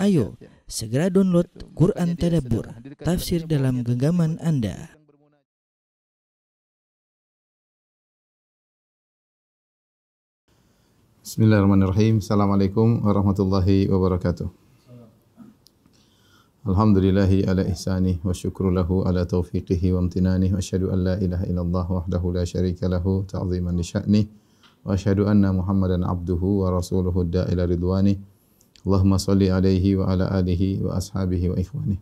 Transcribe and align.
Ayo, 0.00 0.34
segera 0.66 1.06
download 1.06 1.46
Quran 1.78 2.18
Tadabbur, 2.18 2.66
tafsir 2.98 3.46
dalam 3.46 3.86
genggaman 3.86 4.42
Anda. 4.42 4.90
Bismillahirrahmanirrahim. 11.24 12.18
Assalamualaikum 12.20 13.06
warahmatullahi 13.06 13.86
wabarakatuh. 13.88 14.50
Alhamdulillahi 16.64 17.44
ala 17.44 17.62
ihsani 17.68 18.24
wa 18.24 18.32
syukru 18.32 18.72
lahu 18.72 19.04
ala 19.04 19.28
taufiqihi 19.28 19.92
wa 19.92 20.04
amtinani 20.04 20.48
wa 20.48 20.64
asyhadu 20.64 20.90
an 20.90 20.98
la 21.04 21.14
ilaha 21.20 21.44
illallah 21.44 21.86
wahdahu 21.86 22.32
la 22.32 22.42
syarika 22.48 22.88
lahu 22.88 23.28
ta'ziman 23.28 23.76
li 23.76 23.84
sya'ni 23.84 24.22
wa 24.80 24.96
asyhadu 24.96 25.28
anna 25.28 25.52
Muhammadan 25.52 26.08
abduhu 26.08 26.64
wa 26.64 26.72
rasuluhu 26.72 27.28
da'ila 27.28 27.68
ridwani 27.68 28.16
Allahumma 28.84 29.16
salli 29.16 29.48
alaihi 29.48 29.96
wa 29.96 30.12
ala 30.12 30.28
alihi 30.28 30.84
wa 30.84 31.00
ashabihi 31.00 31.50
wa 31.52 31.56
ikhwani. 31.56 31.96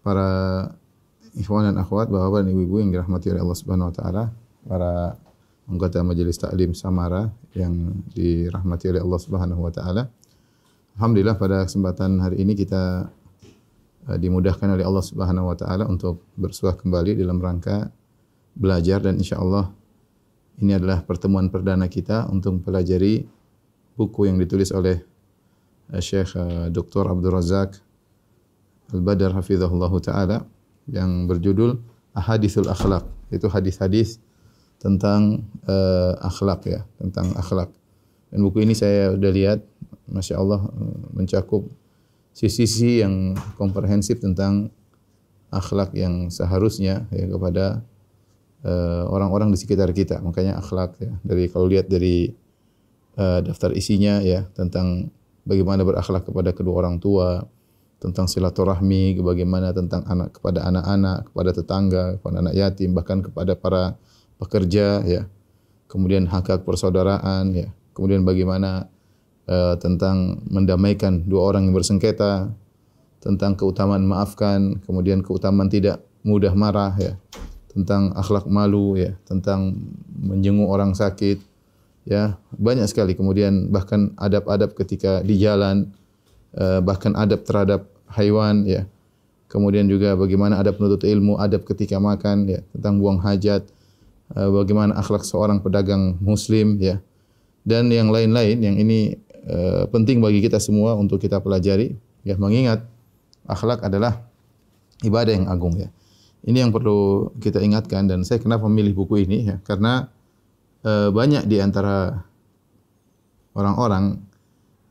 Para 0.00 0.28
ikhwan 1.36 1.68
dan 1.68 1.76
akhwat, 1.76 2.08
bapak 2.08 2.48
dan 2.48 2.56
ibu-ibu 2.56 2.80
yang 2.80 2.90
dirahmati 2.96 3.28
oleh 3.36 3.44
Allah 3.44 3.58
Subhanahu 3.60 3.88
wa 3.92 3.94
taala, 3.94 4.24
para 4.64 4.92
anggota 5.68 6.00
majelis 6.00 6.40
taklim 6.40 6.72
Samara 6.72 7.28
yang 7.52 7.92
dirahmati 8.16 8.88
oleh 8.88 9.04
Allah 9.04 9.20
Subhanahu 9.20 9.60
wa 9.60 9.72
taala. 9.74 10.08
Alhamdulillah 10.96 11.36
pada 11.36 11.68
kesempatan 11.68 12.24
hari 12.24 12.40
ini 12.40 12.56
kita 12.56 13.12
uh, 14.08 14.16
dimudahkan 14.16 14.80
oleh 14.80 14.84
Allah 14.88 15.04
Subhanahu 15.04 15.52
wa 15.52 15.56
taala 15.60 15.84
untuk 15.84 16.24
bersuah 16.40 16.72
kembali 16.72 17.20
dalam 17.20 17.36
rangka 17.36 17.92
belajar 18.56 19.04
dan 19.04 19.20
insyaallah 19.20 19.68
ini 20.64 20.72
adalah 20.72 21.04
pertemuan 21.04 21.52
perdana 21.52 21.84
kita 21.84 22.32
untuk 22.32 22.64
mempelajari 22.64 23.28
buku 23.92 24.24
yang 24.24 24.40
ditulis 24.40 24.72
oleh 24.72 25.04
Syekh 25.94 26.34
eh, 26.34 26.66
Dr. 26.74 27.06
Abdul 27.06 27.30
Razak 27.30 27.78
Al-Badar 28.94 29.34
hafizahullah 29.34 29.92
taala 30.02 30.38
yang 30.86 31.26
berjudul 31.26 31.78
Ahadithul 32.14 32.70
Akhlak. 32.70 33.02
Itu 33.34 33.50
hadis-hadis 33.50 34.22
tentang 34.78 35.42
uh, 35.66 36.14
akhlak 36.22 36.62
ya, 36.70 36.80
tentang 37.02 37.34
akhlak. 37.34 37.74
Dan 38.30 38.46
buku 38.46 38.62
ini 38.62 38.78
saya 38.78 39.10
sudah 39.10 39.32
lihat, 39.34 39.58
masya 40.06 40.38
Allah 40.38 40.62
eh, 40.62 40.98
mencakup 41.18 41.66
sisi-sisi 42.30 43.02
yang 43.02 43.34
komprehensif 43.58 44.22
tentang 44.22 44.70
akhlak 45.50 45.90
yang 45.98 46.30
seharusnya 46.30 47.10
ya 47.10 47.26
kepada 47.26 47.82
orang-orang 49.10 49.50
uh, 49.50 49.52
di 49.54 49.58
sekitar 49.58 49.90
kita. 49.94 50.22
Makanya 50.22 50.58
akhlak 50.58 50.98
ya. 50.98 51.14
Dari 51.22 51.50
kalau 51.50 51.66
lihat 51.70 51.86
dari 51.90 52.30
uh, 53.18 53.40
daftar 53.42 53.70
isinya 53.74 54.18
ya 54.22 54.46
tentang 54.54 55.10
bagaimana 55.46 55.86
berakhlak 55.86 56.26
kepada 56.26 56.50
kedua 56.52 56.84
orang 56.84 56.98
tua, 56.98 57.46
tentang 57.96 58.28
silaturahmi, 58.28 59.16
bagaimana 59.24 59.72
tentang 59.72 60.04
anak 60.04 60.36
kepada 60.36 60.68
anak-anak, 60.68 61.32
kepada 61.32 61.50
tetangga, 61.56 62.04
kepada 62.20 62.36
anak 62.44 62.54
yatim, 62.54 62.92
bahkan 62.92 63.24
kepada 63.24 63.56
para 63.56 63.96
pekerja 64.36 65.00
ya. 65.06 65.24
Kemudian 65.86 66.28
hak 66.28 66.50
hak 66.50 66.60
persaudaraan 66.66 67.56
ya. 67.56 67.68
Kemudian 67.96 68.26
bagaimana 68.26 68.90
uh, 69.48 69.78
tentang 69.80 70.44
mendamaikan 70.50 71.24
dua 71.24 71.54
orang 71.54 71.70
yang 71.70 71.74
bersengketa, 71.78 72.52
tentang 73.22 73.56
keutamaan 73.56 74.04
maafkan, 74.04 74.82
kemudian 74.84 75.24
keutamaan 75.24 75.72
tidak 75.72 76.04
mudah 76.20 76.52
marah 76.52 76.92
ya. 77.00 77.16
Tentang 77.72 78.12
akhlak 78.16 78.48
malu 78.48 78.96
ya, 78.96 79.16
tentang 79.24 79.72
menjenguk 80.16 80.68
orang 80.68 80.92
sakit, 80.92 81.40
ya 82.06 82.38
banyak 82.54 82.86
sekali. 82.86 83.18
Kemudian 83.18 83.68
bahkan 83.68 84.14
adab-adab 84.16 84.72
ketika 84.78 85.20
di 85.20 85.36
jalan 85.36 85.90
eh, 86.54 86.80
bahkan 86.80 87.12
adab 87.18 87.42
terhadap 87.42 87.90
haiwan 88.14 88.64
ya. 88.64 88.86
Kemudian 89.46 89.86
juga 89.86 90.14
bagaimana 90.18 90.58
adab 90.58 90.78
menuntut 90.78 91.06
ilmu 91.06 91.38
adab 91.38 91.62
ketika 91.66 92.02
makan 92.02 92.50
ya 92.50 92.60
tentang 92.74 93.02
buang 93.02 93.18
hajat 93.20 93.66
eh, 94.32 94.50
bagaimana 94.50 94.94
akhlak 94.96 95.26
seorang 95.26 95.60
pedagang 95.60 96.16
muslim 96.22 96.78
ya. 96.78 97.02
Dan 97.66 97.90
yang 97.90 98.14
lain-lain 98.14 98.62
yang 98.62 98.78
ini 98.78 99.18
uh, 99.50 99.90
penting 99.90 100.22
bagi 100.22 100.38
kita 100.38 100.62
semua 100.62 100.94
untuk 100.94 101.18
kita 101.18 101.42
pelajari 101.42 101.98
ya. 102.22 102.38
Mengingat 102.38 102.86
akhlak 103.42 103.82
adalah 103.82 104.22
ibadah 105.02 105.34
yang 105.34 105.50
agung 105.50 105.74
ya. 105.74 105.90
Ini 106.46 106.62
yang 106.62 106.70
perlu 106.70 107.34
kita 107.42 107.58
ingatkan 107.58 108.06
dan 108.06 108.22
saya 108.22 108.38
kenapa 108.38 108.70
memilih 108.70 108.94
buku 109.02 109.26
ini 109.26 109.50
ya. 109.50 109.58
Karena 109.66 110.06
Eh, 110.86 111.10
banyak 111.10 111.50
di 111.50 111.58
antara 111.58 112.22
orang-orang 113.58 114.22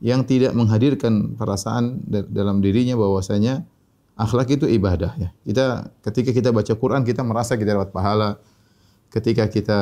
yang 0.03 0.27
tidak 0.27 0.51
menghadirkan 0.51 1.39
perasaan 1.39 2.03
dalam 2.11 2.59
dirinya 2.59 2.99
bahwasanya 2.99 3.63
akhlak 4.19 4.59
itu 4.59 4.67
ibadah 4.67 5.15
ya. 5.15 5.31
Kita 5.47 5.87
ketika 6.03 6.35
kita 6.35 6.51
baca 6.51 6.75
Quran 6.75 7.07
kita 7.07 7.23
merasa 7.23 7.55
kita 7.55 7.79
dapat 7.79 7.95
pahala. 7.95 8.35
Ketika 9.07 9.47
kita 9.47 9.79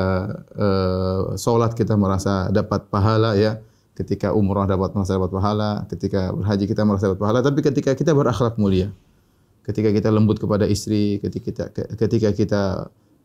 sholat 1.34 1.74
kita 1.74 1.97
merasa 1.97 2.53
dapat 2.53 2.85
pahala 2.94 3.34
ya. 3.34 3.57
Ketika 3.97 4.38
umrah 4.38 4.69
dapat 4.69 4.94
merasa 4.94 5.18
dapat 5.18 5.34
pahala. 5.34 5.90
Ketika 5.90 6.30
berhaji 6.30 6.69
kita 6.69 6.85
merasa 6.85 7.09
dapat 7.09 7.22
pahala. 7.25 7.40
Tapi 7.41 7.59
ketika 7.66 7.97
kita 7.97 8.13
berakhlak 8.13 8.62
mulia, 8.62 8.94
ketika 9.66 9.90
kita 9.90 10.13
lembut 10.13 10.38
kepada 10.38 10.69
istri, 10.69 11.18
ketika 11.18 11.74
kita 11.74 11.97
ketika 11.97 12.30
kita 12.38 12.62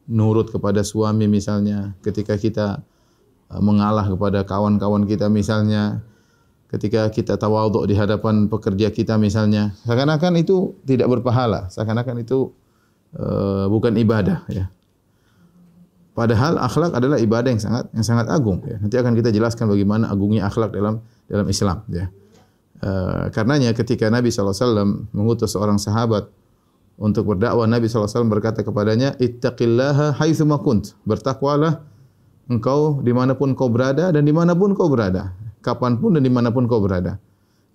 nurut 0.08 0.48
kepada 0.48 0.80
suami 0.80 1.28
misalnya, 1.28 1.92
ketika 2.00 2.40
kita 2.40 2.80
uh, 3.52 3.60
mengalah 3.60 4.08
kepada 4.08 4.42
kawan-kawan 4.48 5.04
kita 5.04 5.28
misalnya, 5.28 6.00
ketika 6.72 7.12
kita 7.12 7.36
tawaduk 7.36 7.84
di 7.84 7.94
hadapan 7.94 8.48
pekerja 8.48 8.88
kita 8.88 9.20
misalnya, 9.20 9.76
seakan-akan 9.84 10.40
itu 10.40 10.76
tidak 10.88 11.12
berpahala, 11.12 11.68
seakan-akan 11.68 12.24
itu 12.24 12.50
uh, 13.16 13.68
bukan 13.68 13.96
ibadah 14.00 14.48
ya. 14.48 14.72
Padahal 16.18 16.58
akhlak 16.58 16.98
adalah 16.98 17.14
ibadah 17.22 17.46
yang 17.54 17.62
sangat 17.62 17.86
yang 17.94 18.02
sangat 18.02 18.26
agung 18.26 18.58
ya. 18.66 18.74
Nanti 18.82 18.98
akan 18.98 19.14
kita 19.14 19.30
jelaskan 19.30 19.70
bagaimana 19.70 20.10
agungnya 20.10 20.50
akhlak 20.50 20.74
dalam 20.74 20.98
dalam 21.30 21.46
Islam 21.46 21.86
ya. 21.86 22.10
Uh, 22.82 23.30
karenanya 23.30 23.70
ketika 23.70 24.10
Nabi 24.10 24.34
SAW 24.34 25.10
mengutus 25.14 25.54
seorang 25.54 25.78
sahabat 25.78 26.26
untuk 26.98 27.30
berdakwah 27.30 27.62
Nabi 27.70 27.86
SAW 27.86 28.26
berkata 28.26 28.66
kepadanya, 28.66 29.14
Ittaqillaha 29.22 30.18
haithuma 30.18 30.58
kunt. 30.58 30.98
Bertakwalah 31.06 31.78
engkau 32.50 32.98
di 33.06 33.14
mana 33.14 33.38
pun 33.38 33.54
kau 33.54 33.70
berada 33.70 34.10
dan 34.10 34.26
di 34.26 34.34
mana 34.34 34.58
pun 34.58 34.74
kau 34.74 34.90
berada. 34.90 35.30
Kapan 35.62 36.02
pun 36.02 36.18
dan 36.18 36.26
di 36.26 36.32
mana 36.32 36.50
pun 36.50 36.66
kau 36.66 36.82
berada. 36.82 37.22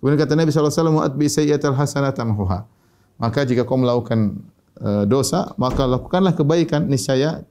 Kemudian 0.04 0.20
kata 0.20 0.36
Nabi 0.36 0.52
SAW, 0.52 1.00
Wa'atbi 1.00 1.26
sayyatal 1.32 1.72
hasanata 1.72 2.20
mahuha. 2.20 2.68
Maka 3.16 3.48
jika 3.48 3.64
kau 3.64 3.80
melakukan 3.80 4.44
uh, 4.84 5.08
dosa, 5.08 5.56
maka 5.56 5.88
lakukanlah 5.88 6.36
kebaikan, 6.36 6.84
niscaya 6.84 7.48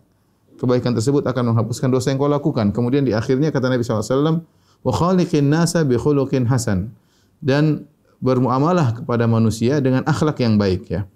kebaikan 0.61 0.93
tersebut 0.93 1.25
akan 1.25 1.57
menghapuskan 1.57 1.89
dosa 1.89 2.13
yang 2.13 2.21
kau 2.21 2.29
lakukan. 2.29 2.69
Kemudian 2.69 3.01
di 3.01 3.17
akhirnya 3.17 3.49
kata 3.49 3.73
Nabi 3.73 3.81
SAW, 3.81 4.45
Wa 4.85 4.93
khaliqin 4.93 5.49
nasa 5.49 5.81
bi 5.81 5.97
khuluqin 5.97 6.45
hasan. 6.45 6.93
Dan 7.41 7.89
bermuamalah 8.21 9.01
kepada 9.01 9.25
manusia 9.25 9.81
dengan 9.81 10.05
akhlak 10.05 10.37
yang 10.37 10.61
baik 10.61 10.85
ya. 10.85 11.09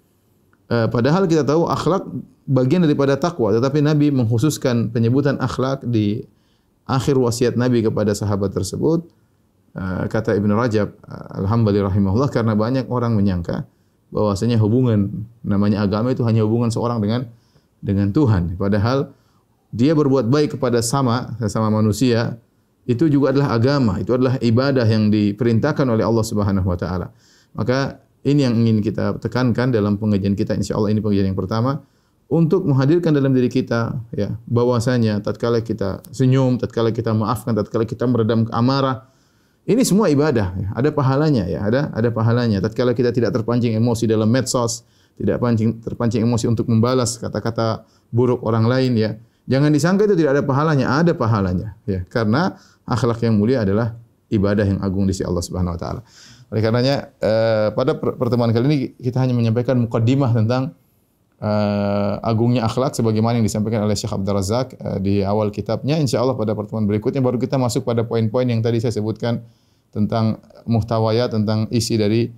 Uh, 0.68 0.84
padahal 0.92 1.24
kita 1.24 1.48
tahu 1.48 1.64
akhlak 1.64 2.04
bagian 2.44 2.84
daripada 2.84 3.16
takwa, 3.16 3.56
tetapi 3.56 3.80
Nabi 3.80 4.12
mengkhususkan 4.12 4.92
penyebutan 4.92 5.40
akhlak 5.40 5.80
di 5.84 6.28
akhir 6.84 7.16
wasiat 7.16 7.56
Nabi 7.56 7.80
kepada 7.80 8.12
sahabat 8.12 8.52
tersebut. 8.52 9.08
Uh, 9.72 10.04
kata 10.12 10.36
Ibn 10.36 10.50
Rajab, 10.52 10.92
Alhamdulillah 11.40 11.88
rahimahullah, 11.88 12.28
karena 12.28 12.52
banyak 12.52 12.84
orang 12.92 13.16
menyangka 13.16 13.64
bahwasanya 14.08 14.56
hubungan 14.60 15.28
namanya 15.44 15.84
agama 15.84 16.12
itu 16.12 16.24
hanya 16.24 16.44
hubungan 16.44 16.72
seorang 16.72 17.00
dengan 17.00 17.28
dengan 17.80 18.12
Tuhan. 18.12 18.56
Padahal 18.56 19.12
dia 19.72 19.92
berbuat 19.92 20.32
baik 20.32 20.56
kepada 20.56 20.80
sama 20.80 21.36
sesama 21.36 21.68
manusia 21.68 22.40
itu 22.88 23.04
juga 23.12 23.36
adalah 23.36 23.52
agama, 23.52 24.00
itu 24.00 24.16
adalah 24.16 24.40
ibadah 24.40 24.88
yang 24.88 25.12
diperintahkan 25.12 25.84
oleh 25.84 26.04
Allah 26.04 26.24
Subhanahu 26.24 26.64
wa 26.64 26.78
taala. 26.80 27.12
Maka 27.52 28.00
ini 28.26 28.46
yang 28.46 28.54
ingin 28.58 28.82
kita 28.82 29.18
tekankan 29.22 29.70
dalam 29.70 30.00
pengajian 30.00 30.34
kita 30.34 30.54
insya 30.56 30.74
Allah 30.74 30.90
ini 30.90 30.98
pengajian 31.02 31.30
yang 31.30 31.38
pertama 31.38 31.82
untuk 32.28 32.68
menghadirkan 32.68 33.16
dalam 33.16 33.32
diri 33.32 33.48
kita 33.48 33.96
ya 34.12 34.36
bahwasanya 34.44 35.24
tatkala 35.24 35.64
kita 35.64 36.04
senyum, 36.12 36.60
tatkala 36.60 36.92
kita 36.92 37.16
maafkan, 37.16 37.56
tatkala 37.56 37.88
kita 37.88 38.04
meredam 38.04 38.44
amarah 38.52 39.08
ini 39.68 39.84
semua 39.84 40.08
ibadah 40.08 40.56
ya. 40.56 40.68
ada 40.72 40.88
pahalanya 40.88 41.44
ya, 41.44 41.60
ada 41.60 41.92
ada 41.92 42.08
pahalanya. 42.08 42.64
Tatkala 42.64 42.96
kita 42.96 43.12
tidak 43.12 43.36
terpancing 43.36 43.76
emosi 43.76 44.08
dalam 44.08 44.32
medsos, 44.32 44.80
tidak 45.20 45.44
pancing 45.44 45.84
terpancing 45.84 46.24
emosi 46.24 46.48
untuk 46.48 46.72
membalas 46.72 47.20
kata-kata 47.20 47.84
buruk 48.08 48.40
orang 48.48 48.64
lain 48.64 48.96
ya. 48.96 49.10
Jangan 49.44 49.68
disangka 49.68 50.08
itu 50.08 50.16
tidak 50.16 50.40
ada 50.40 50.42
pahalanya, 50.44 50.86
ada 50.96 51.12
pahalanya 51.12 51.76
ya. 51.84 52.00
Karena 52.08 52.56
akhlak 52.88 53.20
yang 53.20 53.36
mulia 53.36 53.60
adalah 53.60 53.92
ibadah 54.28 54.64
yang 54.64 54.80
agung 54.84 55.08
di 55.08 55.12
sisi 55.16 55.24
Allah 55.24 55.44
Subhanahu 55.44 55.74
wa 55.76 55.80
taala. 55.80 56.00
Oleh 56.48 56.60
karenanya 56.64 57.12
eh, 57.20 57.68
pada 57.76 57.96
pertemuan 57.96 58.52
kali 58.52 58.64
ini 58.68 58.78
kita 58.96 59.20
hanya 59.20 59.36
menyampaikan 59.36 59.76
mukaddimah 59.80 60.32
tentang 60.32 60.72
eh, 61.40 62.14
agungnya 62.24 62.64
akhlak 62.64 62.96
sebagaimana 62.96 63.40
yang 63.40 63.46
disampaikan 63.46 63.84
oleh 63.84 63.96
Syekh 63.96 64.16
Abdul 64.16 64.36
Razak 64.36 64.76
eh, 64.76 64.98
di 65.00 65.14
awal 65.20 65.52
kitabnya. 65.52 66.00
Insya 66.00 66.24
Allah 66.24 66.36
pada 66.36 66.56
pertemuan 66.56 66.88
berikutnya 66.88 67.20
baru 67.20 67.36
kita 67.36 67.60
masuk 67.60 67.84
pada 67.84 68.04
poin-poin 68.04 68.48
yang 68.48 68.64
tadi 68.64 68.80
saya 68.80 68.96
sebutkan 68.96 69.44
tentang 69.88 70.40
muhtawaya 70.68 71.32
tentang 71.32 71.64
isi 71.72 71.96
dari 71.96 72.28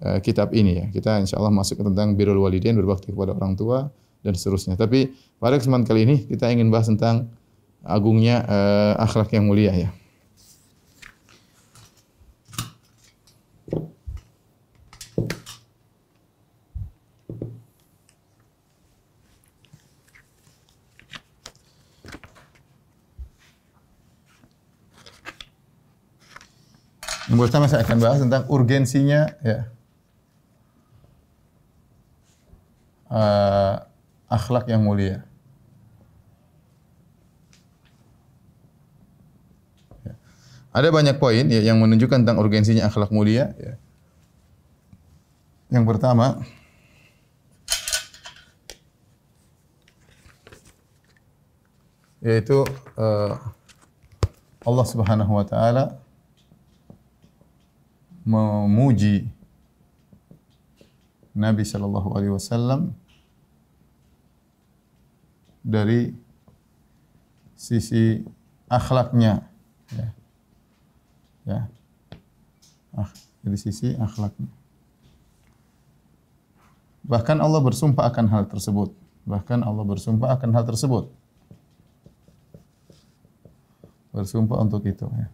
uh, 0.00 0.18
kitab 0.24 0.56
ini 0.56 0.72
ya. 0.80 0.84
Kita 0.88 1.20
insya 1.20 1.36
Allah 1.36 1.52
masuk 1.52 1.84
tentang 1.84 2.16
birrul 2.16 2.40
walidain 2.40 2.72
berbakti 2.72 3.12
kepada 3.12 3.36
orang 3.36 3.60
tua 3.60 3.92
dan 4.24 4.32
seterusnya. 4.32 4.80
Tapi 4.80 5.12
pada 5.36 5.60
kesempatan 5.60 5.84
kali 5.84 6.00
ini 6.08 6.16
kita 6.24 6.48
ingin 6.48 6.72
bahas 6.72 6.88
tentang 6.88 7.28
agungnya 7.84 8.40
uh, 8.48 9.04
akhlak 9.04 9.36
yang 9.36 9.44
mulia 9.44 9.72
ya. 9.76 9.92
Yang 27.24 27.38
pertama 27.48 27.64
saya 27.72 27.80
akan 27.80 27.98
bahas 28.04 28.20
tentang 28.20 28.44
urgensinya 28.52 29.32
ya. 29.40 29.58
Uh, 33.08 33.80
akhlak 34.28 34.68
yang 34.68 34.84
mulia. 34.84 35.24
Ya. 40.04 40.14
Ada 40.74 40.90
banyak 40.92 41.16
poin 41.16 41.46
ya, 41.48 41.62
yang 41.64 41.80
menunjukkan 41.80 42.26
tentang 42.26 42.42
urgensinya 42.42 42.90
akhlak 42.90 43.08
mulia. 43.08 43.56
Ya. 43.56 43.80
Yang 45.72 45.84
pertama, 45.96 46.44
yaitu 52.20 52.68
uh, 53.00 53.36
Allah 54.64 54.86
Subhanahu 54.88 55.32
wa 55.32 55.46
taala 55.48 56.03
memuji 58.24 59.28
Nabi 61.36 61.62
Shallallahu 61.62 62.16
Alaihi 62.16 62.32
Wasallam 62.32 62.96
dari 65.64 66.12
sisi 67.56 68.20
akhlaknya, 68.68 69.44
ya, 69.92 70.08
ya, 71.48 71.60
ah, 72.96 73.10
dari 73.40 73.58
sisi 73.60 73.96
akhlaknya. 73.96 74.48
Bahkan 77.04 77.36
Allah 77.36 77.60
bersumpah 77.60 78.08
akan 78.08 78.26
hal 78.32 78.44
tersebut. 78.48 78.96
Bahkan 79.28 79.60
Allah 79.60 79.84
bersumpah 79.84 80.32
akan 80.36 80.50
hal 80.56 80.64
tersebut. 80.64 81.12
Bersumpah 84.12 84.56
untuk 84.64 84.84
itu. 84.88 85.04
Ya. 85.04 85.28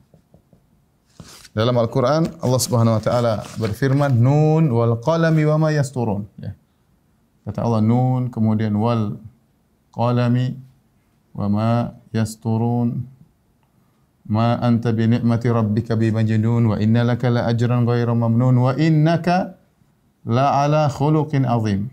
Dalam 1.51 1.75
Al-Quran 1.83 2.31
Allah 2.39 2.61
Subhanahu 2.63 2.99
Wa 2.99 3.03
Taala 3.03 3.35
berfirman 3.59 4.15
Nun 4.15 4.71
wal 4.71 5.03
qalami 5.03 5.43
wa 5.51 5.57
ma 5.59 5.69
yasturun. 5.75 6.31
Ya. 6.39 6.55
Kata 7.43 7.67
Allah 7.67 7.83
Nun 7.83 8.31
kemudian 8.31 8.71
wal 8.79 9.19
qalami 9.91 10.55
wa 11.35 11.47
ma 11.51 11.71
yasturun. 12.15 13.03
Ma 14.31 14.63
anta 14.63 14.95
bi 14.95 15.11
ni'mati 15.11 15.51
rabbika 15.51 15.99
bi 15.99 16.15
majnun 16.15 16.71
wa 16.71 16.79
inna 16.79 17.03
laka 17.03 17.27
la 17.35 17.51
ajran 17.51 17.83
ghayra 17.83 18.15
mamnun 18.15 18.55
wa 18.55 18.71
innaka 18.79 19.59
la 20.23 20.63
ala 20.63 20.87
khuluqin 20.87 21.43
azim. 21.43 21.91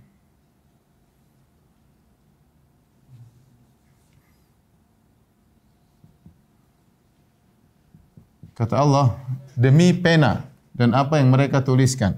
Kata 8.58 8.82
Allah, 8.82 9.18
demi 9.58 9.98
pena 9.98 10.46
dan 10.78 10.94
apa 10.94 11.18
yang 11.18 11.34
mereka 11.34 11.66
tuliskan. 11.66 12.14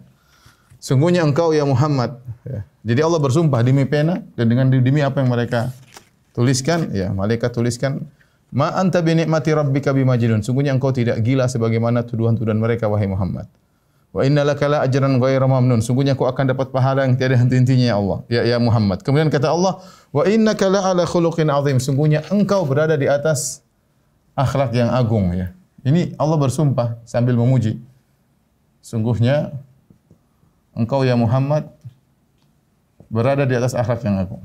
Sungguhnya 0.83 1.23
engkau 1.23 1.55
ya 1.55 1.63
Muhammad. 1.63 2.19
Ya. 2.43 2.67
Jadi 2.83 2.99
Allah 3.03 3.19
bersumpah 3.23 3.63
demi 3.63 3.87
pena 3.87 4.19
dan 4.35 4.51
dengan 4.51 4.67
demi 4.67 4.99
apa 4.99 5.23
yang 5.23 5.31
mereka 5.31 5.71
tuliskan, 6.35 6.91
ya 6.91 7.11
malaikat 7.15 7.51
tuliskan 7.55 8.07
Ma 8.49 8.73
anta 8.73 9.05
bi 9.05 9.13
ni'mati 9.13 9.53
rabbika 9.53 9.93
bimajnun. 9.93 10.41
Sungguhnya 10.41 10.73
engkau 10.73 10.89
tidak 10.89 11.21
gila 11.21 11.45
sebagaimana 11.45 12.01
tuduhan-tuduhan 12.01 12.57
mereka 12.57 12.89
wahai 12.89 13.05
Muhammad. 13.05 13.45
Wa 14.09 14.25
inna 14.25 14.41
laka 14.41 14.65
la 14.65 14.81
ajran 14.81 15.21
ghairu 15.21 15.45
mamnun. 15.45 15.85
Sungguhnya 15.85 16.17
engkau 16.17 16.25
akan 16.25 16.57
dapat 16.57 16.73
pahala 16.73 17.05
yang 17.05 17.13
tiada 17.13 17.37
henti-hentinya 17.37 17.93
ya 17.93 17.95
Allah. 18.01 18.17
Ya 18.25 18.41
ya 18.41 18.57
Muhammad. 18.57 19.05
Kemudian 19.05 19.29
kata 19.29 19.53
Allah, 19.53 19.85
wa 20.09 20.23
innaka 20.25 20.65
la 20.65 20.81
ala 20.81 21.05
khuluqin 21.05 21.45
azim. 21.53 21.77
Sungguhnya 21.77 22.25
engkau 22.33 22.65
berada 22.65 22.97
di 22.97 23.05
atas 23.05 23.61
akhlak 24.33 24.73
yang 24.73 24.89
agung 24.89 25.29
ya. 25.37 25.53
Ini 25.83 26.15
Allah 26.19 26.37
bersumpah 26.37 26.99
sambil 27.07 27.39
memuji. 27.39 27.79
Sungguhnya 28.83 29.55
engkau 30.75 31.03
ya 31.03 31.15
Muhammad 31.15 31.67
berada 33.11 33.43
di 33.43 33.55
atas 33.55 33.75
akhlak 33.75 34.03
yang 34.03 34.19
agung. 34.19 34.43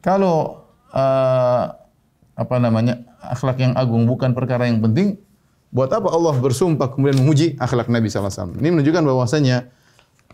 Kalau 0.00 0.64
uh, 0.92 1.64
apa 2.40 2.56
namanya 2.56 3.04
akhlak 3.20 3.60
yang 3.60 3.76
agung 3.76 4.08
bukan 4.08 4.32
perkara 4.32 4.64
yang 4.64 4.80
penting, 4.80 5.20
buat 5.68 5.92
apa 5.92 6.08
Allah 6.08 6.34
bersumpah 6.40 6.88
kemudian 6.90 7.20
memuji 7.20 7.54
akhlak 7.60 7.92
Nabi 7.92 8.08
SAW? 8.08 8.56
Ini 8.56 8.68
menunjukkan 8.72 9.04
bahwasanya 9.04 9.68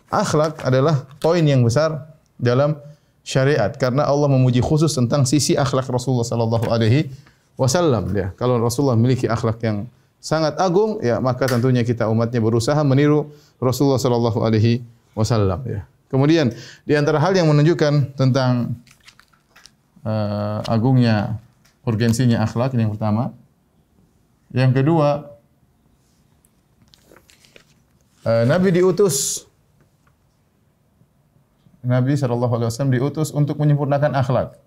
akhlak 0.07 0.63
adalah 0.63 1.03
poin 1.19 1.43
yang 1.43 1.67
besar 1.67 2.15
dalam 2.39 2.79
syariat 3.27 3.67
karena 3.75 4.07
Allah 4.07 4.31
memuji 4.31 4.63
khusus 4.63 4.95
tentang 4.95 5.27
sisi 5.27 5.59
akhlak 5.59 5.83
Rasulullah 5.91 6.23
sallallahu 6.23 6.71
alaihi 6.71 7.11
wasallam 7.59 8.07
ya. 8.15 8.31
Kalau 8.39 8.55
Rasulullah 8.55 8.95
memiliki 8.95 9.27
akhlak 9.27 9.59
yang 9.67 9.91
sangat 10.23 10.55
agung 10.55 11.03
ya 11.03 11.19
maka 11.19 11.43
tentunya 11.43 11.83
kita 11.83 12.07
umatnya 12.07 12.39
berusaha 12.39 12.79
meniru 12.87 13.27
Rasulullah 13.59 13.99
sallallahu 13.99 14.39
alaihi 14.47 14.79
wasallam 15.11 15.59
ya. 15.67 15.83
Kemudian 16.07 16.55
di 16.87 16.95
antara 16.95 17.19
hal 17.19 17.35
yang 17.35 17.51
menunjukkan 17.51 18.15
tentang 18.15 18.79
uh, 20.07 20.63
agungnya 20.63 21.35
urgensinya 21.83 22.47
akhlak 22.47 22.79
yang 22.79 22.95
pertama. 22.95 23.35
Yang 24.55 24.71
kedua 24.79 25.35
uh, 28.23 28.43
Nabi 28.47 28.71
diutus 28.71 29.46
Nabi 31.87 32.19
wasallam 32.19 32.91
diutus 32.91 33.31
untuk 33.31 33.55
menyempurnakan 33.55 34.11
akhlak. 34.11 34.59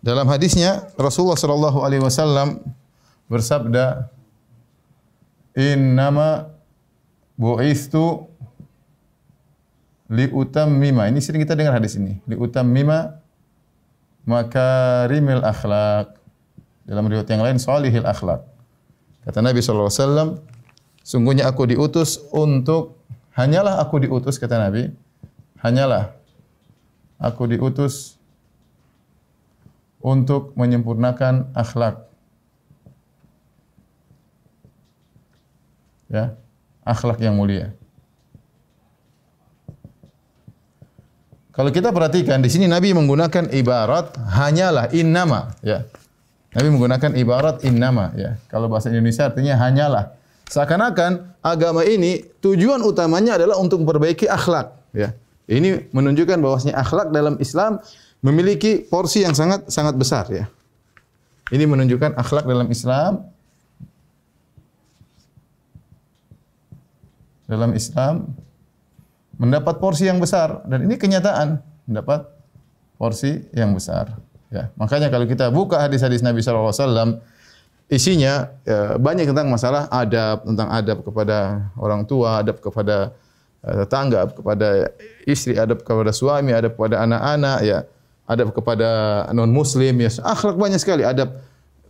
Dalam 0.00 0.24
hadisnya 0.30 0.88
Rasulullah 0.96 1.36
sallallahu 1.36 1.82
alaihi 1.82 2.00
wasallam 2.00 2.62
bersabda, 3.26 4.08
"Innama 5.58 6.48
bu'istu 7.36 8.30
li 10.08 10.30
utammima." 10.30 11.10
Ini 11.10 11.18
sering 11.18 11.42
kita 11.42 11.58
dengar 11.58 11.74
hadis 11.74 11.98
ini. 11.98 12.22
Li 12.24 12.38
utammima 12.38 13.18
makarimil 14.24 15.42
akhlak. 15.42 16.16
Dalam 16.86 17.10
riwayat 17.10 17.26
yang 17.26 17.42
lain 17.42 17.58
salihil 17.58 18.06
akhlak. 18.06 18.46
Kata 19.26 19.42
Nabi 19.42 19.58
wasallam, 19.58 20.38
sungguhnya 21.02 21.50
aku 21.50 21.66
diutus 21.66 22.22
untuk 22.30 22.94
hanyalah 23.34 23.82
aku 23.82 23.98
diutus 24.06 24.38
kata 24.38 24.70
Nabi, 24.70 24.94
hanyalah 25.58 26.14
aku 27.18 27.50
diutus 27.50 28.14
untuk 29.98 30.54
menyempurnakan 30.54 31.50
akhlak. 31.58 32.06
Ya, 36.06 36.38
akhlak 36.86 37.18
yang 37.18 37.34
mulia. 37.34 37.74
Kalau 41.50 41.72
kita 41.74 41.90
perhatikan 41.90 42.38
di 42.38 42.52
sini 42.52 42.70
Nabi 42.70 42.94
menggunakan 42.94 43.50
ibarat 43.50 44.14
hanyalah 44.14 44.92
innama 44.94 45.50
ya. 45.66 45.82
Nabi 46.56 46.72
menggunakan 46.72 47.12
ibarat 47.20 47.60
innama 47.68 48.16
ya. 48.16 48.40
Kalau 48.48 48.72
bahasa 48.72 48.88
Indonesia 48.88 49.28
artinya 49.28 49.60
hanyalah. 49.60 50.16
Seakan-akan 50.48 51.36
agama 51.44 51.84
ini 51.84 52.24
tujuan 52.40 52.80
utamanya 52.80 53.36
adalah 53.36 53.60
untuk 53.60 53.84
memperbaiki 53.84 54.24
akhlak 54.24 54.72
ya. 54.96 55.12
Ini 55.44 55.92
menunjukkan 55.92 56.40
bahwasanya 56.40 56.80
akhlak 56.80 57.12
dalam 57.12 57.36
Islam 57.44 57.76
memiliki 58.24 58.80
porsi 58.88 59.20
yang 59.28 59.36
sangat 59.36 59.68
sangat 59.68 60.00
besar 60.00 60.24
ya. 60.32 60.48
Ini 61.52 61.68
menunjukkan 61.68 62.16
akhlak 62.16 62.48
dalam 62.48 62.72
Islam 62.72 63.28
dalam 67.44 67.70
Islam 67.76 68.32
mendapat 69.36 69.76
porsi 69.76 70.08
yang 70.08 70.24
besar 70.24 70.64
dan 70.64 70.88
ini 70.88 70.96
kenyataan 70.96 71.60
mendapat 71.84 72.26
porsi 72.96 73.44
yang 73.52 73.76
besar. 73.76 74.25
Ya, 74.46 74.70
makanya 74.78 75.10
kalau 75.10 75.26
kita 75.26 75.50
buka 75.50 75.82
hadis-hadis 75.82 76.22
Nabi 76.22 76.38
wasallam 76.38 77.18
isinya 77.86 78.50
ya, 78.62 78.94
banyak 78.98 79.30
tentang 79.30 79.50
masalah 79.50 79.90
adab, 79.90 80.46
tentang 80.46 80.68
adab 80.70 80.98
kepada 81.02 81.66
orang 81.78 82.06
tua, 82.06 82.42
adab 82.42 82.58
kepada 82.62 83.14
eh, 83.66 83.74
tetangga, 83.82 84.30
kepada 84.30 84.90
istri, 85.26 85.58
adab 85.58 85.82
kepada 85.82 86.10
suami, 86.14 86.54
adab 86.54 86.78
kepada 86.78 87.02
anak-anak, 87.02 87.58
ya, 87.66 87.78
adab 88.26 88.54
kepada 88.54 88.88
non 89.34 89.50
muslim, 89.50 89.98
ya, 89.98 90.10
akhlak 90.22 90.54
banyak 90.58 90.78
sekali, 90.78 91.02
adab 91.02 91.34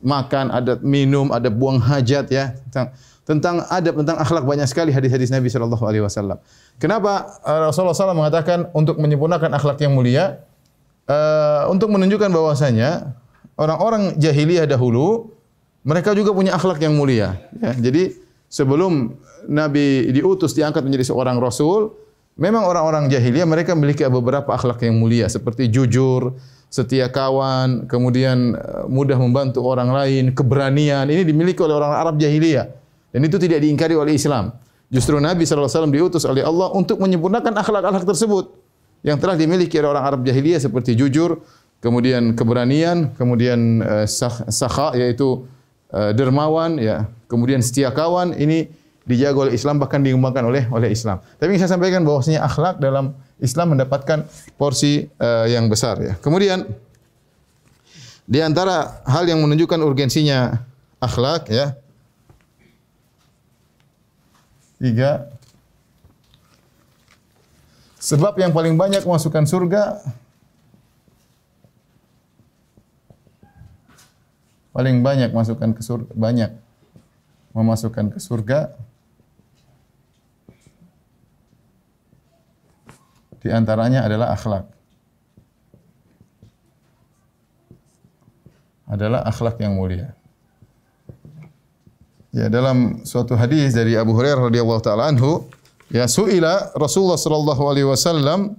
makan, 0.04 0.52
adab 0.52 0.80
minum, 0.84 1.32
adab 1.32 1.56
buang 1.56 1.80
hajat, 1.80 2.28
ya, 2.28 2.56
tentang 2.68 2.92
tentang 3.26 3.56
adab, 3.68 4.00
tentang 4.00 4.16
akhlak 4.22 4.44
banyak 4.46 4.68
sekali 4.68 4.94
hadis-hadis 4.94 5.28
Nabi 5.32 5.48
Shallallahu 5.52 5.84
Alaihi 5.84 6.04
Wasallam. 6.04 6.40
Kenapa 6.76 7.40
eh, 7.44 7.60
Rasulullah 7.68 7.96
SAW 7.96 8.16
mengatakan 8.16 8.68
untuk 8.76 9.00
menyempurnakan 9.00 9.52
akhlak 9.56 9.80
yang 9.80 9.92
mulia, 9.92 10.44
uh, 11.10 11.70
untuk 11.70 11.90
menunjukkan 11.90 12.30
bahwasanya 12.30 13.16
orang-orang 13.58 14.18
jahiliyah 14.20 14.68
dahulu 14.68 15.32
mereka 15.86 16.12
juga 16.18 16.34
punya 16.34 16.54
akhlak 16.58 16.82
yang 16.82 16.98
mulia. 16.98 17.38
Ya, 17.62 17.72
jadi 17.78 18.14
sebelum 18.50 19.14
Nabi 19.46 20.10
diutus 20.10 20.52
diangkat 20.58 20.82
menjadi 20.82 21.14
seorang 21.14 21.38
rasul, 21.38 21.94
memang 22.34 22.66
orang-orang 22.66 23.06
jahiliyah 23.06 23.46
mereka 23.46 23.78
memiliki 23.78 24.02
beberapa 24.10 24.50
akhlak 24.50 24.82
yang 24.82 24.98
mulia 24.98 25.30
seperti 25.30 25.70
jujur, 25.70 26.34
setia 26.66 27.06
kawan, 27.06 27.86
kemudian 27.86 28.58
eh, 28.58 28.84
mudah 28.90 29.14
membantu 29.14 29.62
orang 29.62 29.94
lain, 29.94 30.34
keberanian. 30.34 31.06
Ini 31.06 31.22
dimiliki 31.22 31.62
oleh 31.62 31.78
orang 31.78 31.94
Arab 31.94 32.18
jahiliyah 32.18 32.66
dan 33.14 33.20
itu 33.22 33.38
tidak 33.38 33.62
diingkari 33.62 33.94
oleh 33.94 34.18
Islam. 34.18 34.52
Justru 34.90 35.18
Nabi 35.18 35.42
SAW 35.42 35.90
diutus 35.90 36.22
oleh 36.26 36.46
Allah 36.46 36.70
untuk 36.75 36.98
menyempurnakan 37.02 37.58
akhlak-akhlak 37.58 38.06
tersebut 38.06 38.65
yang 39.06 39.22
telah 39.22 39.38
dimiliki 39.38 39.78
oleh 39.78 39.94
orang 39.94 40.02
Arab 40.02 40.20
jahiliyah 40.26 40.58
seperti 40.58 40.98
jujur, 40.98 41.38
kemudian 41.78 42.34
keberanian, 42.34 43.14
kemudian 43.14 43.78
uh, 43.86 44.06
sakha 44.50 44.98
yaitu 44.98 45.46
uh, 45.94 46.10
dermawan 46.10 46.75
ya, 46.82 47.06
kemudian 47.30 47.62
setia 47.62 47.94
kawan 47.94 48.34
ini 48.34 48.66
dijaga 49.06 49.46
oleh 49.46 49.54
Islam 49.54 49.78
bahkan 49.78 50.02
dikembangkan 50.02 50.42
oleh 50.50 50.66
oleh 50.75 50.90
Islam. 50.90 51.22
Tapi 51.38 51.54
saya 51.54 51.78
sampaikan 51.78 52.02
bahwasanya 52.02 52.42
akhlak 52.42 52.82
dalam 52.82 53.14
Islam 53.38 53.78
mendapatkan 53.78 54.26
porsi 54.58 55.06
uh, 55.22 55.46
yang 55.46 55.70
besar 55.70 56.02
ya. 56.02 56.18
Kemudian 56.18 56.66
di 58.26 58.42
antara 58.42 59.06
hal 59.06 59.22
yang 59.30 59.38
menunjukkan 59.38 59.78
urgensinya 59.86 60.58
akhlak 60.98 61.46
ya. 61.46 61.78
Tiga. 64.82 65.35
Sebab 68.06 68.38
yang 68.38 68.54
paling 68.54 68.78
banyak 68.78 69.02
masukkan 69.02 69.42
surga 69.42 69.98
paling 74.70 75.00
banyak 75.00 75.32
masukkan 75.32 75.72
ke 75.72 75.80
surga 75.80 76.12
banyak 76.12 76.52
memasukkan 77.56 78.12
ke 78.12 78.20
surga 78.20 78.76
di 83.46 83.48
antaranya 83.54 84.02
adalah 84.02 84.34
akhlak. 84.34 84.66
Adalah 88.90 89.22
akhlak 89.22 89.58
yang 89.62 89.78
mulia. 89.78 90.14
Ya, 92.34 92.50
dalam 92.50 93.06
suatu 93.06 93.38
hadis 93.38 93.70
dari 93.75 93.94
Abu 93.94 94.18
Hurairah 94.18 94.50
radhiyallahu 94.50 94.82
taala 94.82 95.08
anhu, 95.10 95.46
ya 95.92 96.06
suila 96.10 96.72
Rasulullah 96.74 97.18
sallallahu 97.18 97.62
alaihi 97.66 97.88
wasallam 97.88 98.58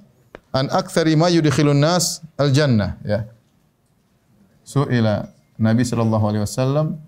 an 0.55 0.65
aktsari 0.71 1.15
ma 1.19 1.27
yudkhilun 1.27 1.77
nas 1.77 2.23
al 2.39 2.51
jannah, 2.55 2.97
ya. 3.03 3.27
Suila 4.67 5.31
Nabi 5.57 5.83
sallallahu 5.87 6.25
alaihi 6.27 6.43
wasallam 6.43 6.99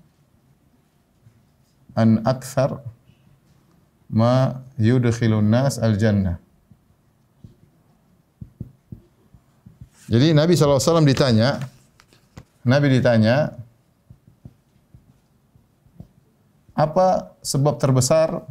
an 1.95 2.23
akthar 2.23 2.79
ma 4.09 4.63
yudkhilun 4.79 5.45
nas 5.45 5.77
al 5.77 5.95
jannah. 5.99 6.39
Jadi 10.09 10.33
Nabi 10.33 10.57
SAW 10.57 11.05
ditanya, 11.05 11.61
Nabi 12.65 12.97
ditanya, 12.97 13.53
apa 16.73 17.37
sebab 17.45 17.77
terbesar, 17.77 18.41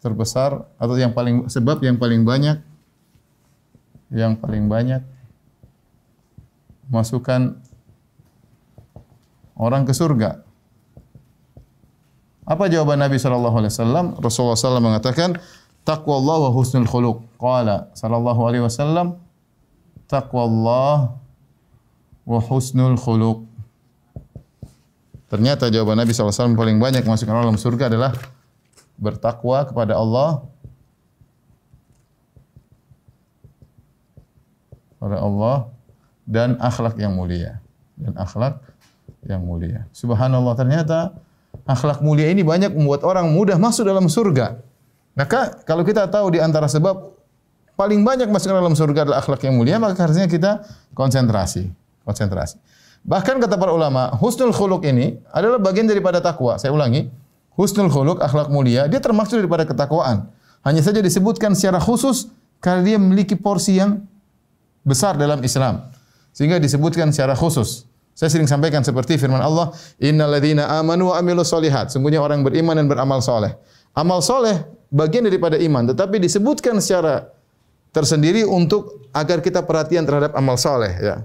terbesar 0.00 0.64
atau 0.80 0.96
yang 0.96 1.12
paling 1.12 1.46
sebab 1.46 1.84
yang 1.84 2.00
paling 2.00 2.24
banyak, 2.24 2.58
yang 4.10 4.34
paling 4.36 4.66
banyak 4.66 5.04
masukkan 6.90 7.54
orang 9.54 9.86
ke 9.86 9.94
surga. 9.94 10.42
Apa 12.50 12.66
jawaban 12.66 12.98
Nabi 12.98 13.20
sallallahu 13.20 13.62
alaihi 13.62 13.70
wasallam? 13.70 14.06
Rasulullah 14.18 14.58
sallallahu 14.58 14.88
mengatakan, 14.90 15.38
"Taqwallah 15.86 16.48
wa 16.48 16.50
husnul 16.50 16.88
khuluq." 16.88 17.22
Qala 17.38 17.94
sallallahu 17.94 18.40
alaihi 18.42 18.66
wasallam, 18.66 19.22
"Taqwallah 20.10 21.14
wa 22.26 22.38
husnul 22.42 22.98
khuluq." 22.98 23.46
Ternyata 25.30 25.70
jawaban 25.70 25.94
Nabi 25.94 26.10
SAW 26.10 26.58
paling 26.58 26.82
banyak 26.82 27.06
masukkan 27.06 27.38
orang 27.38 27.54
dalam 27.54 27.62
surga 27.62 27.86
adalah 27.86 28.10
bertakwa 29.00 29.64
kepada 29.64 29.96
Allah 29.96 30.44
kepada 35.00 35.16
Allah 35.16 35.56
dan 36.28 36.60
akhlak 36.60 37.00
yang 37.00 37.16
mulia 37.16 37.56
dan 37.96 38.12
akhlak 38.20 38.60
yang 39.24 39.40
mulia. 39.40 39.88
Subhanallah 39.96 40.52
ternyata 40.52 41.16
akhlak 41.64 42.04
mulia 42.04 42.28
ini 42.28 42.44
banyak 42.44 42.76
membuat 42.76 43.02
orang 43.08 43.32
mudah 43.32 43.56
masuk 43.56 43.88
dalam 43.88 44.12
surga. 44.12 44.60
Maka 45.16 45.64
kalau 45.64 45.82
kita 45.82 46.04
tahu 46.06 46.36
di 46.36 46.40
antara 46.40 46.68
sebab 46.68 47.16
paling 47.80 48.04
banyak 48.04 48.28
masuk 48.28 48.52
dalam 48.52 48.76
surga 48.76 49.08
adalah 49.08 49.18
akhlak 49.24 49.40
yang 49.40 49.56
mulia, 49.56 49.80
maka 49.80 49.96
harusnya 50.04 50.28
kita 50.28 50.64
konsentrasi, 50.92 51.72
konsentrasi. 52.04 52.60
Bahkan 53.00 53.40
kata 53.40 53.56
para 53.56 53.72
ulama, 53.72 54.12
husnul 54.20 54.52
khuluq 54.52 54.84
ini 54.84 55.16
adalah 55.32 55.56
bagian 55.56 55.88
daripada 55.88 56.20
takwa. 56.20 56.60
Saya 56.60 56.76
ulangi, 56.76 57.08
husnul 57.58 57.90
khuluq, 57.90 58.18
akhlak 58.22 58.48
mulia, 58.52 58.86
dia 58.86 59.02
termasuk 59.02 59.40
daripada 59.40 59.66
ketakwaan. 59.66 60.30
Hanya 60.60 60.84
saja 60.84 61.00
disebutkan 61.00 61.56
secara 61.56 61.80
khusus 61.80 62.28
karena 62.60 62.84
dia 62.84 62.96
memiliki 63.00 63.32
porsi 63.34 63.80
yang 63.80 64.04
besar 64.84 65.16
dalam 65.16 65.40
Islam. 65.40 65.88
Sehingga 66.36 66.60
disebutkan 66.60 67.10
secara 67.10 67.34
khusus. 67.34 67.88
Saya 68.14 68.28
sering 68.28 68.44
sampaikan 68.44 68.84
seperti 68.84 69.16
firman 69.16 69.40
Allah, 69.40 69.72
"Innalladzina 69.96 70.68
amanu 70.76 71.08
wa 71.08 71.14
amilus 71.16 71.48
solihat." 71.48 71.88
Sungguhnya 71.88 72.20
orang 72.20 72.44
beriman 72.44 72.76
dan 72.76 72.84
beramal 72.84 73.24
soleh. 73.24 73.56
Amal 73.96 74.20
soleh 74.20 74.60
bagian 74.92 75.24
daripada 75.24 75.56
iman, 75.56 75.88
tetapi 75.88 76.20
disebutkan 76.20 76.78
secara 76.84 77.32
tersendiri 77.90 78.44
untuk 78.44 79.08
agar 79.16 79.40
kita 79.40 79.64
perhatian 79.64 80.04
terhadap 80.04 80.36
amal 80.36 80.60
soleh. 80.60 80.92
Ya. 81.00 81.16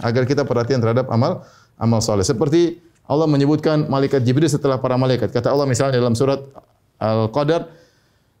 Agar 0.00 0.24
kita 0.24 0.48
perhatian 0.48 0.80
terhadap 0.80 1.06
amal 1.12 1.44
amal 1.76 2.00
soleh. 2.00 2.24
Seperti 2.24 2.80
Allah 3.08 3.24
menyebutkan 3.24 3.88
malaikat 3.88 4.20
Jibril 4.20 4.52
setelah 4.52 4.76
para 4.76 5.00
malaikat. 5.00 5.32
Kata 5.32 5.48
Allah 5.48 5.64
misalnya 5.64 5.96
dalam 5.96 6.12
surat 6.12 6.44
Al-Qadar, 7.00 7.72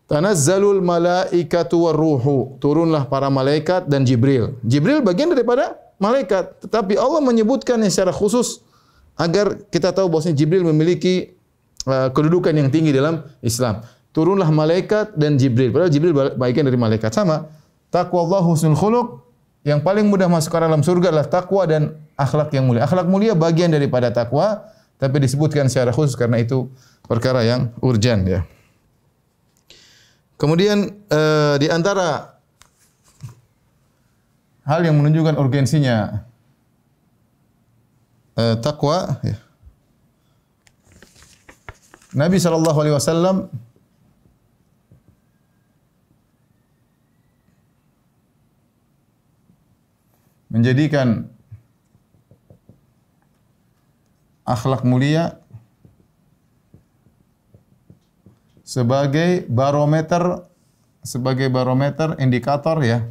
Tanazzalul 0.08 0.80
malaikatu 0.80 1.84
warruhu. 1.84 2.56
Turunlah 2.60 3.04
para 3.08 3.28
malaikat 3.28 3.88
dan 3.88 4.08
Jibril. 4.08 4.56
Jibril 4.64 5.04
bagian 5.04 5.28
daripada 5.28 5.76
malaikat, 6.00 6.64
tetapi 6.64 6.96
Allah 6.96 7.20
menyebutkannya 7.20 7.92
secara 7.92 8.08
khusus 8.08 8.64
agar 9.20 9.60
kita 9.68 9.92
tahu 9.92 10.08
bahwasanya 10.08 10.40
Jibril 10.40 10.64
memiliki 10.64 11.36
uh, 11.84 12.08
kedudukan 12.08 12.56
yang 12.56 12.72
tinggi 12.72 12.92
dalam 12.96 13.20
Islam. 13.44 13.84
Turunlah 14.16 14.48
malaikat 14.48 15.12
dan 15.12 15.36
Jibril. 15.36 15.76
Padahal 15.76 15.92
Jibril 15.92 16.16
bagian 16.40 16.64
dari 16.64 16.80
malaikat 16.80 17.12
sama. 17.12 17.44
Takwa 17.92 18.24
Allah 18.24 18.42
husnul 18.48 18.80
khuluq 18.80 19.06
yang 19.68 19.84
paling 19.84 20.08
mudah 20.08 20.28
masuk 20.32 20.56
ke 20.56 20.58
dalam 20.60 20.80
surga 20.80 21.12
adalah 21.12 21.28
takwa 21.28 21.68
dan 21.68 22.00
akhlak 22.18 22.50
yang 22.50 22.66
mulia. 22.66 22.82
Akhlak 22.82 23.06
mulia 23.06 23.38
bagian 23.38 23.70
daripada 23.70 24.10
takwa, 24.10 24.66
tapi 24.98 25.22
disebutkan 25.22 25.70
secara 25.70 25.94
khusus 25.94 26.18
karena 26.18 26.42
itu 26.42 26.66
perkara 27.06 27.46
yang 27.46 27.70
urgent 27.78 28.26
ya. 28.26 28.42
Kemudian 30.34 30.98
uh, 31.10 31.54
di 31.58 31.70
antara 31.70 32.38
hal 34.66 34.82
yang 34.82 34.98
menunjukkan 34.98 35.38
urgensinya 35.38 36.26
uh, 38.34 38.54
takwa 38.58 39.22
ya. 39.22 39.38
Nabi 42.14 42.40
sallallahu 42.40 42.78
alaihi 42.82 42.96
wasallam 42.96 43.36
menjadikan 50.48 51.28
akhlak 54.48 54.80
mulia 54.88 55.36
sebagai 58.64 59.44
barometer 59.44 60.48
sebagai 61.04 61.52
barometer 61.52 62.16
indikator 62.16 62.80
ya 62.80 63.04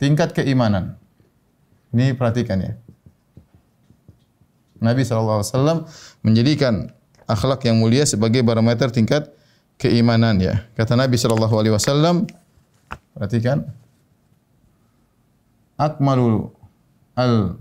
tingkat 0.00 0.32
keimanan. 0.32 0.96
Ini 1.92 2.16
perhatikan 2.16 2.60
ya. 2.60 2.72
Nabi 4.78 5.02
SAW 5.02 5.88
menjadikan 6.22 6.92
akhlak 7.28 7.64
yang 7.66 7.80
mulia 7.82 8.06
sebagai 8.06 8.40
barometer 8.46 8.88
tingkat 8.88 9.32
keimanan 9.76 10.38
ya. 10.38 10.68
Kata 10.78 10.94
Nabi 10.94 11.18
wasallam, 11.18 12.28
perhatikan 13.16 13.66
akmalul 15.80 16.54
al 17.18 17.58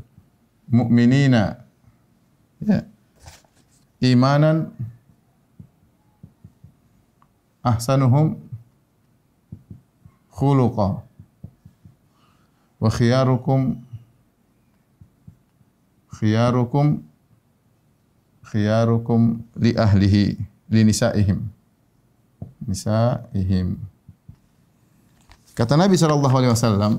mu'minina 0.70 1.67
ya, 2.62 2.86
imanan 4.02 4.72
ahsanuhum 7.64 8.38
khuluqa 10.32 11.02
wa 12.78 12.90
khiyarukum 12.94 13.82
khiyarukum 16.18 17.02
khiyarukum 18.48 19.44
li 19.60 19.76
ahlihi 19.76 20.40
li 20.72 20.82
nisaihim. 20.88 21.52
Nisaihim. 22.64 23.80
Kata 25.58 25.74
Nabi 25.74 25.98
sallallahu 25.98 26.36
alaihi 26.38 26.54
wasallam 26.54 26.94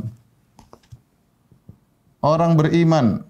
orang 2.24 2.58
beriman 2.58 3.22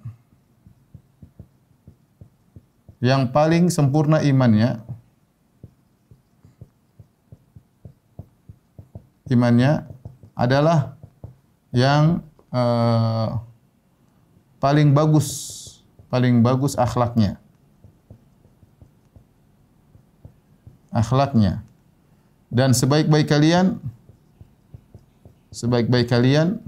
yang 2.98 3.30
paling 3.30 3.70
sempurna 3.70 4.22
imannya. 4.22 4.82
Imannya 9.28 9.84
adalah 10.32 10.96
yang 11.70 12.24
uh, 12.48 13.38
paling 14.58 14.96
bagus 14.96 15.28
paling 16.08 16.40
bagus 16.40 16.74
akhlaknya. 16.74 17.36
Akhlaknya. 20.88 21.60
Dan 22.48 22.72
sebaik-baik 22.72 23.28
kalian 23.28 23.76
sebaik-baik 25.52 26.08
kalian 26.08 26.64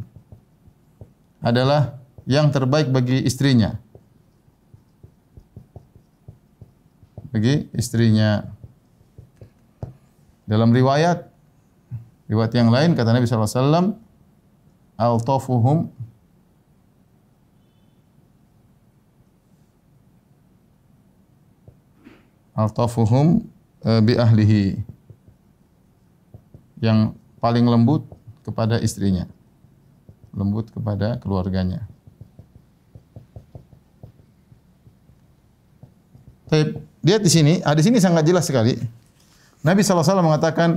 adalah 1.41 1.97
yang 2.29 2.53
terbaik 2.53 2.93
bagi 2.93 3.25
istrinya 3.25 3.80
bagi 7.31 7.71
istrinya. 7.75 8.47
Dalam 10.51 10.75
riwayat 10.75 11.31
Riwayat 12.31 12.55
yang 12.55 12.71
lain 12.71 12.95
kata 12.95 13.11
Nabi 13.11 13.27
sallallahu 13.27 13.51
alaihi 13.51 13.59
wasallam 13.59 13.87
altafuhum. 14.95 15.79
Altafuhum 22.55 23.51
uh, 23.83 23.99
bi 23.99 24.15
ahlihi. 24.15 24.79
Yang 26.79 27.19
paling 27.43 27.67
lembut 27.67 28.07
kepada 28.47 28.79
istrinya. 28.79 29.27
Lembut 30.31 30.71
kepada 30.71 31.19
keluarganya. 31.19 31.91
Tapi 36.47 36.79
lihat 37.05 37.21
di 37.25 37.31
sini, 37.33 37.59
ah, 37.65 37.75
di 37.77 37.83
sini 37.85 38.01
sangat 38.01 38.25
jelas 38.27 38.49
sekali. 38.49 38.77
Nabi 39.61 39.85
SAW 39.85 40.25
mengatakan, 40.25 40.77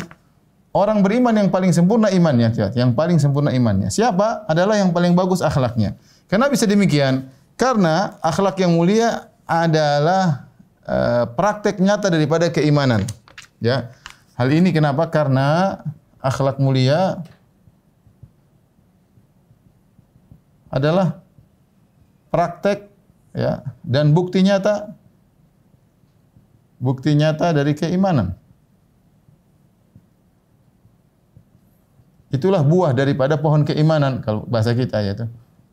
Orang 0.74 1.06
beriman 1.06 1.38
yang 1.38 1.54
paling 1.54 1.70
sempurna 1.70 2.10
imannya, 2.10 2.50
yang 2.74 2.98
paling 2.98 3.22
sempurna 3.22 3.54
imannya. 3.54 3.94
Siapa? 3.94 4.50
Adalah 4.50 4.82
yang 4.82 4.90
paling 4.90 5.14
bagus 5.14 5.46
akhlaknya. 5.46 5.94
Kenapa 6.26 6.58
bisa 6.58 6.66
demikian? 6.66 7.30
Karena 7.54 8.18
akhlak 8.26 8.58
yang 8.58 8.74
mulia 8.74 9.30
adalah 9.46 10.50
uh, 10.90 11.30
praktek 11.30 11.78
nyata 11.78 12.10
daripada 12.10 12.50
keimanan. 12.50 13.06
Ya. 13.62 13.94
Hal 14.34 14.50
ini 14.50 14.74
kenapa? 14.74 15.06
Karena 15.14 15.78
akhlak 16.18 16.58
mulia 16.58 17.22
adalah 20.74 21.22
praktek 22.34 22.90
ya 23.38 23.62
dan 23.86 24.10
bukti 24.10 24.42
nyata 24.42 24.90
bukti 26.84 27.16
nyata 27.16 27.56
dari 27.56 27.72
keimanan. 27.72 28.36
Itulah 32.28 32.60
buah 32.66 32.92
daripada 32.92 33.40
pohon 33.40 33.64
keimanan 33.64 34.20
kalau 34.20 34.44
bahasa 34.44 34.76
kita 34.76 35.00
ya 35.00 35.16
itu. 35.16 35.26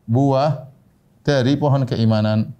Buah 0.07 0.71
dari 1.27 1.59
pohon 1.59 1.83
keimanan. 1.83 2.55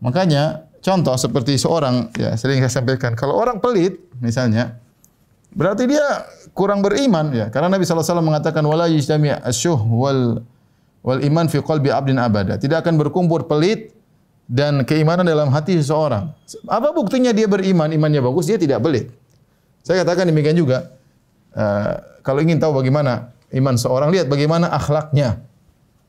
Makanya 0.00 0.64
contoh 0.80 1.16
seperti 1.16 1.56
seorang 1.60 2.12
ya 2.16 2.36
sering 2.36 2.60
saya 2.64 2.72
sampaikan 2.80 3.16
kalau 3.16 3.40
orang 3.40 3.56
pelit 3.56 4.04
misalnya 4.20 4.76
berarti 5.56 5.88
dia 5.88 6.04
kurang 6.52 6.84
beriman 6.84 7.32
ya 7.32 7.48
karena 7.48 7.72
Nabi 7.72 7.88
SAW 7.88 8.20
mengatakan 8.20 8.60
wala 8.68 8.84
yajtami 8.84 9.32
asyuh 9.32 9.80
wal 9.80 10.44
wal 11.00 11.20
iman 11.24 11.48
fi 11.48 11.64
qalbi 11.64 11.88
abdin 11.88 12.20
abada 12.20 12.60
tidak 12.60 12.84
akan 12.84 13.00
berkumpul 13.00 13.48
pelit 13.48 13.96
dan 14.44 14.84
keimanan 14.84 15.24
dalam 15.24 15.48
hati 15.48 15.80
seseorang 15.80 16.30
apa 16.68 16.88
buktinya 16.92 17.32
dia 17.32 17.48
beriman 17.48 17.88
imannya 17.88 18.20
bagus 18.20 18.48
dia 18.48 18.60
tidak 18.60 18.84
pelit 18.84 19.08
saya 19.84 20.00
katakan 20.00 20.32
demikian 20.32 20.56
juga. 20.56 20.96
Uh, 21.52 22.00
kalau 22.24 22.40
ingin 22.40 22.56
tahu 22.56 22.80
bagaimana 22.80 23.36
iman 23.52 23.76
seorang, 23.76 24.08
lihat 24.16 24.32
bagaimana 24.32 24.72
akhlaknya. 24.72 25.44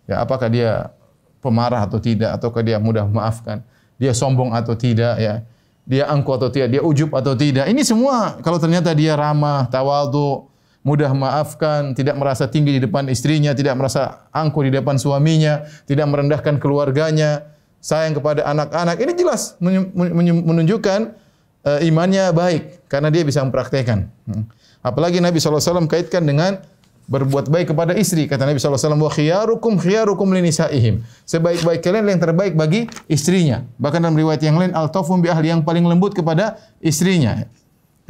Ya, 0.08 0.24
apakah 0.24 0.48
dia 0.48 0.95
pemarah 1.43 1.84
atau 1.84 2.00
tidak, 2.00 2.39
ataukah 2.39 2.63
dia 2.63 2.80
mudah 2.80 3.04
memaafkan, 3.04 3.62
dia 4.00 4.15
sombong 4.15 4.56
atau 4.56 4.80
tidak, 4.80 5.19
ya, 5.19 5.43
dia 5.84 6.08
angkuh 6.08 6.39
atau 6.39 6.48
tidak, 6.48 6.71
dia 6.71 6.82
ujub 6.82 7.12
atau 7.12 7.36
tidak. 7.36 7.67
Ini 7.67 7.84
semua 7.84 8.39
kalau 8.39 8.58
ternyata 8.63 8.95
dia 8.95 9.13
ramah, 9.19 9.67
tawadu, 9.67 10.48
mudah 10.80 11.12
memaafkan, 11.12 11.91
tidak 11.91 12.15
merasa 12.15 12.48
tinggi 12.48 12.80
di 12.80 12.82
depan 12.82 13.12
istrinya, 13.12 13.52
tidak 13.52 13.76
merasa 13.76 14.24
angkuh 14.32 14.71
di 14.71 14.71
depan 14.71 14.95
suaminya, 14.95 15.67
tidak 15.84 16.08
merendahkan 16.08 16.63
keluarganya, 16.63 17.43
sayang 17.86 18.17
kepada 18.17 18.41
anak-anak. 18.50 18.98
Ini 18.98 19.13
jelas 19.13 19.62
menunjukkan 19.62 21.13
uh, 21.62 21.80
imannya 21.86 22.34
baik 22.34 22.89
karena 22.89 23.13
dia 23.13 23.21
bisa 23.21 23.45
mempraktekkan. 23.45 24.10
Hmm. 24.26 24.50
Apalagi 24.82 25.21
Nabi 25.21 25.38
SAW 25.38 25.86
kaitkan 25.86 26.26
dengan 26.26 26.65
berbuat 27.06 27.54
baik 27.54 27.74
kepada 27.74 27.93
istri. 27.93 28.26
Kata 28.26 28.50
Nabi 28.50 28.58
SAW, 28.58 28.98
wa 28.98 29.12
khiyarukum 29.13 29.78
khiyarukum 29.78 30.34
linisaihim. 30.34 31.06
Sebaik-baik 31.30 31.86
kalian 31.86 32.17
yang 32.17 32.21
terbaik 32.21 32.58
bagi 32.58 32.89
istrinya. 33.06 33.62
Bahkan 33.78 34.02
dalam 34.02 34.17
riwayat 34.17 34.41
yang 34.41 34.58
lain, 34.58 34.74
al-tafum 34.74 35.21
bi 35.21 35.30
ahli 35.30 35.54
yang 35.54 35.62
paling 35.62 35.86
lembut 35.86 36.17
kepada 36.17 36.58
istrinya. 36.82 37.45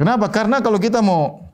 Kenapa? 0.00 0.32
Karena 0.32 0.64
kalau 0.64 0.80
kita 0.80 1.04
mau 1.04 1.44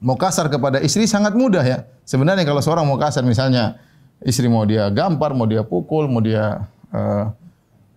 mau 0.00 0.16
kasar 0.16 0.48
kepada 0.48 0.80
istri 0.80 1.04
sangat 1.04 1.36
mudah 1.36 1.60
ya. 1.60 1.84
Sebenarnya 2.08 2.48
kalau 2.48 2.64
seorang 2.64 2.88
mau 2.88 2.96
kasar 2.96 3.20
misalnya 3.20 3.76
istri 4.24 4.48
mau 4.48 4.64
dia 4.64 4.88
gampar, 4.88 5.36
mau 5.36 5.44
dia 5.44 5.60
pukul, 5.60 6.08
mau 6.08 6.24
dia 6.24 6.64
uh, 6.92 7.28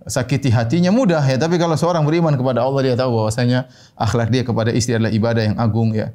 sakiti 0.08 0.52
hatinya 0.52 0.92
mudah 0.92 1.24
ya. 1.24 1.40
Tapi 1.40 1.56
kalau 1.56 1.76
seorang 1.80 2.04
beriman 2.04 2.36
kepada 2.36 2.64
Allah 2.64 2.82
dia 2.84 2.96
tahu 2.96 3.24
bahwasanya 3.24 3.68
akhlak 3.96 4.30
dia 4.32 4.44
kepada 4.44 4.72
istri 4.76 4.96
adalah 4.96 5.12
ibadah 5.12 5.44
yang 5.44 5.58
agung 5.60 5.96
ya. 5.96 6.12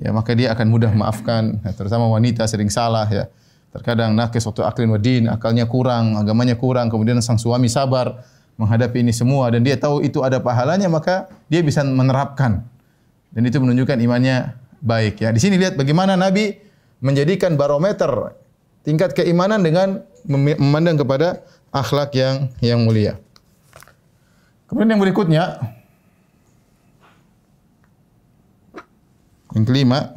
Ya 0.00 0.10
maka 0.10 0.32
dia 0.32 0.52
akan 0.52 0.66
mudah 0.72 0.92
maafkan. 0.92 1.60
Ya, 1.62 1.70
terutama 1.76 2.08
wanita 2.08 2.44
sering 2.48 2.68
salah 2.72 3.06
ya. 3.08 3.28
Terkadang 3.72 4.12
nakis 4.12 4.44
waktu 4.44 4.68
aklin 4.68 4.92
wadin, 4.92 5.24
akalnya 5.32 5.64
kurang, 5.64 6.20
agamanya 6.20 6.60
kurang, 6.60 6.92
kemudian 6.92 7.16
sang 7.24 7.40
suami 7.40 7.72
sabar 7.72 8.20
menghadapi 8.60 9.00
ini 9.00 9.16
semua 9.16 9.48
dan 9.48 9.64
dia 9.64 9.80
tahu 9.80 10.04
itu 10.04 10.20
ada 10.20 10.36
pahalanya 10.36 10.92
maka 10.92 11.32
dia 11.48 11.64
bisa 11.64 11.80
menerapkan. 11.80 12.60
Dan 13.32 13.48
itu 13.48 13.56
menunjukkan 13.56 13.96
imannya 13.96 14.52
baik 14.84 15.24
ya. 15.24 15.32
Di 15.32 15.40
sini 15.40 15.56
lihat 15.56 15.80
bagaimana 15.80 16.20
Nabi 16.20 16.52
menjadikan 17.00 17.56
barometer 17.56 18.36
tingkat 18.84 19.16
keimanan 19.16 19.64
dengan 19.64 20.04
memandang 20.28 21.00
kepada 21.00 21.42
akhlak 21.72 22.12
yang 22.12 22.52
yang 22.60 22.84
mulia. 22.84 23.16
Kemudian 24.68 24.96
yang 24.96 25.02
berikutnya 25.02 25.42
yang 29.52 29.64
kelima 29.68 30.16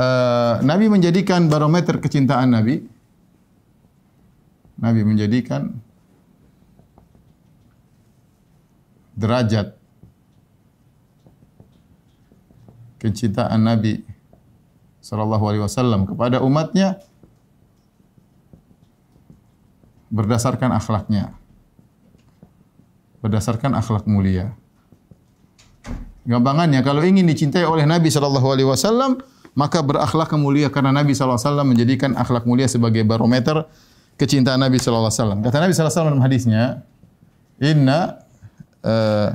uh, 0.00 0.60
Nabi 0.64 0.88
menjadikan 0.88 1.48
barometer 1.48 2.00
kecintaan 2.00 2.56
Nabi 2.56 2.88
Nabi 4.80 5.00
menjadikan 5.04 5.76
derajat 9.12 9.76
kecintaan 12.96 13.60
Nabi 13.60 14.00
sallallahu 15.04 15.44
alaihi 15.52 15.64
wasallam 15.68 16.08
kepada 16.08 16.40
umatnya 16.40 17.02
berdasarkan 20.12 20.76
akhlaknya. 20.76 21.32
Berdasarkan 23.24 23.72
akhlak 23.72 24.04
mulia. 24.04 24.52
Gampangannya 26.28 26.84
kalau 26.84 27.02
ingin 27.02 27.26
dicintai 27.26 27.66
oleh 27.66 27.88
Nabi 27.88 28.12
sallallahu 28.12 28.46
alaihi 28.52 28.68
wasallam, 28.68 29.18
maka 29.56 29.80
berakhlak 29.82 30.30
mulia 30.38 30.68
karena 30.70 30.94
Nabi 30.94 31.16
sallallahu 31.16 31.40
alaihi 31.40 31.48
wasallam 31.48 31.68
menjadikan 31.72 32.10
akhlak 32.14 32.44
mulia 32.46 32.68
sebagai 32.68 33.02
barometer 33.02 33.66
kecintaan 34.20 34.60
Nabi 34.60 34.78
sallallahu 34.78 35.10
alaihi 35.10 35.18
wasallam. 35.18 35.38
Kata 35.42 35.56
Nabi 35.58 35.72
sallallahu 35.72 35.80
alaihi 35.82 35.96
wasallam 35.96 36.12
dalam 36.14 36.24
hadisnya, 36.28 36.62
"Inna 37.58 38.00
uh, 38.84 39.28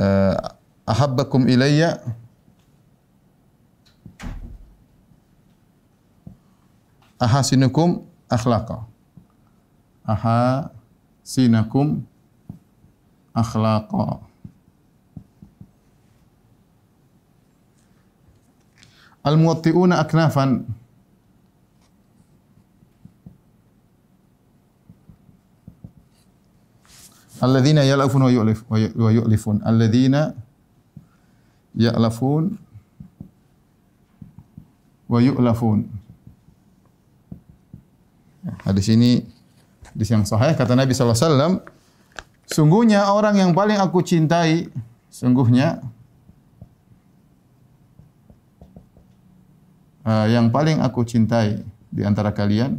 uh, 0.00 0.36
ahabbakum 0.88 1.44
ilayya 1.46 2.00
ahasinukum 7.18 8.06
akhlaqa. 8.30 8.86
Ahasinakum 10.08 12.00
akhlaqa. 13.36 14.24
Al-muwatti'una 19.28 20.00
aknafan 20.00 20.64
Alladzina 27.38 27.86
ya'lafun 27.86 28.26
wa 28.26 28.32
yu'lif 28.34 28.66
wa 28.66 29.10
yu'lifun. 29.14 29.62
Alladzina 29.62 30.34
ya'lafun 31.78 32.58
wa 35.06 35.18
yu'lafun. 35.22 35.86
Hadis 38.66 38.90
ini 38.90 39.22
hadis 39.98 40.14
yang 40.14 40.22
sahih 40.22 40.54
kata 40.54 40.78
Nabi 40.78 40.94
wasallam, 40.94 41.58
sungguhnya 42.46 43.10
orang 43.10 43.34
yang 43.34 43.50
paling 43.50 43.82
aku 43.82 43.98
cintai, 44.06 44.70
sungguhnya 45.10 45.82
uh, 50.06 50.30
yang 50.30 50.54
paling 50.54 50.78
aku 50.78 51.02
cintai 51.02 51.66
di 51.90 52.06
antara 52.06 52.30
kalian 52.30 52.78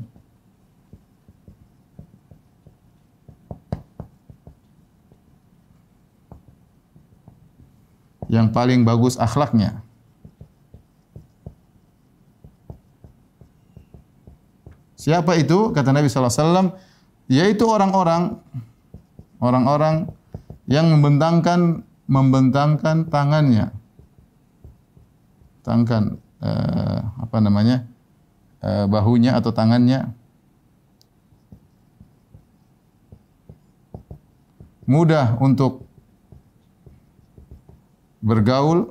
yang 8.32 8.48
paling 8.56 8.88
bagus 8.88 9.20
akhlaknya. 9.20 9.84
Siapa 14.96 15.36
itu? 15.36 15.76
Kata 15.76 15.92
Nabi 15.92 16.08
sallallahu 16.08 16.32
alaihi 16.32 16.48
wasallam, 16.48 16.70
yaitu 17.30 17.64
orang-orang 17.70 18.42
orang-orang 19.38 20.10
yang 20.66 20.90
membentangkan 20.90 21.86
membentangkan 22.10 23.06
tangannya. 23.08 23.70
Tangan 25.62 26.18
uh, 26.42 27.00
apa 27.22 27.38
namanya? 27.38 27.86
Uh, 28.60 28.92
bahunya 28.92 29.40
atau 29.40 29.56
tangannya 29.56 30.12
mudah 34.90 35.38
untuk 35.38 35.86
bergaul 38.20 38.90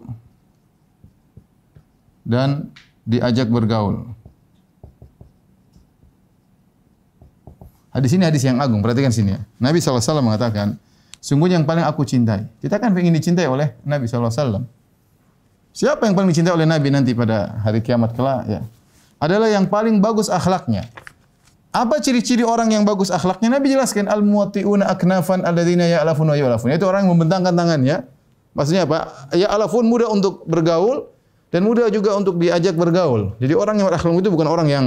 dan 2.22 2.70
diajak 3.04 3.50
bergaul. 3.50 4.08
Hadis 7.98 8.14
ini 8.14 8.22
hadis 8.22 8.46
yang 8.46 8.62
agung, 8.62 8.78
perhatikan 8.78 9.10
sini 9.10 9.34
ya. 9.34 9.42
Nabi 9.58 9.82
SAW 9.82 10.22
mengatakan, 10.22 10.78
sungguh 11.18 11.50
yang 11.50 11.66
paling 11.66 11.82
aku 11.82 12.06
cintai. 12.06 12.46
Kita 12.62 12.78
kan 12.78 12.94
ingin 12.94 13.10
dicintai 13.10 13.50
oleh 13.50 13.74
Nabi 13.82 14.06
SAW. 14.06 14.62
Siapa 15.74 16.06
yang 16.06 16.14
paling 16.14 16.30
dicintai 16.30 16.54
oleh 16.54 16.62
Nabi 16.62 16.94
nanti 16.94 17.10
pada 17.10 17.58
hari 17.66 17.82
kiamat 17.82 18.14
kelak? 18.14 18.46
Ya. 18.46 18.62
Adalah 19.18 19.50
yang 19.50 19.66
paling 19.66 19.98
bagus 19.98 20.30
akhlaknya. 20.30 20.86
Apa 21.74 21.98
ciri-ciri 21.98 22.46
orang 22.46 22.70
yang 22.70 22.86
bagus 22.86 23.10
akhlaknya? 23.10 23.50
Nabi 23.50 23.74
jelaskan 23.74 24.06
al-muwatti'una 24.06 24.86
aknafan 24.94 25.42
alladzina 25.42 25.90
ya'lafun 25.90 26.30
wa 26.30 26.38
yu'lafun. 26.38 26.70
Itu 26.70 26.86
orang 26.86 27.02
yang 27.02 27.18
membentangkan 27.18 27.54
tangannya, 27.58 28.06
Maksudnya 28.58 28.90
apa? 28.90 29.30
Ya 29.38 29.46
alafun 29.54 29.86
mudah 29.86 30.10
untuk 30.10 30.42
bergaul 30.50 31.06
dan 31.54 31.62
mudah 31.62 31.86
juga 31.94 32.18
untuk 32.18 32.42
diajak 32.42 32.74
bergaul. 32.74 33.38
Jadi 33.38 33.54
orang 33.54 33.78
yang 33.78 33.86
berakhlak 33.86 34.18
itu 34.18 34.34
bukan 34.34 34.50
orang 34.50 34.66
yang 34.66 34.84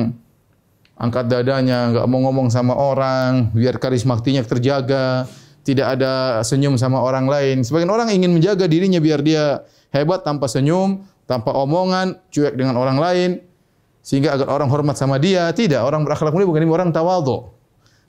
angkat 1.02 1.26
dadanya, 1.26 1.90
nggak 1.90 2.06
mau 2.06 2.22
ngomong 2.30 2.54
sama 2.54 2.78
orang, 2.78 3.50
biar 3.58 3.82
karismatinya 3.82 4.46
terjaga, 4.46 5.26
tidak 5.66 5.98
ada 5.98 6.46
senyum 6.46 6.78
sama 6.78 7.02
orang 7.02 7.26
lain. 7.26 7.66
Sebagian 7.66 7.90
orang 7.90 8.14
ingin 8.14 8.30
menjaga 8.30 8.70
dirinya 8.70 9.02
biar 9.02 9.26
dia 9.26 9.66
hebat 9.90 10.22
tanpa 10.22 10.46
senyum, 10.46 11.02
tanpa 11.26 11.58
omongan, 11.58 12.22
cuek 12.30 12.54
dengan 12.54 12.78
orang 12.78 13.02
lain, 13.02 13.42
sehingga 14.06 14.38
agar 14.38 14.54
orang 14.54 14.70
hormat 14.70 14.94
sama 14.94 15.18
dia. 15.18 15.50
Tidak, 15.50 15.82
orang 15.82 16.06
berakhlak 16.06 16.38
mulia 16.38 16.46
bukan 16.46 16.70
orang 16.70 16.90
tawadhu. 16.94 17.50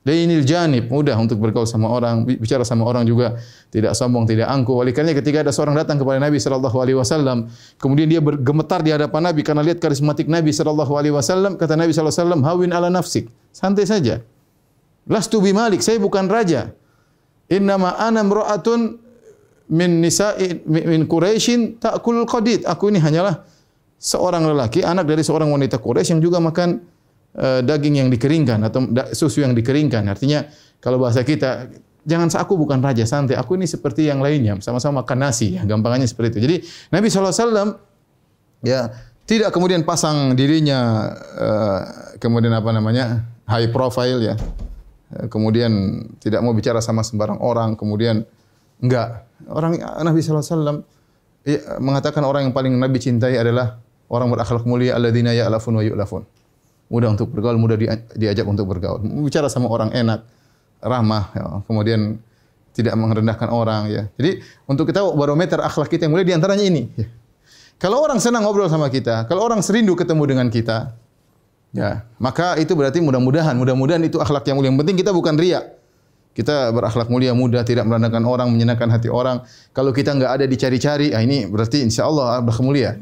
Lainil 0.02 0.42
janib, 0.42 0.90
mudah 0.90 1.14
untuk 1.14 1.38
bergaul 1.38 1.62
sama 1.62 1.86
orang, 1.86 2.26
bicara 2.26 2.66
sama 2.66 2.82
orang 2.82 3.06
juga 3.06 3.38
tidak 3.70 3.94
sombong, 3.94 4.26
tidak 4.26 4.50
angkuh. 4.50 4.82
Oleh 4.82 4.90
ketika 4.90 5.46
ada 5.46 5.54
seorang 5.54 5.78
datang 5.78 5.94
kepada 5.94 6.18
Nabi 6.18 6.42
sallallahu 6.42 6.74
alaihi 6.74 6.98
wasallam, 6.98 7.46
kemudian 7.78 8.10
dia 8.10 8.18
bergemetar 8.18 8.82
di 8.82 8.90
hadapan 8.90 9.30
Nabi 9.30 9.46
karena 9.46 9.62
lihat 9.62 9.78
karismatik 9.78 10.26
Nabi 10.26 10.50
sallallahu 10.50 10.90
alaihi 10.98 11.14
wasallam, 11.14 11.54
kata 11.54 11.78
Nabi 11.78 11.94
sallallahu 11.94 12.18
alaihi 12.18 12.26
wasallam, 12.26 12.42
"Hawin 12.42 12.70
ala 12.74 12.90
nafsik." 12.90 13.30
Santai 13.54 13.86
saja. 13.86 14.18
Lastu 15.06 15.38
bimalik, 15.38 15.78
saya 15.78 16.02
bukan 16.02 16.26
raja. 16.26 16.74
Innama 17.46 17.94
ana 17.94 18.26
mra'atun 18.26 18.98
min 19.70 20.02
nisa'i 20.02 20.66
min 20.66 21.06
Quraisyin 21.06 21.78
ta'kulul 21.78 22.26
qadid. 22.26 22.66
Aku 22.66 22.90
ini 22.90 22.98
hanyalah 22.98 23.46
seorang 24.02 24.50
lelaki, 24.50 24.82
anak 24.82 25.06
dari 25.06 25.22
seorang 25.22 25.46
wanita 25.46 25.78
Quraisy 25.78 26.18
yang 26.18 26.22
juga 26.26 26.42
makan 26.42 26.82
uh, 27.36 27.60
daging 27.64 28.04
yang 28.04 28.08
dikeringkan 28.12 28.58
atau 28.68 28.84
susu 29.16 29.44
yang 29.44 29.56
dikeringkan. 29.56 30.04
Artinya 30.08 30.44
kalau 30.82 31.00
bahasa 31.00 31.22
kita 31.24 31.72
jangan 32.02 32.28
aku 32.34 32.58
bukan 32.58 32.82
raja 32.82 33.06
santai, 33.06 33.38
aku 33.38 33.54
ini 33.54 33.66
seperti 33.66 34.10
yang 34.10 34.18
lainnya, 34.18 34.58
sama-sama 34.58 35.06
makan 35.06 35.18
nasi, 35.22 35.54
ya, 35.54 35.62
gampangannya 35.62 36.08
seperti 36.10 36.38
itu. 36.38 36.40
Jadi 36.42 36.56
Nabi 36.90 37.06
SAW 37.08 37.78
ya 38.62 38.90
tidak 39.22 39.54
kemudian 39.54 39.86
pasang 39.86 40.34
dirinya 40.34 41.10
uh, 41.38 41.80
kemudian 42.18 42.54
apa 42.54 42.70
namanya 42.74 43.22
high 43.46 43.70
profile 43.70 44.18
ya, 44.18 44.34
eh, 45.14 45.26
kemudian 45.30 46.02
tidak 46.18 46.42
mau 46.42 46.54
bicara 46.54 46.82
sama 46.82 47.06
sembarang 47.06 47.38
orang, 47.38 47.78
kemudian 47.78 48.26
enggak. 48.82 49.26
Orang 49.50 49.78
Nabi 49.78 50.22
SAW 50.22 50.86
ya, 51.42 51.58
mengatakan 51.82 52.22
orang 52.22 52.50
yang 52.50 52.54
paling 52.54 52.74
Nabi 52.78 52.98
cintai 53.02 53.34
adalah 53.38 53.78
orang 54.10 54.30
berakhlak 54.30 54.62
mulia 54.66 54.94
alladzina 54.94 55.34
ya'lafun 55.34 55.78
wa 55.78 55.82
yu'lafun 55.82 56.22
mudah 56.92 57.08
untuk 57.16 57.32
bergaul, 57.32 57.56
mudah 57.56 57.80
diajak 58.12 58.44
untuk 58.44 58.68
bergaul. 58.68 59.00
Bicara 59.00 59.48
sama 59.48 59.72
orang 59.72 59.88
enak, 59.96 60.28
ramah, 60.84 61.32
ya. 61.32 61.44
kemudian 61.64 62.20
tidak 62.76 62.92
merendahkan 63.00 63.48
orang 63.48 63.88
ya. 63.88 64.02
Jadi 64.20 64.44
untuk 64.68 64.92
kita 64.92 65.00
barometer 65.16 65.56
akhlak 65.64 65.88
kita 65.88 66.04
yang 66.04 66.12
mulia 66.12 66.28
di 66.28 66.36
antaranya 66.36 66.64
ini. 66.68 66.92
Ya. 66.92 67.08
Kalau 67.80 67.98
orang 68.04 68.20
senang 68.20 68.44
ngobrol 68.44 68.68
sama 68.68 68.92
kita, 68.92 69.24
kalau 69.26 69.42
orang 69.42 69.64
serindu 69.64 69.96
ketemu 69.96 70.22
dengan 70.28 70.46
kita, 70.52 70.94
ya, 71.74 72.04
maka 72.20 72.54
itu 72.60 72.76
berarti 72.76 73.02
mudah-mudahan, 73.02 73.56
mudah-mudahan 73.56 74.04
itu 74.04 74.20
akhlak 74.20 74.44
yang 74.46 74.60
mulia. 74.60 74.70
Yang 74.70 74.78
penting 74.84 74.96
kita 75.00 75.10
bukan 75.10 75.34
ria. 75.40 75.60
Kita 76.32 76.72
berakhlak 76.72 77.12
mulia, 77.12 77.36
mudah, 77.36 77.60
tidak 77.60 77.84
merendahkan 77.84 78.24
orang, 78.24 78.48
menyenangkan 78.48 78.88
hati 78.88 79.12
orang. 79.12 79.44
Kalau 79.76 79.92
kita 79.92 80.16
nggak 80.16 80.32
ada 80.40 80.44
dicari-cari, 80.48 81.12
ah 81.12 81.20
ini 81.20 81.44
berarti 81.44 81.84
insya 81.84 82.08
Allah 82.08 82.40
akhlak 82.40 82.62
mulia. 82.64 82.96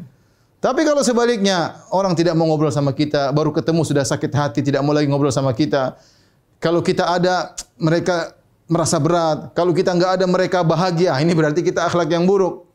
Tapi 0.60 0.84
kalau 0.84 1.00
sebaliknya 1.00 1.80
orang 1.88 2.12
tidak 2.12 2.36
mau 2.36 2.44
ngobrol 2.44 2.68
sama 2.68 2.92
kita, 2.92 3.32
baru 3.32 3.48
ketemu 3.48 3.80
sudah 3.80 4.04
sakit 4.04 4.28
hati, 4.28 4.60
tidak 4.60 4.84
mau 4.84 4.92
lagi 4.92 5.08
ngobrol 5.08 5.32
sama 5.32 5.56
kita. 5.56 5.96
Kalau 6.60 6.84
kita 6.84 7.08
ada, 7.08 7.56
mereka 7.80 8.36
merasa 8.68 9.00
berat. 9.00 9.56
Kalau 9.56 9.72
kita 9.72 9.96
enggak 9.96 10.20
ada, 10.20 10.28
mereka 10.28 10.60
bahagia. 10.60 11.16
Ini 11.16 11.32
berarti 11.32 11.64
kita 11.64 11.88
akhlak 11.88 12.12
yang 12.12 12.28
buruk. 12.28 12.68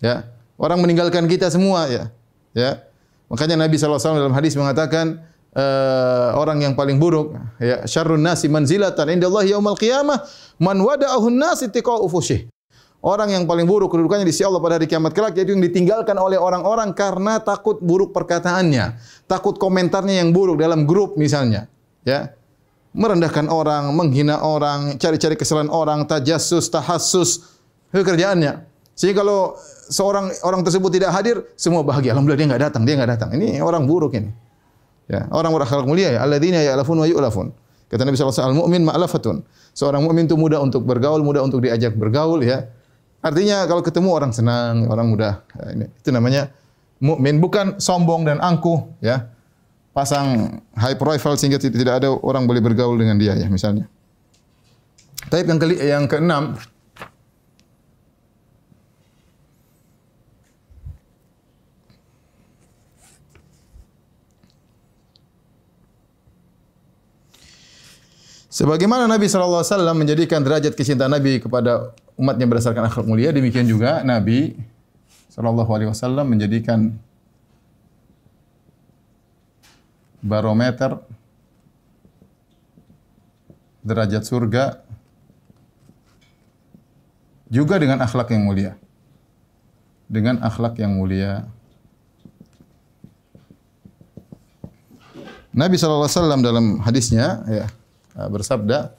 Ya, 0.00 0.24
orang 0.56 0.80
meninggalkan 0.80 1.28
kita 1.28 1.52
semua 1.52 1.84
ya. 1.92 2.08
Ya, 2.56 2.80
makanya 3.28 3.68
Nabi 3.68 3.76
saw 3.76 4.00
dalam 4.00 4.32
hadis 4.32 4.56
mengatakan 4.56 5.20
uh, 5.52 6.32
orang 6.40 6.64
yang 6.64 6.72
paling 6.72 6.96
buruk 6.96 7.36
ya 7.60 7.84
syarrun 7.84 8.24
nasi 8.24 8.48
manzilatan 8.48 9.12
indallahi 9.12 9.52
yaumil 9.52 9.76
qiyamah 9.76 10.24
man 10.56 10.80
wada'ahu 10.80 11.28
an-nas 11.28 11.60
ittiqa'u 11.60 12.08
fusyih. 12.08 12.48
Orang 13.06 13.30
yang 13.30 13.46
paling 13.46 13.70
buruk 13.70 13.94
kedudukannya 13.94 14.26
di 14.26 14.34
sisi 14.34 14.42
Allah 14.42 14.58
pada 14.58 14.82
hari 14.82 14.90
kiamat 14.90 15.14
kelak 15.14 15.38
yaitu 15.38 15.54
yang 15.54 15.62
ditinggalkan 15.62 16.18
oleh 16.18 16.34
orang-orang 16.42 16.90
karena 16.90 17.38
takut 17.38 17.78
buruk 17.78 18.10
perkataannya, 18.10 18.98
takut 19.30 19.54
komentarnya 19.62 20.26
yang 20.26 20.34
buruk 20.34 20.58
dalam 20.58 20.90
grup 20.90 21.14
misalnya, 21.14 21.70
ya. 22.02 22.34
Merendahkan 22.96 23.46
orang, 23.46 23.94
menghina 23.94 24.42
orang, 24.42 24.98
cari-cari 24.98 25.38
kesalahan 25.38 25.70
orang, 25.70 26.02
tajassus, 26.02 26.66
tahassus, 26.66 27.46
itu 27.94 28.02
kerjaannya. 28.02 28.66
Sehingga 28.98 29.22
kalau 29.22 29.54
seorang 29.86 30.34
orang 30.42 30.66
tersebut 30.66 30.90
tidak 30.90 31.14
hadir, 31.14 31.46
semua 31.54 31.86
bahagia. 31.86 32.10
Alhamdulillah 32.10 32.40
dia 32.42 32.48
enggak 32.50 32.62
datang, 32.72 32.82
dia 32.82 32.94
enggak 32.98 33.10
datang. 33.14 33.30
Ini 33.38 33.62
orang 33.62 33.86
buruk 33.86 34.18
ini. 34.18 34.34
Ya, 35.06 35.30
orang 35.30 35.54
berakhlak 35.54 35.86
mulia 35.86 36.18
ya, 36.18 36.26
alladzina 36.26 36.58
ya'lafun 36.58 36.98
wa 36.98 37.06
yu'lafun. 37.06 37.54
Kata 37.86 38.02
Nabi 38.02 38.18
sallallahu 38.18 38.34
alaihi 38.34 38.42
wasallam, 38.42 38.56
"Al-mu'min 38.58 38.82
ma'lafatun." 38.82 39.36
Seorang 39.78 40.02
mukmin 40.02 40.26
itu 40.26 40.34
mudah 40.34 40.58
untuk 40.58 40.82
bergaul, 40.82 41.22
mudah 41.22 41.46
untuk 41.46 41.62
diajak 41.62 41.94
bergaul 41.94 42.42
ya. 42.42 42.66
Artinya 43.26 43.66
kalau 43.66 43.82
ketemu 43.82 44.08
orang 44.14 44.30
senang, 44.30 44.86
orang 44.86 45.10
mudah. 45.10 45.42
Ya, 45.58 45.66
ini 45.74 45.86
itu 45.90 46.14
namanya 46.14 46.54
mukmin 47.02 47.42
bukan 47.42 47.82
sombong 47.82 48.22
dan 48.22 48.38
angkuh 48.38 48.86
ya. 49.02 49.26
Pasang 49.90 50.60
high 50.78 50.94
profile 50.94 51.34
sehingga 51.34 51.58
tidak 51.58 52.04
ada 52.04 52.12
orang 52.12 52.46
boleh 52.46 52.62
bergaul 52.62 52.94
dengan 52.94 53.18
dia 53.18 53.34
ya 53.34 53.50
misalnya. 53.50 53.90
Tapi 55.26 55.42
yang 55.42 55.58
ke 55.58 55.66
yang 55.74 56.04
keenam 56.06 56.54
Sebagaimana 68.56 69.04
Nabi 69.04 69.28
wasallam 69.28 70.00
menjadikan 70.00 70.40
derajat 70.40 70.72
kecintaan 70.72 71.12
Nabi 71.12 71.44
kepada 71.44 71.92
umatnya 72.16 72.48
berdasarkan 72.48 72.88
akhlak 72.88 73.04
mulia, 73.04 73.28
demikian 73.28 73.68
juga 73.68 74.00
Nabi 74.00 74.56
wasallam 75.36 76.24
menjadikan 76.24 76.96
barometer 80.24 80.96
derajat 83.84 84.24
surga 84.24 84.80
juga 87.52 87.76
dengan 87.76 88.00
akhlak 88.00 88.32
yang 88.32 88.48
mulia. 88.48 88.72
Dengan 90.08 90.40
akhlak 90.40 90.80
yang 90.80 90.96
mulia. 90.96 91.44
Nabi 95.52 95.76
SAW 95.76 96.40
dalam 96.40 96.80
hadisnya 96.80 97.44
ya, 97.48 97.66
bersabda, 98.16 98.96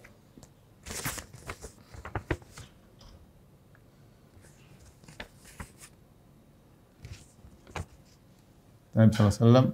Nabi 8.98 9.14
SAW, 9.14 9.74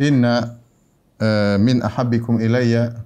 Inna 0.00 0.56
uh, 1.20 1.56
min 1.60 1.84
ahabbikum 1.84 2.40
ilayya 2.40 2.96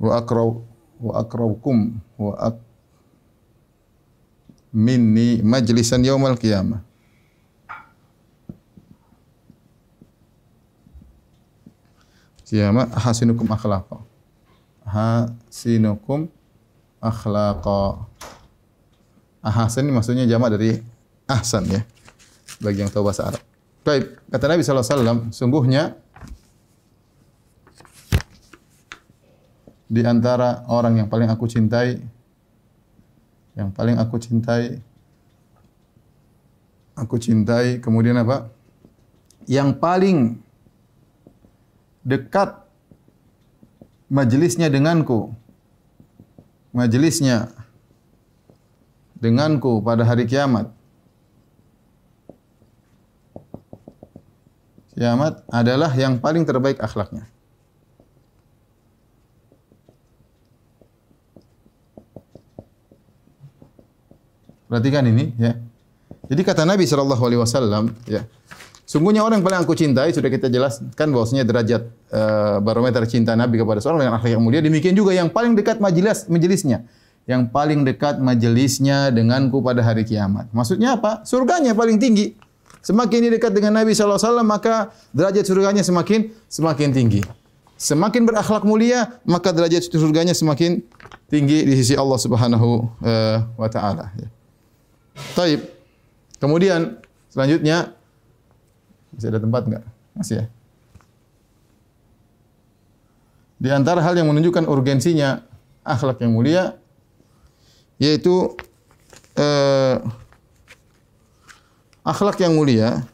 wa 0.00 0.18
akraw 0.18 0.58
wa 0.98 1.12
akrabukum 1.22 2.02
wa 2.18 2.34
ak 2.34 2.56
minni 4.74 5.38
majlisan 5.38 6.02
yaumal 6.02 6.34
qiyamah. 6.34 6.82
Qiyamah 12.50 12.90
hasinukum 12.98 13.46
akhlaqa. 13.46 14.02
Hasinukum 14.82 16.26
akhlaqa. 16.98 18.10
Ahsan 19.38 19.86
ini 19.86 19.94
maksudnya 19.94 20.26
jamak 20.26 20.58
dari 20.58 20.82
ahsan 21.30 21.70
ya. 21.70 21.86
Bagi 22.58 22.82
yang 22.82 22.90
tahu 22.90 23.06
bahasa 23.06 23.30
Arab. 23.30 23.40
Baik, 23.86 24.18
kata 24.34 24.44
Nabi 24.50 24.66
wasallam, 24.66 25.18
sungguhnya 25.30 25.94
di 29.86 30.02
antara 30.02 30.66
orang 30.66 30.98
yang 30.98 31.08
paling 31.08 31.30
aku 31.30 31.46
cintai 31.46 32.02
yang 33.58 33.74
paling 33.74 33.98
aku 33.98 34.22
cintai 34.22 34.78
aku 36.94 37.18
cintai 37.18 37.82
kemudian 37.82 38.14
apa 38.22 38.54
yang 39.50 39.74
paling 39.74 40.38
dekat 42.10 42.58
majelisnya 44.10 44.66
denganku 44.66 45.30
majelisnya 46.74 47.54
denganku 49.22 49.78
pada 49.86 50.02
hari 50.02 50.26
kiamat 50.26 50.74
kiamat 54.98 55.46
adalah 55.46 55.94
yang 55.94 56.18
paling 56.18 56.42
terbaik 56.42 56.82
akhlaknya 56.82 57.30
Perhatikan 64.70 65.02
ini 65.02 65.34
ya. 65.34 65.58
Jadi 66.30 66.46
kata 66.46 66.62
Nabi 66.62 66.86
sallallahu 66.86 67.18
alaihi 67.26 67.42
wasallam 67.42 67.90
ya. 68.06 68.22
Sungguhnya 68.90 69.22
orang 69.22 69.38
yang 69.38 69.46
paling 69.46 69.62
aku 69.62 69.78
cintai 69.78 70.10
sudah 70.10 70.26
kita 70.26 70.50
jelaskan 70.50 71.14
bahwasanya 71.14 71.46
derajat 71.46 71.94
uh, 72.10 72.58
barometer 72.58 73.06
cinta 73.06 73.38
Nabi 73.38 73.62
kepada 73.62 73.78
seorang 73.78 74.02
dengan 74.02 74.18
akhlak 74.18 74.34
yang 74.34 74.42
mulia 74.42 74.58
demikian 74.58 74.98
juga 74.98 75.14
yang 75.14 75.30
paling 75.30 75.54
dekat 75.54 75.78
majelis 75.78 76.26
majelisnya 76.26 76.82
yang 77.22 77.46
paling 77.46 77.86
dekat 77.86 78.18
majelisnya 78.18 79.14
denganku 79.14 79.62
pada 79.62 79.86
hari 79.86 80.02
kiamat. 80.02 80.50
Maksudnya 80.50 80.98
apa? 80.98 81.22
Surganya 81.22 81.70
paling 81.70 82.02
tinggi. 82.02 82.34
Semakin 82.82 83.30
dia 83.30 83.32
dekat 83.38 83.54
dengan 83.54 83.78
Nabi 83.78 83.94
wasallam 83.94 84.50
maka 84.50 84.90
derajat 85.14 85.46
surganya 85.46 85.86
semakin 85.86 86.34
semakin 86.50 86.90
tinggi. 86.90 87.22
Semakin 87.78 88.26
berakhlak 88.26 88.66
mulia 88.66 89.22
maka 89.22 89.54
derajat 89.54 89.86
surganya 89.86 90.34
semakin 90.34 90.82
tinggi 91.30 91.62
di 91.62 91.78
sisi 91.78 91.94
Allah 91.94 92.18
Subhanahu 92.18 92.90
uh, 93.06 93.38
wa 93.54 93.68
taala 93.70 94.10
ya. 94.18 94.26
Taib. 95.38 95.62
Kemudian 96.42 96.98
selanjutnya 97.30 97.99
masih 99.14 99.28
ada 99.30 99.40
tempat 99.42 99.62
enggak? 99.66 99.84
Masih 100.14 100.34
ya. 100.42 100.46
Di 103.60 103.68
antara 103.68 104.00
hal 104.00 104.16
yang 104.16 104.28
menunjukkan 104.32 104.64
urgensinya 104.64 105.44
akhlak 105.84 106.20
yang 106.24 106.32
mulia 106.32 106.80
yaitu 108.00 108.56
eh, 109.36 109.96
akhlak 112.00 112.40
yang 112.40 112.56
mulia 112.56 113.04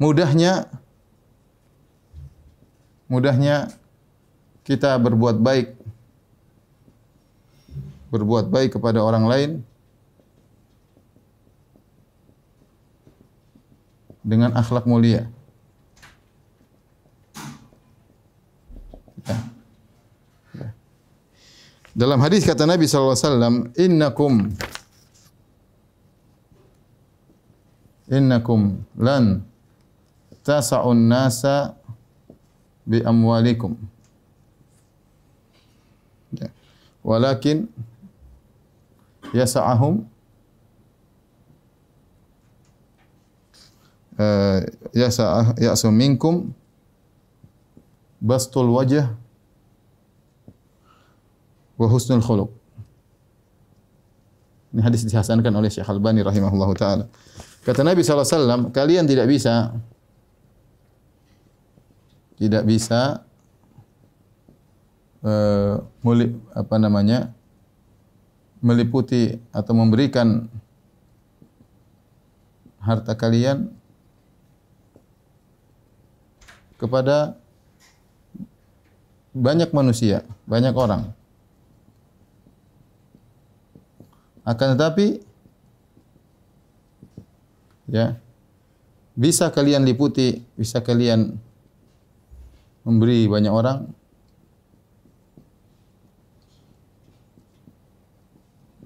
mudahnya 0.00 0.64
mudahnya 3.04 3.68
kita 4.64 4.96
berbuat 4.96 5.36
baik 5.36 5.76
berbuat 8.08 8.48
baik 8.48 8.80
kepada 8.80 9.04
orang 9.04 9.28
lain 9.28 9.50
dengan 14.20 14.52
akhlak 14.52 14.84
mulia. 14.84 15.28
Ya. 19.24 19.38
Ya. 20.56 20.68
Dalam 21.96 22.20
hadis 22.20 22.44
kata 22.44 22.64
Nabi 22.68 22.88
SAW, 22.88 23.72
Innakum 23.76 24.52
Innakum 28.10 28.82
lan 28.98 29.46
tasa'un 30.42 30.98
nasa 31.06 31.78
bi 32.82 32.98
amwalikum. 33.06 33.78
Ya. 36.34 36.50
Walakin 37.06 37.70
yasa'ahum 39.30 40.09
uh, 44.20 44.58
yasa'ah 44.92 45.56
ya'su 45.56 45.88
minkum 45.88 46.52
bastul 48.20 48.68
wajah 48.76 49.16
wa 51.80 51.86
husnul 51.88 52.20
khuluq. 52.20 52.50
Ini 54.70 54.80
hadis 54.84 55.02
dihasankan 55.08 55.50
oleh 55.50 55.72
Syekh 55.72 55.88
Albani 55.88 56.20
rahimahullahu 56.20 56.76
taala. 56.76 57.08
Kata 57.64 57.80
Nabi 57.82 58.04
SAW, 58.04 58.70
kalian 58.70 59.08
tidak 59.08 59.26
bisa 59.26 59.74
tidak 62.40 62.64
bisa 62.64 63.20
uh, 65.24 65.84
muli, 66.00 66.32
apa 66.56 66.76
namanya 66.80 67.32
meliputi 68.64 69.36
atau 69.52 69.72
memberikan 69.76 70.48
harta 72.80 73.12
kalian 73.12 73.79
kepada 76.80 77.36
banyak 79.36 79.70
manusia, 79.70 80.24
banyak 80.48 80.72
orang. 80.72 81.12
Akan 84.42 84.74
tetapi 84.74 85.20
ya 87.92 88.16
bisa 89.12 89.52
kalian 89.52 89.84
liputi, 89.84 90.40
bisa 90.56 90.80
kalian 90.80 91.36
memberi 92.82 93.28
banyak 93.28 93.52
orang 93.52 93.92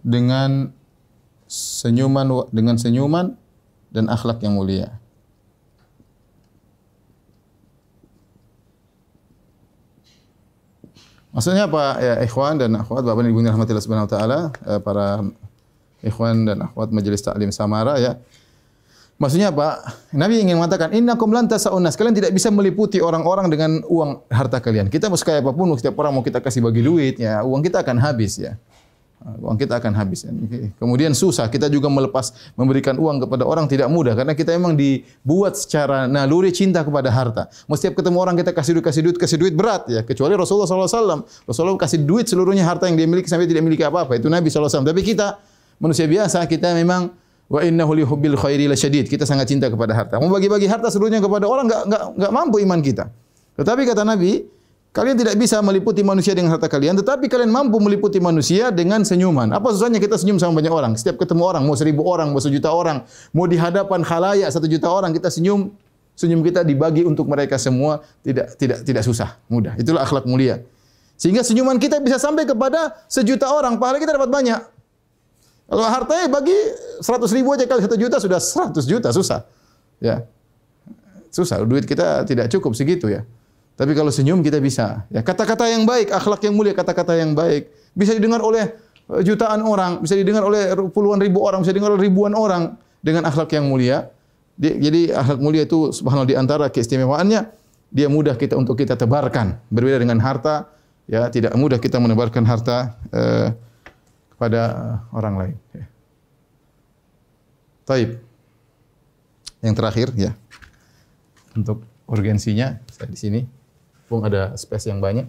dengan 0.04 0.74
senyuman 1.48 2.50
dengan 2.50 2.76
senyuman 2.76 3.38
dan 3.94 4.10
akhlak 4.10 4.42
yang 4.42 4.58
mulia. 4.58 5.03
Maksudnya 11.34 11.66
apa 11.66 11.98
ya 11.98 12.14
ikhwan 12.22 12.62
dan 12.62 12.78
akhwat 12.78 13.02
Bapak 13.02 13.26
dan 13.26 13.30
Ibu 13.34 13.42
rahmatillah 13.42 13.82
subhanahu 13.82 14.06
wa 14.06 14.12
taala 14.14 14.38
eh, 14.54 14.78
para 14.78 15.26
ikhwan 16.06 16.46
dan 16.46 16.62
akhwat 16.70 16.94
majelis 16.94 17.26
taklim 17.26 17.50
Samara 17.50 17.98
ya. 17.98 18.14
Maksudnya 19.14 19.54
apa? 19.54 19.78
Nabi 20.10 20.42
ingin 20.42 20.58
mengatakan 20.58 20.90
innakum 20.90 21.30
lan 21.30 21.46
tasaunas. 21.46 21.94
Kalian 21.94 22.18
tidak 22.18 22.34
bisa 22.34 22.50
meliputi 22.50 22.98
orang-orang 22.98 23.46
dengan 23.46 23.78
uang 23.86 24.26
harta 24.26 24.58
kalian. 24.58 24.90
Kita 24.90 25.06
mau 25.06 25.14
sekaya 25.14 25.38
apa 25.38 25.54
pun 25.54 25.70
setiap 25.78 25.94
orang 26.02 26.18
mau 26.18 26.22
kita 26.26 26.42
kasih 26.42 26.58
bagi 26.58 26.82
duit 26.82 27.22
ya, 27.22 27.46
uang 27.46 27.62
kita 27.62 27.86
akan 27.86 28.02
habis 28.02 28.42
ya. 28.42 28.58
Uang 29.24 29.56
kita 29.56 29.80
akan 29.80 29.92
habis. 29.96 30.28
Kemudian 30.76 31.16
susah 31.16 31.48
kita 31.48 31.72
juga 31.72 31.88
melepas 31.88 32.36
memberikan 32.60 33.00
uang 33.00 33.24
kepada 33.24 33.48
orang 33.48 33.64
tidak 33.64 33.88
mudah 33.88 34.12
karena 34.12 34.36
kita 34.36 34.52
memang 34.52 34.76
dibuat 34.76 35.56
secara 35.56 36.04
naluri 36.04 36.52
cinta 36.52 36.84
kepada 36.84 37.08
harta. 37.08 37.48
Setiap 37.48 38.04
ketemu 38.04 38.20
orang 38.20 38.36
kita 38.36 38.52
kasih 38.52 38.76
duit 38.76 38.84
kasih 38.84 39.02
duit 39.02 39.16
kasih 39.16 39.36
duit 39.40 39.54
berat 39.56 39.88
ya 39.88 40.04
kecuali 40.04 40.36
Rasulullah 40.36 40.68
SAW. 40.68 41.24
Rasulullah 41.48 41.80
kasih 41.80 42.04
duit 42.04 42.28
seluruhnya 42.28 42.68
harta 42.68 42.84
yang 42.84 43.00
dia 43.00 43.08
miliki 43.08 43.32
sampai 43.32 43.48
tidak 43.48 43.64
miliki 43.64 43.82
apa-apa 43.82 44.20
itu 44.20 44.28
Nabi 44.28 44.52
SAW. 44.52 44.84
Tapi 44.84 45.00
kita 45.00 45.40
manusia 45.80 46.04
biasa 46.04 46.44
kita 46.44 46.76
memang 46.76 47.08
wa 47.48 47.60
innahu 47.64 47.96
lihubbil 47.96 48.36
khairi 48.36 48.68
lasyadid. 48.68 49.08
Kita 49.08 49.24
sangat 49.24 49.48
cinta 49.48 49.72
kepada 49.72 49.96
harta. 49.96 50.20
Mau 50.20 50.28
bagi-bagi 50.28 50.68
harta 50.68 50.92
seluruhnya 50.92 51.24
kepada 51.24 51.48
orang 51.48 51.64
enggak 51.64 51.82
enggak 51.88 52.02
enggak 52.20 52.32
mampu 52.32 52.56
iman 52.60 52.80
kita. 52.84 53.04
Tetapi 53.54 53.86
kata 53.86 54.02
Nabi, 54.02 54.44
Kalian 54.94 55.18
tidak 55.18 55.34
bisa 55.34 55.58
meliputi 55.58 56.06
manusia 56.06 56.38
dengan 56.38 56.54
harta 56.54 56.70
kalian, 56.70 56.94
tetapi 56.94 57.26
kalian 57.26 57.50
mampu 57.50 57.82
meliputi 57.82 58.22
manusia 58.22 58.70
dengan 58.70 59.02
senyuman. 59.02 59.50
Apa 59.50 59.74
susahnya 59.74 59.98
kita 59.98 60.14
senyum 60.14 60.38
sama 60.38 60.54
banyak 60.54 60.70
orang? 60.70 60.92
Setiap 60.94 61.18
ketemu 61.18 61.42
orang, 61.42 61.66
mau 61.66 61.74
seribu 61.74 62.06
orang, 62.06 62.30
mau 62.30 62.38
sejuta 62.38 62.70
orang, 62.70 63.02
mau 63.34 63.50
di 63.50 63.58
hadapan 63.58 64.06
khalayak 64.06 64.46
satu 64.54 64.70
juta 64.70 64.86
orang, 64.86 65.10
kita 65.10 65.34
senyum, 65.34 65.74
senyum 66.14 66.46
kita 66.46 66.62
dibagi 66.62 67.02
untuk 67.02 67.26
mereka 67.26 67.58
semua, 67.58 68.06
tidak 68.22 68.54
tidak 68.54 68.86
tidak 68.86 69.02
susah, 69.02 69.34
mudah. 69.50 69.74
Itulah 69.74 70.06
akhlak 70.06 70.30
mulia. 70.30 70.62
Sehingga 71.18 71.42
senyuman 71.42 71.74
kita 71.82 71.98
bisa 71.98 72.22
sampai 72.22 72.46
kepada 72.46 72.94
sejuta 73.10 73.50
orang, 73.50 73.82
pahala 73.82 73.98
kita 73.98 74.14
dapat 74.14 74.30
banyak. 74.30 74.62
Kalau 75.74 75.90
hartanya 75.90 76.30
bagi 76.30 76.54
seratus 77.02 77.34
ribu 77.34 77.50
aja 77.50 77.66
kali 77.66 77.82
satu 77.82 77.98
juta 77.98 78.22
sudah 78.22 78.38
seratus 78.38 78.86
juta, 78.86 79.10
susah. 79.10 79.42
Ya, 79.98 80.22
susah. 81.34 81.66
Duit 81.66 81.82
kita 81.82 82.22
tidak 82.30 82.46
cukup 82.46 82.78
segitu 82.78 83.10
ya. 83.10 83.26
Tapi 83.74 83.90
kalau 83.92 84.10
senyum 84.14 84.38
kita 84.38 84.62
bisa. 84.62 85.02
Ya, 85.10 85.26
kata-kata 85.26 85.66
yang 85.66 85.82
baik, 85.82 86.14
akhlak 86.14 86.46
yang 86.46 86.54
mulia, 86.54 86.72
kata-kata 86.74 87.18
yang 87.18 87.34
baik 87.34 87.70
bisa 87.94 88.14
didengar 88.14 88.38
oleh 88.38 88.70
eh, 89.10 89.22
jutaan 89.26 89.66
orang, 89.66 89.98
bisa 89.98 90.14
didengar 90.14 90.46
oleh 90.46 90.74
puluhan 90.94 91.18
ribu 91.18 91.42
orang, 91.42 91.66
bisa 91.66 91.74
didengar 91.74 91.94
oleh 91.94 92.06
ribuan 92.06 92.34
orang 92.38 92.78
dengan 93.02 93.26
akhlak 93.26 93.50
yang 93.50 93.66
mulia. 93.66 94.10
Jadi 94.54 95.10
akhlak 95.10 95.42
mulia 95.42 95.66
itu 95.66 95.90
subhanallah 95.90 96.30
di 96.30 96.38
antara 96.38 96.70
keistimewaannya 96.70 97.50
dia 97.90 98.06
mudah 98.06 98.38
kita 98.38 98.54
untuk 98.54 98.78
kita 98.78 98.94
tebarkan. 98.94 99.58
Berbeda 99.70 99.98
dengan 99.98 100.22
harta, 100.22 100.70
ya 101.10 101.26
tidak 101.30 101.58
mudah 101.58 101.82
kita 101.82 101.98
menebarkan 101.98 102.46
harta 102.46 102.94
eh, 103.10 103.50
kepada 104.34 104.62
orang 105.10 105.34
lain. 105.34 105.56
Ya. 105.74 105.86
Taib. 107.86 108.10
Yang 109.62 109.74
terakhir 109.78 110.08
ya. 110.14 110.32
Untuk 111.54 111.82
urgensinya 112.06 112.78
saya 112.90 113.10
di 113.10 113.18
sini. 113.18 113.63
Bung 114.08 114.22
ada 114.24 114.52
space 114.54 114.88
yang 114.92 115.00
banyak. 115.00 115.26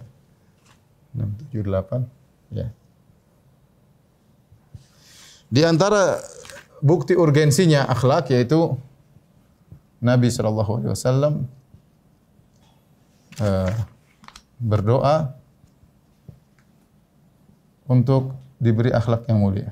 6, 1.16 1.52
7, 1.52 1.64
8. 1.64 2.04
Ya. 2.52 2.68
Di 5.46 5.62
antara 5.64 6.20
bukti 6.84 7.16
urgensinya 7.16 7.88
akhlak 7.88 8.28
yaitu 8.34 8.76
Nabi 10.02 10.28
Shallallahu 10.28 10.72
Alaihi 10.82 10.92
Wasallam 10.92 11.34
uh, 13.40 13.72
berdoa 14.60 15.32
untuk 17.86 18.36
diberi 18.58 18.90
akhlak 18.92 19.24
yang 19.30 19.40
mulia. 19.40 19.70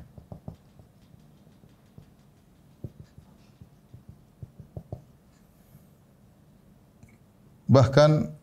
Bahkan 7.65 8.34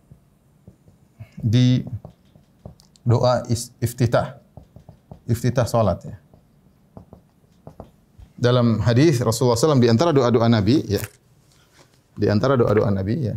di 1.43 1.83
doa 3.03 3.43
iftitah. 3.83 4.39
Iftitah 5.27 5.67
salat 5.67 6.07
ya. 6.07 6.17
Dalam 8.39 8.83
hadis 8.83 9.23
Rasulullah 9.23 9.59
SAW 9.59 9.79
di 9.79 9.91
antara 9.91 10.15
doa-doa 10.15 10.47
Nabi 10.47 10.87
ya. 10.87 11.03
Di 12.15 12.27
antara 12.31 12.55
doa-doa 12.55 12.91
Nabi 12.91 13.15
ya. 13.27 13.37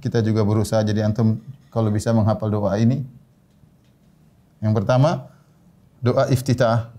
Kita 0.00 0.20
juga 0.20 0.44
berusaha 0.44 0.84
jadi 0.84 1.08
antum 1.08 1.40
kalau 1.72 1.88
bisa 1.88 2.12
menghafal 2.12 2.52
doa 2.52 2.76
ini. 2.76 3.00
Yang 4.60 4.72
pertama, 4.80 5.32
doa 6.04 6.28
iftitah. 6.28 6.92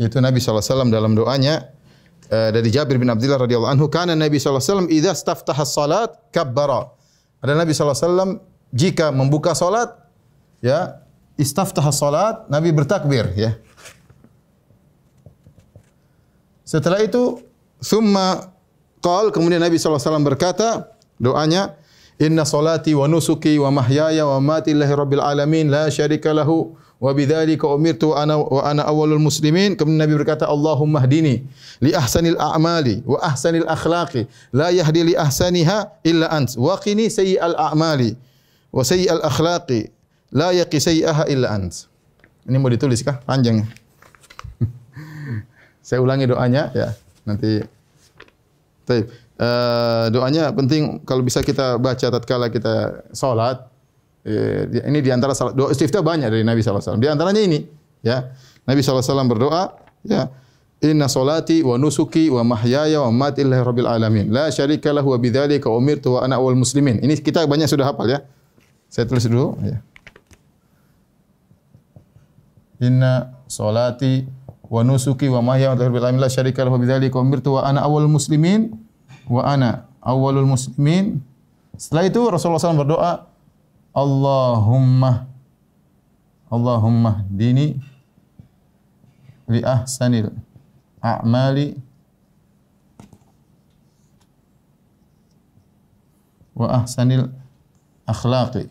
Itu 0.00 0.20
Nabi 0.20 0.40
SAW 0.40 0.88
dalam 0.88 1.12
doanya 1.12 1.73
dari 2.54 2.68
Jabir 2.72 2.96
bin 2.98 3.08
Abdullah 3.10 3.40
radhiyallahu 3.44 3.72
anhu 3.74 3.86
kana 3.92 4.12
Nabi 4.16 4.40
sallallahu 4.40 4.62
alaihi 4.62 4.72
wasallam 4.72 4.90
idza 4.90 5.12
istaftaha 5.12 5.64
salat 5.68 6.10
kabbara. 6.34 6.90
Ada 7.44 7.52
Nabi 7.54 7.70
sallallahu 7.76 7.96
alaihi 7.96 8.08
wasallam 8.08 8.30
jika 8.72 9.06
membuka 9.12 9.52
salat 9.52 9.92
ya 10.64 11.04
istaftaha 11.36 11.90
salat 11.92 12.48
Nabi 12.48 12.72
bertakbir 12.72 13.30
ya. 13.36 13.54
Setelah 16.64 17.04
itu 17.04 17.44
summa 17.78 18.50
qal 19.04 19.28
kemudian 19.28 19.60
Nabi 19.60 19.76
sallallahu 19.76 20.00
alaihi 20.00 20.08
wasallam 20.08 20.26
berkata 20.26 20.68
doanya 21.20 21.76
inna 22.18 22.48
salati 22.48 22.96
wa 22.96 23.04
nusuki 23.04 23.60
wa 23.60 23.68
mahyaya 23.68 24.24
wa 24.24 24.40
mati 24.40 24.72
lillahi 24.72 24.94
rabbil 24.96 25.22
alamin 25.22 25.68
la 25.68 25.92
syarika 25.92 26.32
lahu 26.32 26.72
wa 27.04 27.12
bidzalika 27.12 27.68
umirtu 27.68 28.16
ana 28.16 28.40
wa 28.40 28.64
ana 28.64 28.88
awwalul 28.88 29.20
muslimin. 29.20 29.76
Kemudian 29.76 30.00
Nabi 30.00 30.16
berkata 30.16 30.48
Allahumma 30.48 31.04
hdini 31.04 31.44
li 31.84 31.92
ahsanil 31.92 32.40
a'mali 32.40 33.04
wa 33.04 33.20
ahsanil 33.20 33.68
akhlaqi. 33.68 34.24
La 34.56 34.72
yahdi 34.72 35.12
li 35.12 35.14
ahsaniha 35.14 36.00
illa 36.00 36.32
ant. 36.32 36.56
Wa 36.56 36.80
qini 36.80 37.12
sayyi'al 37.12 37.60
a'mali 37.60 38.16
wa 38.72 38.80
sayyi'al 38.80 39.20
akhlaqi. 39.20 39.92
La 40.32 40.56
yaqi 40.56 40.80
sayyi'aha 40.80 41.28
illa 41.28 41.52
ant. 41.52 41.92
Ini 42.48 42.56
mau 42.56 42.72
ditulis 42.72 43.04
kah? 43.04 43.20
Panjang. 43.20 43.68
Saya 45.86 46.00
ulangi 46.00 46.24
doanya 46.24 46.72
ya. 46.72 46.96
Nanti. 47.28 47.60
Baik. 48.88 49.12
Uh, 49.34 50.08
doanya 50.14 50.54
penting 50.56 51.04
kalau 51.04 51.20
bisa 51.20 51.44
kita 51.44 51.76
baca 51.76 52.06
tatkala 52.06 52.48
kita 52.48 53.02
salat 53.10 53.66
Eh, 54.24 54.88
ini 54.88 55.04
di 55.04 55.12
antara 55.12 55.36
doa 55.52 55.68
istiftah 55.68 56.00
banyak 56.00 56.32
dari 56.32 56.40
Nabi 56.40 56.64
SAW. 56.64 56.96
Di 56.96 57.08
antaranya 57.12 57.44
ini, 57.44 57.60
ya. 58.00 58.32
Nabi 58.64 58.80
SAW 58.80 59.28
berdoa, 59.28 59.76
ya. 60.08 60.32
Inna 60.84 61.08
salati 61.08 61.64
wa 61.64 61.80
nusuki 61.80 62.28
wa 62.28 62.44
mahyaya 62.44 63.00
wa 63.04 63.12
mamati 63.12 63.44
lillahi 63.44 63.62
rabbil 63.64 63.88
alamin. 63.88 64.26
La 64.28 64.52
syarika 64.52 64.92
lahu 64.92 65.16
wa 65.16 65.18
bidzalika 65.20 65.72
umirtu 65.72 66.16
wa 66.16 66.24
ana 66.24 66.36
awwal 66.36 66.56
muslimin. 66.56 67.00
Ini 67.00 67.20
kita 67.24 67.44
banyak 67.48 67.68
sudah 67.68 67.88
hafal 67.88 68.04
ya. 68.04 68.20
Saya 68.92 69.08
tulis 69.08 69.24
dulu 69.24 69.56
ya. 69.64 69.80
Inna 72.84 73.32
salati 73.48 74.28
wa 74.68 74.84
nusuki 74.84 75.24
wa 75.32 75.40
mahyaya 75.40 75.72
wa 75.72 75.80
rabbil 75.80 76.04
alamin 76.04 76.20
la 76.20 76.28
syarika 76.28 76.68
lahu 76.68 76.76
wa 76.76 76.80
bidzalika 76.84 77.16
umirtu 77.16 77.56
wa 77.56 77.64
ana 77.64 77.80
awwal 77.80 78.04
muslimin 78.04 78.76
wa 79.24 79.40
ana 79.40 79.88
awwalul 80.04 80.44
muslimin. 80.44 81.24
Setelah 81.74 82.04
itu 82.06 82.20
Rasulullah 82.28 82.60
SAW 82.60 82.84
berdoa, 82.84 83.12
Allahumma 83.94 85.30
Allahumma 86.50 87.22
dini 87.30 87.78
li 89.50 89.60
ahsanil 89.62 90.30
a'mali 91.02 91.78
wa 96.54 96.66
ahsanil 96.78 97.30
akhlaqi. 98.06 98.70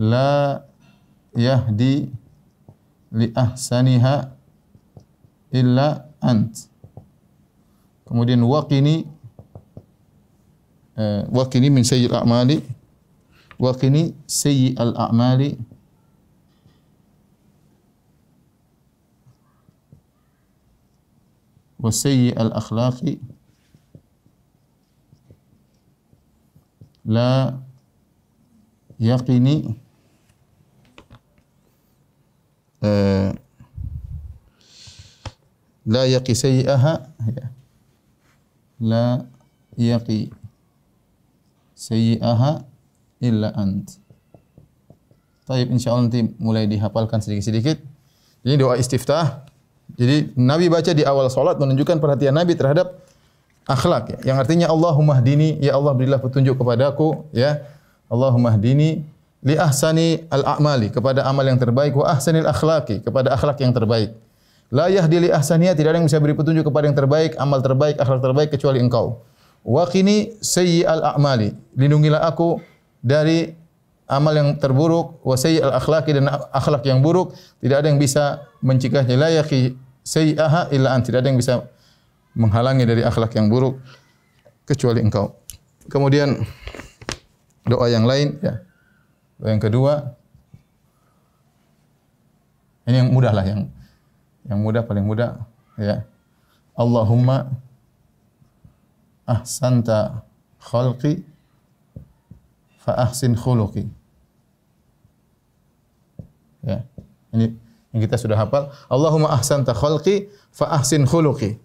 La 0.00 0.64
yahdi 1.36 2.08
li 3.12 3.26
ahsaniha 3.36 4.32
illa 5.52 6.08
ant. 6.24 6.68
Kemudian 8.08 8.40
waqini 8.44 9.04
Eh, 10.92 11.24
waqini 11.32 11.72
min 11.72 11.88
sayyi'il 11.88 12.12
a'mali 12.12 12.60
waqini 13.56 14.12
sayyi'al 14.28 14.92
a'mali 14.92 15.56
wa 21.80 21.88
sayyi'al 21.88 22.52
akhlaqi 22.52 23.16
la 27.08 27.56
yaqini 29.00 29.72
uh, 32.84 33.32
la 35.88 36.04
yaqi 39.80 40.28
sayyi'aha 41.82 42.62
illa 43.26 43.50
ant. 43.58 43.98
Taib 45.42 45.74
insyaallah 45.74 46.06
nanti 46.06 46.22
mulai 46.38 46.70
dihafalkan 46.70 47.18
sedikit-sedikit. 47.18 47.82
Ini 48.46 48.54
doa 48.54 48.78
istiftah. 48.78 49.42
Jadi 49.98 50.38
Nabi 50.38 50.70
baca 50.70 50.94
di 50.94 51.02
awal 51.02 51.26
salat 51.26 51.58
menunjukkan 51.58 51.98
perhatian 51.98 52.32
Nabi 52.32 52.54
terhadap 52.54 53.02
akhlak 53.66 54.14
ya. 54.14 54.32
Yang 54.32 54.36
artinya 54.46 54.66
Allahumma 54.70 55.18
hdini, 55.18 55.58
ya 55.58 55.74
Allah 55.74 55.92
berilah 55.92 56.22
petunjuk 56.22 56.54
kepadaku 56.54 57.26
ya. 57.34 57.66
Allahumma 58.06 58.54
hdini 58.54 59.02
li 59.42 59.54
ahsani 59.58 60.22
al-a'mali 60.30 60.94
kepada 60.94 61.26
amal 61.26 61.42
yang 61.42 61.58
terbaik 61.58 61.98
wa 61.98 62.06
ahsanil 62.06 62.46
akhlaqi 62.46 63.02
kepada 63.02 63.34
akhlak 63.34 63.58
yang 63.58 63.74
terbaik. 63.74 64.14
La 64.72 64.88
yahdi 64.88 65.28
li 65.28 65.28
ahsaniya 65.28 65.76
tidak 65.76 65.92
ada 65.92 65.98
yang 66.00 66.08
bisa 66.08 66.22
beri 66.22 66.32
petunjuk 66.32 66.64
kepada 66.64 66.88
yang 66.88 66.96
terbaik, 66.96 67.36
amal 67.36 67.60
terbaik, 67.60 67.98
akhlak 68.00 68.22
terbaik 68.24 68.48
kecuali 68.54 68.80
Engkau. 68.80 69.20
Wa 69.62 69.86
qini 69.86 70.36
sayyi'al 70.42 71.14
a'mali. 71.14 71.54
Lindungilah 71.78 72.26
aku 72.26 72.58
dari 72.98 73.54
amal 74.10 74.34
yang 74.34 74.58
terburuk 74.58 75.22
wa 75.22 75.38
sayyi'al 75.38 75.72
akhlaqi 75.78 76.12
dan 76.18 76.28
akhlak 76.50 76.82
yang 76.84 77.00
buruk. 77.00 77.32
Tidak 77.62 77.76
ada 77.78 77.86
yang 77.86 78.02
bisa 78.02 78.42
mencegahnya. 78.60 79.14
La 79.14 79.30
yaqi 79.30 79.74
sayyi'aha 80.02 80.74
illa 80.74 80.92
ant. 80.92 81.06
Tidak 81.06 81.22
ada 81.22 81.28
yang 81.30 81.38
bisa 81.38 81.62
menghalangi 82.34 82.84
dari 82.84 83.02
akhlak 83.06 83.32
yang 83.38 83.46
buruk 83.46 83.78
kecuali 84.66 85.04
Engkau. 85.04 85.36
Kemudian 85.86 86.42
doa 87.66 87.86
yang 87.86 88.06
lain 88.06 88.38
ya. 88.42 88.62
Doa 89.38 89.48
yang 89.54 89.62
kedua 89.62 90.14
ini 92.82 92.98
yang 92.98 93.10
mudah 93.14 93.30
lah 93.30 93.46
yang 93.46 93.70
yang 94.42 94.58
mudah 94.58 94.82
paling 94.82 95.06
mudah 95.06 95.38
ya. 95.78 96.02
Allahumma 96.74 97.46
ahsanta 99.26 100.26
khalqi 100.58 101.22
fa 102.82 102.92
ahsin 103.06 103.38
khuluqi. 103.38 103.86
Ya. 106.62 106.86
Ini 107.34 107.54
yang 107.92 108.00
kita 108.02 108.16
sudah 108.18 108.38
hafal. 108.38 108.70
Allahumma 108.90 109.30
ahsanta 109.34 109.74
khalqi 109.74 110.30
fa 110.50 110.74
ahsin 110.78 111.06
khuluqi. 111.06 111.58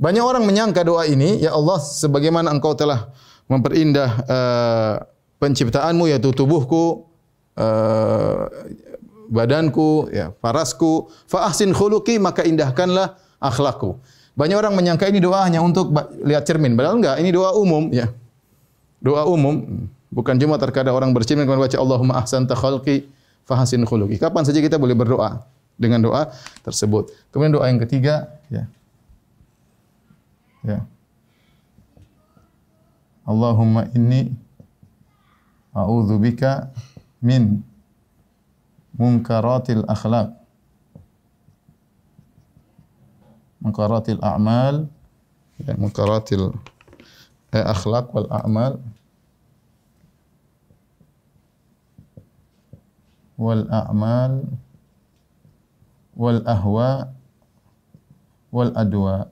Banyak 0.00 0.24
orang 0.24 0.48
menyangka 0.48 0.80
doa 0.80 1.04
ini, 1.04 1.44
ya 1.44 1.52
Allah 1.52 1.76
sebagaimana 1.76 2.48
Engkau 2.48 2.72
telah 2.72 3.12
memperindah 3.52 4.10
uh, 4.24 4.94
penciptaanmu 5.36 6.08
yaitu 6.08 6.32
tubuhku, 6.32 7.04
uh, 7.60 8.48
badanku, 9.28 10.08
ya, 10.08 10.32
farasku, 10.40 11.12
fa 11.28 11.52
ahsin 11.52 11.76
khuluqi 11.76 12.16
maka 12.16 12.48
indahkanlah 12.48 13.20
akhlakku. 13.36 14.00
Banyak 14.40 14.56
orang 14.56 14.72
menyangka 14.72 15.04
ini 15.12 15.20
doa 15.20 15.44
hanya 15.44 15.60
untuk 15.60 15.92
lihat 16.24 16.48
cermin, 16.48 16.72
padahal 16.72 16.96
enggak, 16.96 17.20
ini 17.20 17.28
doa 17.28 17.52
umum 17.52 17.92
ya. 17.92 18.08
Doa 19.04 19.28
umum, 19.28 19.84
bukan 20.08 20.40
cuma 20.40 20.56
terkadang 20.56 20.96
orang 20.96 21.12
bercermin 21.12 21.44
kemudian 21.44 21.68
baca 21.68 21.76
Allahumma 21.76 22.24
ahsanta 22.24 22.56
khalqi 22.56 23.04
fa 23.44 23.60
ahsin 23.60 23.84
khuluqi. 23.84 24.16
Kapan 24.16 24.48
saja 24.48 24.64
kita 24.64 24.80
boleh 24.80 24.96
berdoa 24.96 25.44
dengan 25.76 26.00
doa 26.00 26.32
tersebut. 26.64 27.12
Kemudian 27.28 27.52
doa 27.52 27.68
yang 27.68 27.84
ketiga, 27.84 28.32
ya. 28.48 28.64
Ya. 30.64 30.88
Allahumma 33.28 33.92
inni 33.92 34.32
a'udzubika 35.76 36.72
min 37.20 37.60
munkaratil 38.96 39.84
akhlaq 39.84 40.39
munkaratil 43.60 44.20
a'mal. 44.20 44.88
Ya, 45.60 45.76
munkaratil 45.76 46.56
eh, 47.52 47.64
akhlaq 47.64 48.10
wal 48.12 48.28
a'mal. 48.28 48.80
Wal 53.36 53.64
a'mal. 53.68 54.32
Wal 56.16 56.40
ahwa. 56.44 57.12
Wal 58.50 58.72
adwa. 58.74 59.30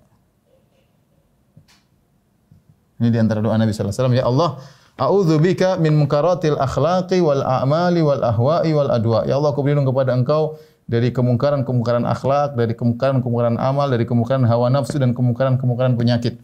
Ini 2.98 3.14
di 3.14 3.18
antara 3.18 3.42
doa 3.42 3.54
Nabi 3.58 3.72
sallallahu 3.72 3.90
alaihi 3.90 4.00
wasallam. 4.00 4.18
Ya 4.18 4.26
Allah 4.26 4.50
A'udzu 4.98 5.38
bika 5.38 5.78
min 5.78 5.94
munkaratil 5.94 6.58
akhlaqi 6.58 7.22
wal 7.22 7.38
a'mali 7.38 8.02
wal 8.02 8.18
ahwa'i 8.18 8.74
wal 8.74 8.90
adwa. 8.90 9.22
Ya 9.30 9.38
Allah, 9.38 9.54
aku 9.54 9.62
berlindung 9.62 9.86
kepada 9.86 10.10
Engkau 10.10 10.58
dari 10.88 11.12
kemungkaran-kemungkaran 11.12 12.08
akhlak, 12.08 12.56
dari 12.56 12.72
kemungkaran-kemungkaran 12.72 13.60
amal, 13.60 13.92
dari 13.92 14.08
kemungkaran 14.08 14.48
hawa 14.48 14.72
nafsu 14.72 14.96
dan 14.96 15.12
kemungkaran-kemungkaran 15.12 16.00
penyakit. 16.00 16.40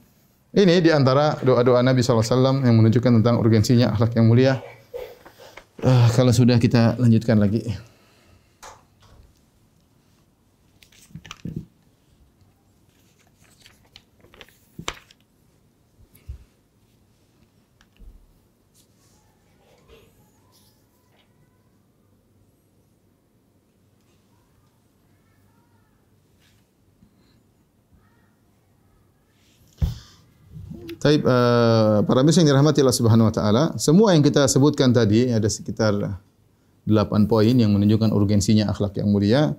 Ini 0.55 0.85
di 0.85 0.93
antara 0.93 1.35
doa-doa 1.43 1.83
Nabi 1.83 2.05
SAW 2.05 2.63
yang 2.63 2.77
menunjukkan 2.79 3.19
tentang 3.19 3.43
urgensinya 3.43 3.97
akhlak 3.97 4.15
yang 4.15 4.29
mulia. 4.31 4.61
Uh, 5.83 6.07
kalau 6.15 6.31
sudah 6.31 6.61
kita 6.61 6.95
lanjutkan 7.01 7.41
lagi. 7.41 7.67
Taib 31.05 31.21
uh, 31.29 32.01
para 32.09 32.25
misal 32.25 32.49
yang 32.49 32.57
dirahmati 32.57 32.81
Allah 32.81 32.97
Subhanahu 32.97 33.29
wa 33.29 33.35
taala, 33.35 33.65
semua 33.77 34.17
yang 34.17 34.25
kita 34.25 34.49
sebutkan 34.49 34.89
tadi 34.89 35.29
ada 35.29 35.45
sekitar 35.53 35.93
8 36.89 37.29
poin 37.29 37.53
yang 37.53 37.77
menunjukkan 37.77 38.09
urgensinya 38.09 38.73
akhlak 38.73 38.97
yang 38.97 39.13
mulia. 39.13 39.53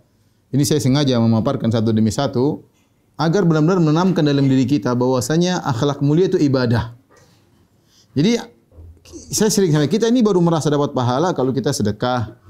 Ini 0.50 0.66
saya 0.66 0.82
sengaja 0.82 1.22
memaparkan 1.22 1.70
satu 1.70 1.94
demi 1.94 2.10
satu 2.10 2.66
agar 3.22 3.46
benar-benar 3.46 3.78
menanamkan 3.78 4.26
dalam 4.26 4.50
diri 4.50 4.66
kita 4.66 4.98
bahwasanya 4.98 5.62
akhlak 5.62 6.02
mulia 6.02 6.34
itu 6.34 6.42
ibadah. 6.42 6.98
Jadi 8.18 8.42
saya 9.30 9.54
sering 9.54 9.70
sampai 9.70 9.86
kita 9.86 10.10
ini 10.10 10.26
baru 10.26 10.42
merasa 10.42 10.74
dapat 10.74 10.98
pahala 10.98 11.38
kalau 11.38 11.54
kita 11.54 11.70
sedekah, 11.70 12.42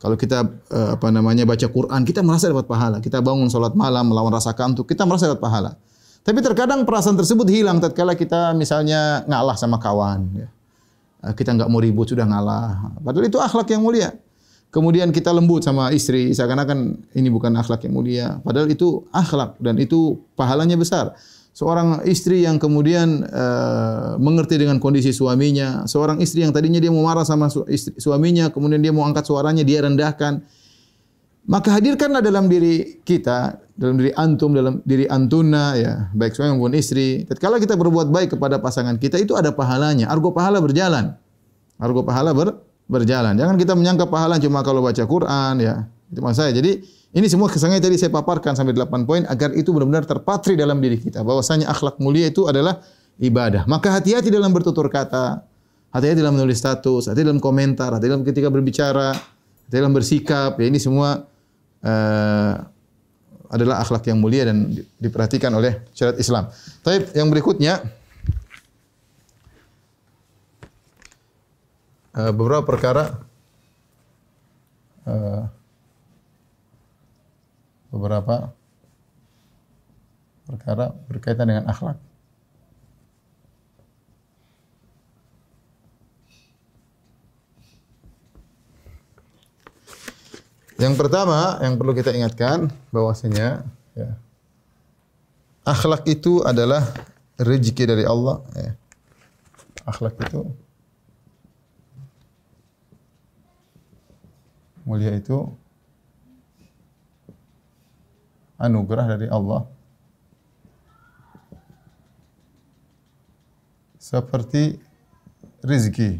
kalau 0.00 0.16
kita 0.16 0.48
uh, 0.72 0.96
apa 0.96 1.12
namanya 1.12 1.44
baca 1.44 1.68
Quran, 1.68 2.00
kita 2.00 2.24
merasa 2.24 2.48
dapat 2.48 2.64
pahala. 2.64 3.04
Kita 3.04 3.20
bangun 3.20 3.52
salat 3.52 3.76
malam 3.76 4.08
melawan 4.08 4.32
rasa 4.32 4.56
kantuk, 4.56 4.88
kita 4.88 5.04
merasa 5.04 5.28
dapat 5.28 5.44
pahala. 5.44 5.70
Tapi 6.26 6.38
terkadang 6.44 6.84
perasaan 6.84 7.16
tersebut 7.16 7.48
hilang 7.48 7.80
tatkala 7.80 8.12
kita 8.12 8.52
misalnya 8.52 9.24
ngalah 9.24 9.56
sama 9.56 9.80
kawan. 9.80 10.28
Ya. 10.36 10.48
Eh, 11.24 11.34
kita 11.34 11.50
nggak 11.56 11.70
mau 11.70 11.82
ribut 11.82 12.06
sudah 12.06 12.26
ngalah. 12.28 12.94
Padahal 13.02 13.26
itu 13.26 13.38
akhlak 13.42 13.68
yang 13.74 13.82
mulia. 13.82 14.14
Kemudian 14.68 15.08
kita 15.08 15.32
lembut 15.32 15.64
sama 15.64 15.88
istri, 15.96 16.28
seakan-akan 16.36 17.00
ini 17.16 17.32
bukan 17.32 17.56
akhlak 17.56 17.88
yang 17.88 17.94
mulia. 17.96 18.36
Padahal 18.44 18.68
itu 18.68 19.08
akhlak 19.16 19.56
dan 19.64 19.80
itu 19.80 20.20
pahalanya 20.36 20.76
besar. 20.76 21.16
Seorang 21.56 22.04
istri 22.04 22.44
yang 22.44 22.60
kemudian 22.60 23.24
uh, 23.32 24.14
mengerti 24.20 24.60
dengan 24.60 24.76
kondisi 24.78 25.10
suaminya, 25.10 25.88
seorang 25.88 26.20
istri 26.22 26.44
yang 26.44 26.52
tadinya 26.52 26.78
dia 26.78 26.92
mau 26.92 27.02
marah 27.02 27.24
sama 27.24 27.48
su 27.50 27.64
istri, 27.66 27.96
suaminya, 27.98 28.52
kemudian 28.52 28.78
dia 28.78 28.92
mau 28.92 29.08
angkat 29.08 29.26
suaranya, 29.26 29.64
dia 29.64 29.82
rendahkan. 29.82 30.44
Maka 31.48 31.80
hadirkanlah 31.80 32.20
dalam 32.20 32.44
diri 32.44 33.00
kita, 33.08 33.56
dalam 33.72 33.96
diri 33.96 34.12
antum, 34.20 34.52
dalam 34.52 34.84
diri 34.84 35.08
antuna, 35.08 35.80
ya, 35.80 36.12
baik 36.12 36.36
suami 36.36 36.52
maupun 36.52 36.76
istri. 36.76 37.24
Kalau 37.40 37.56
kita 37.56 37.72
berbuat 37.72 38.12
baik 38.12 38.36
kepada 38.36 38.60
pasangan 38.60 39.00
kita, 39.00 39.16
itu 39.16 39.32
ada 39.32 39.48
pahalanya. 39.48 40.12
Argo 40.12 40.28
pahala 40.28 40.60
berjalan. 40.60 41.16
Argo 41.80 42.04
pahala 42.04 42.36
ber, 42.36 42.52
berjalan. 42.84 43.32
Jangan 43.32 43.56
kita 43.56 43.72
menyangka 43.72 44.04
pahala 44.12 44.36
cuma 44.36 44.60
kalau 44.60 44.84
baca 44.84 45.00
Quran, 45.00 45.54
ya. 45.64 45.88
Itu 46.12 46.20
maksud 46.20 46.36
saya. 46.36 46.52
Jadi, 46.52 46.84
ini 47.16 47.24
semua 47.32 47.48
kesannya 47.48 47.80
tadi 47.80 47.96
saya 47.96 48.12
paparkan 48.12 48.52
sampai 48.52 48.76
8 48.76 49.08
poin 49.08 49.24
agar 49.24 49.56
itu 49.56 49.72
benar-benar 49.72 50.04
terpatri 50.04 50.52
dalam 50.52 50.76
diri 50.84 51.00
kita. 51.00 51.24
Bahwasanya 51.24 51.72
akhlak 51.72 51.96
mulia 51.96 52.28
itu 52.28 52.44
adalah 52.44 52.84
ibadah. 53.16 53.64
Maka 53.64 53.96
hati-hati 53.96 54.28
dalam 54.28 54.52
bertutur 54.52 54.92
kata, 54.92 55.40
hati-hati 55.96 56.20
dalam 56.20 56.36
menulis 56.36 56.60
status, 56.60 57.08
hati-hati 57.08 57.24
dalam 57.24 57.40
komentar, 57.40 57.96
hati-hati 57.96 58.12
dalam 58.12 58.24
ketika 58.28 58.52
berbicara, 58.52 59.16
hati-hati 59.16 59.80
dalam 59.80 59.96
bersikap. 59.96 60.60
Ya, 60.60 60.68
ini 60.68 60.76
semua 60.76 61.24
uh, 61.84 62.54
adalah 63.48 63.80
akhlak 63.80 64.04
yang 64.08 64.20
mulia 64.20 64.44
dan 64.44 64.76
diperhatikan 65.00 65.52
oleh 65.56 65.88
syariat 65.96 66.18
Islam. 66.20 66.52
Tapi 66.84 67.16
yang 67.16 67.28
berikutnya 67.32 67.80
uh, 72.12 72.32
beberapa 72.32 72.64
perkara 72.64 73.04
uh, 75.08 75.42
beberapa 77.88 78.52
perkara 80.48 80.92
berkaitan 81.08 81.48
dengan 81.48 81.64
akhlak. 81.68 82.07
Yang 90.78 90.94
pertama 90.94 91.58
yang 91.58 91.74
perlu 91.74 91.90
kita 91.90 92.14
ingatkan 92.14 92.70
bahwasanya 92.94 93.66
ya, 93.98 94.14
akhlak 95.66 96.06
itu 96.06 96.40
adalah 96.46 96.86
rezeki 97.34 97.84
dari 97.90 98.04
Allah. 98.06 98.38
Ya. 98.54 98.72
Akhlak 99.82 100.14
itu 100.22 100.46
mulia 104.86 105.12
itu 105.18 105.50
anugerah 108.56 109.18
dari 109.18 109.26
Allah. 109.26 109.66
seperti 114.08 114.80
rizki. 115.60 116.16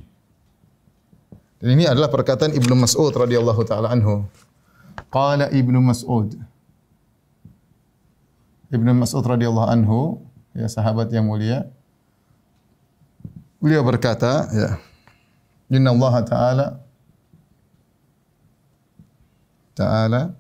Dan 1.59 1.69
ini 1.75 1.89
adalah 1.89 2.13
perkataan 2.13 2.53
Ibnu 2.53 2.75
Mas'ud 2.77 3.11
radhiyallahu 3.17 3.63
taala 3.65 3.89
anhu. 3.97 4.29
Qala 5.09 5.49
Ibnu 5.49 5.81
Mas'ud. 5.81 6.37
Ibnu 8.69 8.91
Mas'ud 8.93 9.25
radhiyallahu 9.25 9.69
anhu, 9.73 10.21
ya 10.53 10.69
sahabat 10.69 11.09
yang 11.09 11.25
mulia. 11.25 11.65
Beliau 13.59 13.81
berkata, 13.83 14.47
ya. 14.53 14.77
Inna 15.69 15.93
Allah 15.93 16.15
Ta'ala 16.25 16.67
Ta'ala 19.77 20.33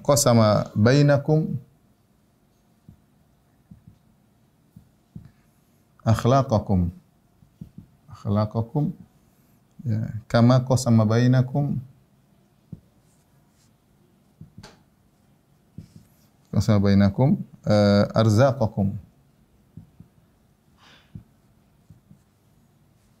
qasama 0.00 0.70
bainakum 0.72 1.56
akhlaqakum 6.06 6.88
akhlaqakum 8.08 8.94
ya 9.84 10.00
kama 10.30 10.62
qasama 10.64 11.02
bainakum 11.04 11.76
qasama 16.52 16.92
bainakum 16.92 17.40
uh, 17.64 18.04
arzaqakum? 18.12 18.92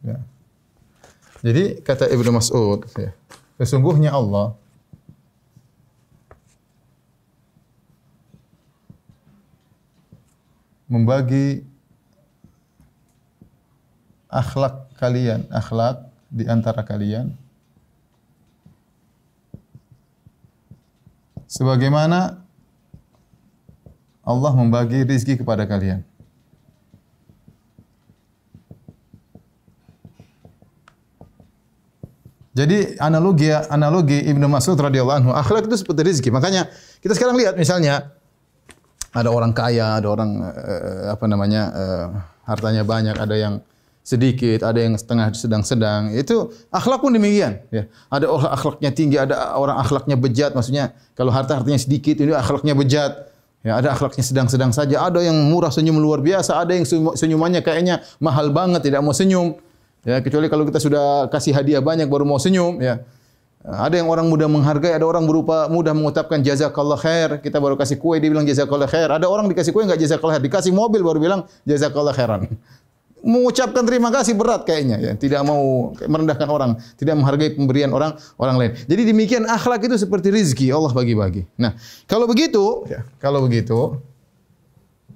Ya. 0.04 0.18
Jadi 1.42 1.80
kata 1.82 2.06
Ibnu 2.06 2.30
Mas'ud 2.36 2.86
ya 2.98 3.10
sesungguhnya 3.62 4.10
Allah 4.10 4.58
membagi 10.90 11.62
akhlak 14.26 14.90
kalian, 14.98 15.46
akhlak 15.54 16.10
di 16.26 16.44
antara 16.50 16.82
kalian 16.82 17.38
sebagaimana 21.46 22.41
Allah 24.22 24.52
membagi 24.54 25.02
rizki 25.02 25.34
kepada 25.34 25.66
kalian. 25.66 26.06
Jadi 32.52 33.00
analogi 33.00 33.48
analogi 33.48 34.28
Ibnu 34.28 34.44
Mas'ud 34.44 34.76
radhiyallahu 34.76 35.18
anhu, 35.24 35.32
akhlak 35.32 35.72
itu 35.72 35.80
seperti 35.80 36.00
rizki. 36.04 36.28
Makanya 36.28 36.68
kita 37.00 37.16
sekarang 37.16 37.40
lihat 37.40 37.56
misalnya 37.56 38.12
ada 39.16 39.32
orang 39.32 39.56
kaya, 39.56 39.96
ada 39.96 40.08
orang 40.12 40.30
uh, 40.44 41.16
apa 41.16 41.24
namanya 41.24 41.62
uh, 41.72 42.06
hartanya 42.44 42.84
banyak, 42.84 43.16
ada 43.16 43.34
yang 43.40 43.54
sedikit, 44.04 44.68
ada 44.68 44.84
yang 44.84 45.00
setengah 45.00 45.32
sedang-sedang. 45.32 46.12
Itu 46.12 46.52
akhlak 46.68 47.00
pun 47.00 47.16
demikian. 47.16 47.64
Ya. 47.72 47.88
Ada 48.12 48.28
orang 48.28 48.52
akhlaknya 48.52 48.90
tinggi, 48.92 49.16
ada 49.16 49.56
orang 49.56 49.80
akhlaknya 49.80 50.20
bejat. 50.20 50.52
Maksudnya 50.52 50.92
kalau 51.16 51.32
harta 51.32 51.56
hartanya 51.56 51.80
sedikit, 51.80 52.20
ini 52.20 52.36
akhlaknya 52.36 52.76
bejat. 52.76 53.31
Ya, 53.62 53.78
ada 53.78 53.94
akhlaknya 53.94 54.26
sedang-sedang 54.26 54.74
saja. 54.74 55.06
Ada 55.06 55.22
yang 55.22 55.38
murah 55.46 55.70
senyum 55.70 56.02
luar 56.02 56.18
biasa. 56.18 56.58
Ada 56.58 56.74
yang 56.74 56.86
senyumannya 57.14 57.62
kayaknya 57.62 58.02
mahal 58.18 58.50
banget, 58.50 58.90
tidak 58.90 59.06
mau 59.06 59.14
senyum. 59.14 59.54
Ya, 60.02 60.18
kecuali 60.18 60.50
kalau 60.50 60.66
kita 60.66 60.82
sudah 60.82 61.30
kasih 61.30 61.54
hadiah 61.54 61.78
banyak 61.78 62.10
baru 62.10 62.26
mau 62.26 62.42
senyum. 62.42 62.82
Ya. 62.82 63.06
Ada 63.62 64.02
yang 64.02 64.10
orang 64.10 64.26
mudah 64.26 64.50
menghargai, 64.50 64.90
ada 64.90 65.06
orang 65.06 65.22
berupa 65.22 65.70
mudah 65.70 65.94
mengucapkan 65.94 66.42
jazakallah 66.42 66.98
khair. 66.98 67.38
Kita 67.38 67.62
baru 67.62 67.78
kasih 67.78 67.94
kue, 68.02 68.18
dia 68.18 68.26
bilang 68.26 68.42
jazakallah 68.42 68.90
khair. 68.90 69.06
Ada 69.06 69.30
orang 69.30 69.46
dikasih 69.46 69.70
kue 69.70 69.86
enggak 69.86 70.02
jazakallah 70.02 70.42
khair, 70.42 70.44
dikasih 70.50 70.74
mobil 70.74 70.98
baru 71.06 71.22
bilang 71.22 71.40
jazakallah 71.62 72.10
khairan 72.10 72.50
mengucapkan 73.22 73.86
terima 73.86 74.10
kasih 74.10 74.34
berat 74.34 74.66
kayaknya 74.66 74.98
ya. 74.98 75.12
Tidak 75.14 75.40
mau 75.46 75.94
merendahkan 75.96 76.48
orang 76.50 76.76
tidak 76.98 77.14
menghargai 77.16 77.54
pemberian 77.54 77.90
orang 77.94 78.18
orang 78.36 78.56
lain. 78.58 78.70
Jadi 78.86 79.02
demikian 79.08 79.46
akhlak 79.46 79.86
itu 79.86 79.96
seperti 79.96 80.34
rizki 80.34 80.68
Allah 80.74 80.90
bagi-bagi. 80.90 81.46
Nah 81.56 81.78
kalau 82.10 82.26
begitu 82.26 82.84
ya, 82.90 83.06
kalau 83.22 83.46
begitu 83.46 84.02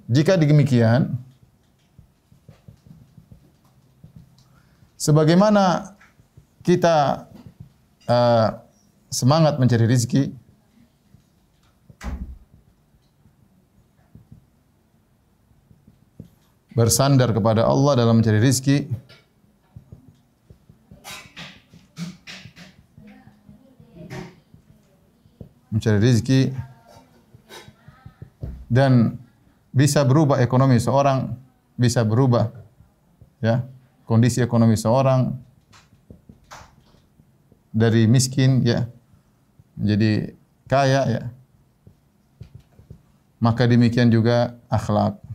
jika 0.07 0.39
demikian 0.39 1.19
sebagaimana 4.95 5.93
kita 6.63 7.27
uh, 8.07 8.49
semangat 9.11 9.59
mencari 9.59 9.87
rizki 9.87 10.31
bersandar 16.77 17.33
kepada 17.33 17.65
Allah 17.65 17.97
dalam 17.97 18.21
mencari 18.21 18.37
rizki. 18.37 18.85
Mencari 25.73 25.97
rizki 25.97 26.53
dan 28.69 29.17
bisa 29.73 30.05
berubah 30.05 30.37
ekonomi 30.37 30.77
seorang, 30.77 31.33
bisa 31.73 32.05
berubah 32.05 32.53
ya 33.41 33.65
kondisi 34.05 34.45
ekonomi 34.45 34.77
seorang 34.77 35.33
dari 37.73 38.05
miskin 38.05 38.61
ya 38.61 38.85
menjadi 39.73 40.37
kaya 40.69 41.01
ya. 41.09 41.23
Maka 43.37 43.69
demikian 43.69 44.09
juga 44.09 44.57
akhlak. 44.69 45.26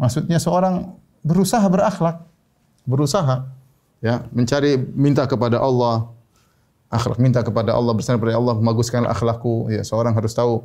Maksudnya 0.00 0.40
seorang 0.40 0.96
berusaha 1.20 1.62
berakhlak, 1.68 2.24
berusaha 2.88 3.44
ya, 4.00 4.24
mencari 4.32 4.80
minta 4.80 5.28
kepada 5.28 5.60
Allah, 5.60 6.08
akhlak 6.88 7.20
minta 7.20 7.44
kepada 7.44 7.76
Allah 7.76 7.92
bersandar 7.92 8.24
kepada 8.24 8.40
Allah, 8.40 8.56
baguskan 8.56 9.04
akhlakku 9.04 9.68
ya. 9.68 9.84
Seorang 9.84 10.16
harus 10.16 10.32
tahu 10.32 10.64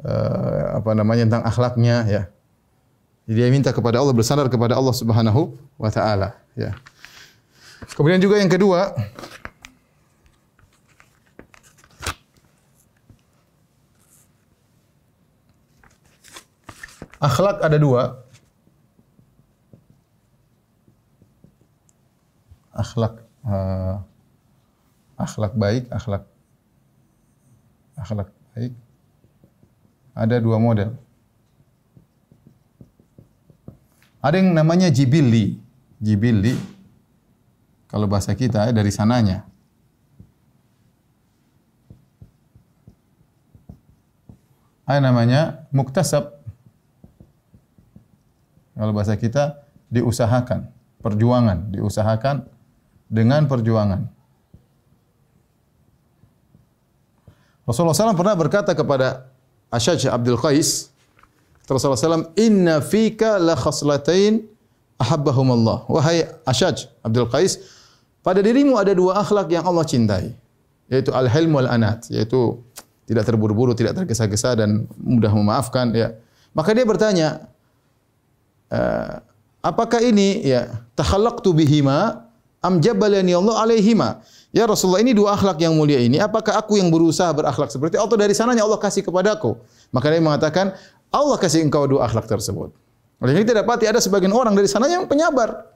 uh, 0.00 0.80
apa 0.80 0.96
namanya 0.96 1.28
tentang 1.28 1.44
akhlaknya 1.44 1.96
ya. 2.08 2.22
Jadi 3.28 3.38
dia 3.38 3.52
minta 3.52 3.70
kepada 3.76 4.00
Allah 4.00 4.16
bersandar 4.16 4.48
kepada 4.48 4.72
Allah 4.72 4.96
Subhanahu 4.96 5.52
wa 5.76 5.90
taala 5.92 6.32
ya. 6.56 6.72
Kemudian 7.92 8.24
juga 8.24 8.40
yang 8.40 8.48
kedua 8.48 8.96
Akhlak 17.22 17.62
ada 17.62 17.78
dua. 17.78 18.21
Akhlak 22.72 23.24
uh, 23.44 24.00
akhlak 25.16 25.52
baik, 25.54 25.84
akhlak 25.92 26.24
akhlak 27.96 28.28
baik 28.52 28.72
ada 30.12 30.36
dua 30.40 30.60
model. 30.60 30.92
Ada 34.22 34.38
yang 34.38 34.54
namanya 34.54 34.86
jibilli. 34.92 35.58
Jibilli 35.98 36.54
kalau 37.90 38.06
bahasa 38.08 38.32
kita 38.36 38.70
ya, 38.70 38.72
dari 38.72 38.92
sananya. 38.92 39.44
Ada 44.86 45.00
namanya 45.00 45.68
muktasab. 45.72 46.40
Kalau 48.72 48.92
bahasa 48.96 49.14
kita 49.20 49.62
diusahakan, 49.92 50.72
perjuangan, 51.04 51.68
diusahakan 51.70 52.48
dengan 53.12 53.44
perjuangan. 53.44 54.08
Rasulullah 57.68 57.92
SAW 57.92 58.16
pernah 58.16 58.32
berkata 58.32 58.72
kepada 58.72 59.28
Asyaj 59.68 60.08
Abdul 60.08 60.40
Qais, 60.40 60.88
Rasulullah 61.68 62.00
SAW, 62.00 62.32
Inna 62.40 62.80
fika 62.80 63.36
la 63.36 63.54
khaslatain 63.54 64.42
ahabbahum 64.96 65.52
Allah. 65.52 65.84
Wahai 65.86 66.24
Asyaj 66.48 66.88
Abdul 67.04 67.28
Qais, 67.28 67.60
pada 68.24 68.40
dirimu 68.40 68.80
ada 68.80 68.96
dua 68.96 69.20
akhlak 69.20 69.52
yang 69.52 69.68
Allah 69.68 69.84
cintai, 69.84 70.32
yaitu 70.88 71.12
al-hilm 71.12 71.54
wal 71.54 71.68
anat, 71.68 72.08
yaitu 72.10 72.58
tidak 73.06 73.28
terburu-buru, 73.28 73.76
tidak 73.76 74.02
tergesa-gesa 74.02 74.56
dan 74.56 74.88
mudah 74.96 75.30
memaafkan. 75.30 75.92
Ya. 75.92 76.16
Maka 76.56 76.72
dia 76.72 76.86
bertanya, 76.88 77.46
uh, 78.72 79.20
apakah 79.62 80.00
ini 80.02 80.42
ya 80.42 80.82
takhallaqtu 80.98 81.52
bihima 81.54 82.31
am 82.62 82.78
jabalani 82.78 83.34
Allah 83.34 83.58
alaihima. 83.66 84.22
Ya 84.52 84.68
Rasulullah 84.68 85.00
ini 85.00 85.16
dua 85.16 85.34
akhlak 85.34 85.58
yang 85.64 85.72
mulia 85.74 85.96
ini, 85.96 86.20
apakah 86.20 86.54
aku 86.60 86.76
yang 86.76 86.92
berusaha 86.92 87.32
berakhlak 87.32 87.72
seperti 87.72 87.96
atau 87.96 88.14
dari 88.20 88.36
sananya 88.36 88.68
Allah 88.68 88.76
kasih 88.76 89.00
kepadaku? 89.00 89.56
Maka 89.90 90.12
dia 90.12 90.20
mengatakan, 90.20 90.76
Allah 91.08 91.36
kasih 91.40 91.64
engkau 91.64 91.88
dua 91.88 92.04
akhlak 92.04 92.28
tersebut. 92.28 92.72
Oleh 93.22 93.32
ini 93.32 93.48
tidak 93.48 93.64
pati 93.64 93.88
ada 93.88 93.96
sebagian 93.96 94.32
orang 94.32 94.52
dari 94.52 94.68
sana 94.68 94.92
yang 94.92 95.08
penyabar. 95.08 95.72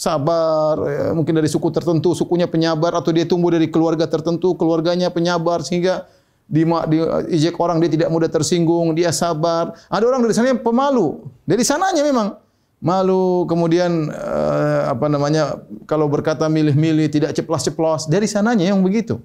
Sabar, 0.00 0.80
ya, 0.88 1.04
mungkin 1.12 1.36
dari 1.36 1.44
suku 1.44 1.68
tertentu, 1.68 2.16
sukunya 2.16 2.48
penyabar 2.48 2.96
atau 2.96 3.12
dia 3.12 3.28
tumbuh 3.28 3.52
dari 3.52 3.68
keluarga 3.68 4.08
tertentu, 4.08 4.56
keluarganya 4.56 5.12
penyabar 5.12 5.60
sehingga 5.60 6.08
di, 6.48 6.64
di 6.64 6.96
ijek 7.36 7.52
orang 7.60 7.76
dia 7.84 8.00
tidak 8.00 8.08
mudah 8.08 8.32
tersinggung, 8.32 8.96
dia 8.96 9.12
sabar. 9.12 9.76
Ada 9.92 10.08
orang 10.08 10.24
dari 10.24 10.32
sana 10.32 10.56
yang 10.56 10.64
pemalu. 10.64 11.20
Dari 11.44 11.60
sananya 11.68 12.00
memang 12.00 12.32
malu, 12.80 13.44
kemudian 13.44 14.08
uh, 14.08 14.88
apa 14.88 15.06
namanya 15.06 15.60
kalau 15.84 16.08
berkata 16.08 16.48
milih-milih 16.48 17.12
tidak 17.12 17.36
ceplos-ceplos. 17.36 18.08
Dari 18.08 18.24
sananya 18.24 18.72
yang 18.72 18.80
begitu. 18.80 19.20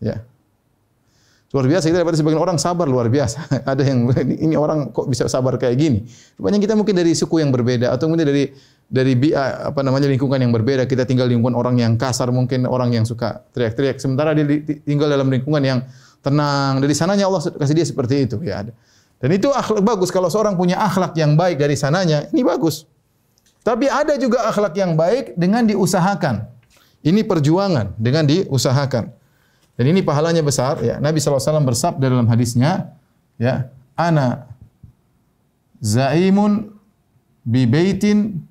Ya. 0.00 0.24
Luar 1.50 1.66
biasa 1.66 1.90
kita 1.90 2.06
dapat 2.06 2.14
sebagian 2.14 2.40
orang 2.40 2.56
sabar 2.62 2.86
luar 2.86 3.10
biasa. 3.10 3.42
Ada 3.70 3.82
yang 3.84 4.08
ini 4.30 4.54
orang 4.56 4.94
kok 4.94 5.10
bisa 5.10 5.28
sabar 5.28 5.58
kayak 5.60 5.76
gini. 5.76 5.98
Rupanya 6.38 6.62
kita 6.62 6.74
mungkin 6.78 6.94
dari 6.96 7.12
suku 7.12 7.42
yang 7.42 7.52
berbeda 7.52 7.90
atau 7.90 8.06
mungkin 8.06 8.22
dari 8.22 8.54
dari 8.86 9.18
apa 9.34 9.82
namanya 9.82 10.06
lingkungan 10.06 10.38
yang 10.38 10.54
berbeda. 10.54 10.86
Kita 10.86 11.04
tinggal 11.04 11.26
di 11.26 11.34
lingkungan 11.34 11.58
orang 11.58 11.76
yang 11.82 11.98
kasar, 11.98 12.30
mungkin 12.30 12.70
orang 12.70 12.94
yang 12.94 13.04
suka 13.04 13.42
teriak-teriak. 13.50 13.98
Sementara 13.98 14.30
dia 14.30 14.46
tinggal 14.86 15.10
dalam 15.10 15.26
lingkungan 15.26 15.60
yang 15.60 15.78
tenang. 16.22 16.78
Dari 16.80 16.94
sananya 16.94 17.26
Allah 17.26 17.42
kasih 17.42 17.74
dia 17.74 17.86
seperti 17.86 18.30
itu 18.30 18.38
ya 18.46 18.64
ada. 18.64 18.72
Dan 19.20 19.36
itu 19.36 19.52
akhlak 19.52 19.84
bagus 19.84 20.08
kalau 20.08 20.32
seorang 20.32 20.56
punya 20.56 20.80
akhlak 20.80 21.12
yang 21.12 21.36
baik 21.36 21.60
dari 21.60 21.76
sananya, 21.76 22.24
ini 22.32 22.40
bagus. 22.40 22.88
Tapi 23.60 23.84
ada 23.86 24.16
juga 24.16 24.48
akhlak 24.48 24.72
yang 24.72 24.96
baik 24.96 25.36
dengan 25.36 25.68
diusahakan. 25.68 26.48
Ini 27.04 27.28
perjuangan 27.28 27.96
dengan 28.00 28.24
diusahakan. 28.24 29.12
Dan 29.76 29.84
ini 29.88 30.00
pahalanya 30.00 30.44
besar 30.44 30.80
ya. 30.80 30.96
Nabi 31.00 31.20
SAW 31.20 31.64
bersabda 31.64 32.04
dalam 32.08 32.28
hadisnya 32.28 32.96
ya, 33.40 33.72
ana 33.96 34.48
zaimun 35.80 36.72
bi 37.44 37.64
baitin 37.64 38.44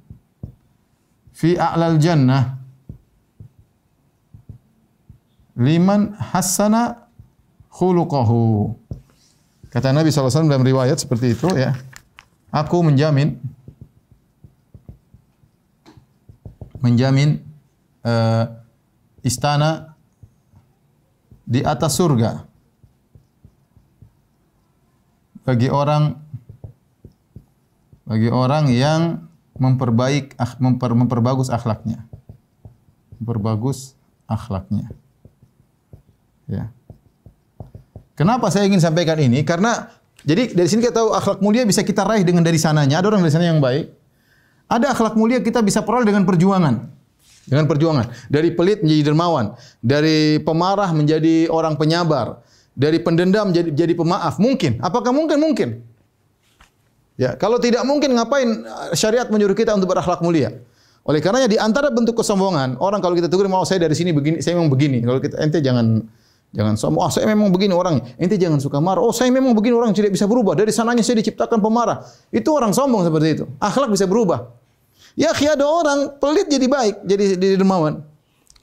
fi 1.34 1.54
a'lal 1.54 2.02
jannah 2.02 2.58
liman 5.54 6.18
hasana 6.18 7.06
khuluquhu. 7.70 8.79
Kata 9.70 9.94
Nabi 9.94 10.10
SAW 10.10 10.50
dalam 10.50 10.66
riwayat 10.66 10.98
seperti 10.98 11.38
itu 11.38 11.46
ya. 11.54 11.78
Aku 12.50 12.82
menjamin 12.82 13.38
menjamin 16.82 17.46
uh, 18.02 18.50
istana 19.22 19.94
di 21.46 21.62
atas 21.62 21.94
surga 21.94 22.50
bagi 25.46 25.70
orang 25.70 26.18
bagi 28.10 28.34
orang 28.34 28.74
yang 28.74 29.30
memperbaik 29.62 30.34
memper, 30.58 30.98
memperbagus 30.98 31.54
akhlaknya. 31.54 32.10
Memperbagus 33.22 33.94
akhlaknya. 34.26 34.90
Ya 36.50 36.74
kenapa 38.20 38.52
saya 38.52 38.68
ingin 38.68 38.84
sampaikan 38.84 39.16
ini 39.16 39.48
karena 39.48 39.88
jadi 40.28 40.52
dari 40.52 40.68
sini 40.68 40.84
kita 40.84 41.00
tahu 41.00 41.16
akhlak 41.16 41.40
mulia 41.40 41.64
bisa 41.64 41.80
kita 41.88 42.04
raih 42.04 42.28
dengan 42.28 42.44
dari 42.44 42.60
sananya 42.60 43.00
ada 43.00 43.08
orang 43.16 43.24
dari 43.24 43.32
sana 43.32 43.48
yang 43.48 43.64
baik 43.64 43.88
ada 44.68 44.92
akhlak 44.92 45.16
mulia 45.16 45.40
kita 45.40 45.64
bisa 45.64 45.80
peroleh 45.80 46.12
dengan 46.12 46.28
perjuangan 46.28 47.00
dengan 47.50 47.66
perjuangan. 47.66 48.06
Dari 48.30 48.54
pelit 48.54 48.86
menjadi 48.86 49.10
dermawan, 49.12 49.58
dari 49.82 50.38
pemarah 50.46 50.94
menjadi 50.94 51.50
orang 51.50 51.76
penyabar, 51.76 52.46
dari 52.78 53.02
pendendam 53.02 53.50
menjadi 53.50 53.74
jadi 53.74 53.94
pemaaf. 53.98 54.38
Mungkin. 54.38 54.78
Apakah 54.80 55.10
mungkin? 55.10 55.42
Mungkin. 55.42 55.70
Ya, 57.20 57.36
kalau 57.36 57.60
tidak 57.60 57.84
mungkin 57.84 58.16
ngapain 58.16 58.64
syariat 58.96 59.28
menyuruh 59.28 59.58
kita 59.58 59.76
untuk 59.76 59.92
berakhlak 59.92 60.24
mulia? 60.24 60.56
Oleh 61.04 61.20
karenanya 61.20 61.50
di 61.52 61.58
antara 61.60 61.92
bentuk 61.92 62.16
kesombongan, 62.16 62.80
orang 62.80 63.02
kalau 63.04 63.18
kita 63.18 63.28
tegur 63.28 63.50
mau 63.52 63.66
saya 63.68 63.84
dari 63.84 63.98
sini 63.98 64.14
begini, 64.14 64.40
saya 64.40 64.56
memang 64.56 64.72
begini. 64.72 65.04
Kalau 65.04 65.20
kita 65.20 65.36
ente 65.42 65.60
jangan 65.60 66.06
jangan 66.56 66.74
sombong. 66.80 67.02
Oh, 67.06 67.12
saya 67.14 67.30
memang 67.30 67.54
begini 67.54 67.74
orang. 67.74 68.02
Ente 68.18 68.36
jangan 68.38 68.58
suka 68.58 68.82
marah. 68.82 69.04
Oh, 69.04 69.14
saya 69.14 69.30
memang 69.30 69.54
begini 69.54 69.76
orang 69.78 69.94
tidak 69.94 70.14
bisa 70.14 70.26
berubah. 70.26 70.58
Dari 70.58 70.74
sananya 70.74 71.06
saya 71.06 71.22
diciptakan 71.22 71.62
pemarah. 71.62 72.02
Itu 72.34 72.56
orang 72.56 72.74
sombong 72.74 73.06
seperti 73.06 73.28
itu. 73.38 73.46
Akhlak 73.62 73.94
bisa 73.94 74.10
berubah. 74.10 74.50
Ya 75.20 75.36
ada 75.36 75.68
orang 75.68 76.16
pelit 76.16 76.48
jadi 76.48 76.64
baik, 76.72 76.96
jadi 77.04 77.24
jadi 77.36 77.60
dermawan. 77.60 78.08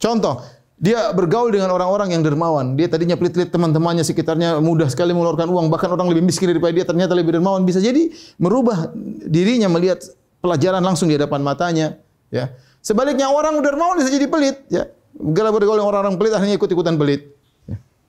Contoh, 0.01 0.41
dia 0.81 1.13
bergaul 1.13 1.53
dengan 1.53 1.69
orang-orang 1.69 2.17
yang 2.17 2.25
dermawan. 2.25 2.81
Dia 2.81 2.89
tadinya 2.89 3.13
pelit-pelit 3.13 3.53
teman-temannya 3.53 4.01
sekitarnya 4.01 4.57
mudah 4.65 4.89
sekali 4.89 5.13
mengeluarkan 5.13 5.53
uang, 5.53 5.67
bahkan 5.69 5.93
orang 5.93 6.09
lebih 6.09 6.25
miskin 6.25 6.49
daripada 6.49 6.73
dia 6.73 6.89
ternyata 6.89 7.13
lebih 7.13 7.37
dermawan. 7.37 7.61
Bisa 7.69 7.77
jadi 7.77 8.09
merubah 8.41 8.89
dirinya 9.29 9.69
melihat 9.69 10.01
pelajaran 10.41 10.81
langsung 10.81 11.13
di 11.13 11.21
hadapan 11.21 11.45
matanya, 11.45 12.01
ya. 12.33 12.49
Sebaliknya 12.81 13.29
orang 13.29 13.61
dermawan 13.61 14.01
bisa 14.01 14.09
jadi 14.09 14.25
pelit, 14.25 14.57
ya. 14.73 14.89
Gara 15.13 15.53
bergaul 15.53 15.77
dengan 15.77 15.93
orang-orang 15.93 16.17
pelit 16.17 16.33
akhirnya 16.33 16.57
ikut-ikutan 16.57 16.97
pelit. 16.97 17.36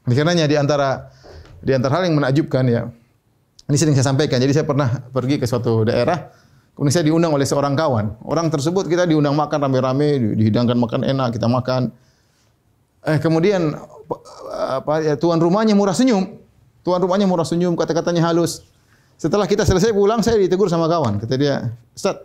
Ya. 0.08 0.24
Karenanya 0.24 0.46
di 0.48 0.56
antara 0.56 1.12
di 1.60 1.72
antara 1.76 2.00
hal 2.00 2.08
yang 2.08 2.16
menakjubkan 2.18 2.64
ya. 2.66 2.88
Ini 3.68 3.76
sering 3.76 3.96
saya 4.00 4.16
sampaikan. 4.16 4.40
Jadi 4.40 4.56
saya 4.56 4.64
pernah 4.64 4.88
pergi 5.12 5.36
ke 5.36 5.44
suatu 5.44 5.84
daerah, 5.84 6.32
Kemudian 6.78 6.94
saya 6.94 7.10
diundang 7.10 7.34
oleh 7.34 7.42
seorang 7.42 7.74
kawan. 7.74 8.22
Orang 8.22 8.54
tersebut 8.54 8.86
kita 8.86 9.10
diundang 9.10 9.34
makan 9.34 9.66
rame-rame, 9.66 10.38
dihidangkan 10.38 10.78
makan 10.78 11.10
enak, 11.10 11.34
kita 11.34 11.50
makan. 11.50 11.90
Eh 13.02 13.18
kemudian 13.18 13.74
apa 14.54 15.02
ya 15.02 15.18
tuan 15.18 15.42
rumahnya 15.42 15.74
murah 15.74 15.98
senyum. 15.98 16.38
Tuan 16.86 17.02
rumahnya 17.02 17.26
murah 17.26 17.50
senyum, 17.50 17.74
kata-katanya 17.74 18.30
halus. 18.30 18.62
Setelah 19.18 19.50
kita 19.50 19.66
selesai 19.66 19.90
pulang, 19.90 20.22
saya 20.22 20.38
ditegur 20.38 20.70
sama 20.70 20.86
kawan. 20.86 21.18
Kata 21.18 21.34
dia, 21.34 21.74
"Ustaz, 21.98 22.22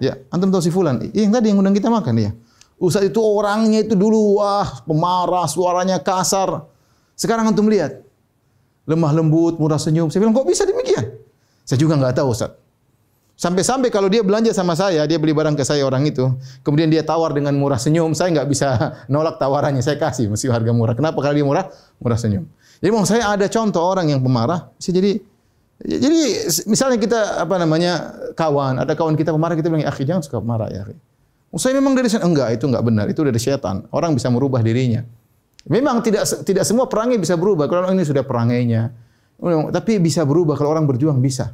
ya, 0.00 0.16
antum 0.32 0.48
tahu 0.48 0.64
si 0.64 0.72
fulan? 0.72 0.96
Iya, 1.12 1.28
yang 1.28 1.36
tadi 1.36 1.52
yang 1.52 1.60
undang 1.60 1.76
kita 1.76 1.92
makan 1.92 2.16
ya. 2.16 2.32
Ustaz 2.80 3.04
itu 3.04 3.20
orangnya 3.20 3.84
itu 3.84 3.92
dulu 3.92 4.40
wah, 4.40 4.80
pemarah, 4.88 5.44
suaranya 5.44 6.00
kasar. 6.00 6.69
Sekarang 7.20 7.44
antum 7.52 7.68
lihat, 7.68 8.00
lemah 8.88 9.12
lembut, 9.12 9.60
murah 9.60 9.76
senyum. 9.76 10.08
Saya 10.08 10.24
bilang, 10.24 10.32
"Kok 10.32 10.48
bisa 10.48 10.64
demikian?" 10.64 11.20
Saya 11.68 11.76
juga 11.76 12.00
nggak 12.00 12.16
tahu, 12.16 12.32
Ustaz. 12.32 12.56
Sampai-sampai 13.36 13.92
kalau 13.92 14.08
dia 14.08 14.24
belanja 14.24 14.56
sama 14.56 14.72
saya, 14.72 15.04
dia 15.04 15.20
beli 15.20 15.36
barang 15.36 15.56
ke 15.56 15.64
saya 15.64 15.84
orang 15.84 16.04
itu, 16.08 16.28
kemudian 16.64 16.88
dia 16.88 17.04
tawar 17.04 17.32
dengan 17.36 17.52
murah 17.56 17.80
senyum, 17.80 18.16
saya 18.16 18.32
nggak 18.32 18.48
bisa 18.48 18.68
nolak 19.12 19.36
tawarannya, 19.36 19.84
saya 19.84 20.00
kasih 20.00 20.32
mesti 20.32 20.48
harga 20.48 20.72
murah. 20.72 20.96
Kenapa? 20.96 21.20
Karena 21.20 21.36
dia 21.36 21.46
murah, 21.48 21.64
murah 22.00 22.16
senyum. 22.16 22.48
Jadi 22.80 22.90
mau 22.92 23.04
saya 23.04 23.36
ada 23.36 23.44
contoh 23.52 23.84
orang 23.84 24.08
yang 24.08 24.24
pemarah, 24.24 24.72
sih 24.80 24.92
jadi 24.92 25.20
jadi 25.80 26.20
misalnya 26.68 27.00
kita 27.00 27.20
apa 27.44 27.56
namanya 27.56 27.92
kawan, 28.36 28.80
ada 28.80 28.92
kawan 28.92 29.16
kita 29.16 29.32
pemarah 29.32 29.56
kita 29.56 29.72
bilang, 29.72 29.88
"Akhi, 29.88 30.04
jangan 30.04 30.20
suka 30.20 30.40
marah 30.40 30.68
ya, 30.68 30.84
akhi." 30.84 30.96
Saya 31.56 31.76
memang 31.80 31.96
dari 31.96 32.12
sana 32.12 32.28
enggak, 32.28 32.60
itu 32.60 32.68
enggak 32.68 32.84
benar, 32.84 33.04
itu 33.08 33.20
dari 33.24 33.40
setan. 33.40 33.88
Orang 33.88 34.12
bisa 34.12 34.28
merubah 34.28 34.60
dirinya. 34.60 35.00
Memang 35.68 36.00
tidak 36.00 36.24
tidak 36.46 36.64
semua 36.64 36.88
perangai 36.88 37.20
bisa 37.20 37.36
berubah. 37.36 37.68
Kalau 37.68 37.84
ini 37.92 38.06
sudah 38.06 38.24
perangainya, 38.24 38.96
tapi 39.68 40.00
bisa 40.00 40.24
berubah 40.24 40.56
kalau 40.56 40.72
orang 40.72 40.88
berjuang 40.88 41.20
bisa 41.20 41.52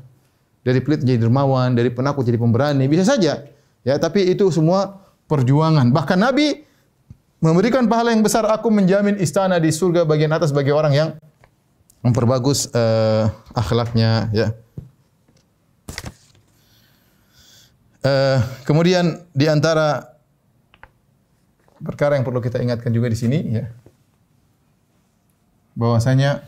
dari 0.66 0.82
pelit 0.82 1.02
jadi 1.02 1.22
dermawan, 1.22 1.74
dari 1.74 1.94
penakut 1.94 2.26
jadi 2.26 2.38
pemberani, 2.38 2.86
bisa 2.90 3.06
saja. 3.06 3.46
Ya, 3.86 3.94
tapi 4.02 4.26
itu 4.26 4.50
semua 4.50 4.98
perjuangan. 5.30 5.94
Bahkan 5.94 6.18
Nabi 6.18 6.66
memberikan 7.38 7.86
pahala 7.86 8.10
yang 8.10 8.26
besar 8.26 8.42
aku 8.50 8.66
menjamin 8.70 9.14
istana 9.22 9.62
di 9.62 9.70
surga 9.70 10.02
bagian 10.02 10.34
atas 10.34 10.50
bagi 10.50 10.74
orang 10.74 10.90
yang 10.94 11.08
memperbagus 12.02 12.66
uh, 12.74 13.30
akhlaknya 13.54 14.30
ya. 14.34 14.54
Uh, 18.06 18.38
kemudian 18.62 19.26
di 19.34 19.50
antara 19.50 20.14
perkara 21.82 22.14
yang 22.14 22.22
perlu 22.22 22.38
kita 22.38 22.62
ingatkan 22.62 22.94
juga 22.94 23.10
di 23.10 23.18
sini 23.18 23.38
ya 23.50 23.66
bahwasanya 25.76 26.42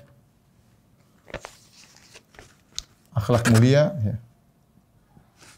akhlak 3.12 3.44
mulia. 3.52 3.92
Ya. 4.00 4.16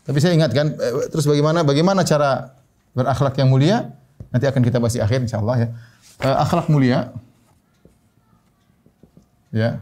Tapi 0.05 0.19
saya 0.19 0.35
ingatkan, 0.35 0.75
eh, 0.75 1.07
terus 1.09 1.25
bagaimana 1.25 1.63
bagaimana 1.63 2.03
cara 2.03 2.59
berakhlak 2.99 3.39
yang 3.39 3.49
mulia? 3.49 3.95
Nanti 4.35 4.51
akan 4.51 4.63
kita 4.67 4.83
bahas 4.83 4.99
di 4.99 5.03
akhir 5.03 5.23
insyaallah 5.23 5.57
ya. 5.57 5.69
Uh, 6.21 6.37
akhlak 6.45 6.69
mulia 6.69 7.17
ya 9.51 9.81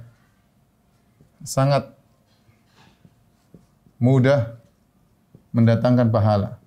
sangat 1.42 1.90
mudah 3.98 4.56
mendatangkan 5.50 6.08
pahala. 6.12 6.60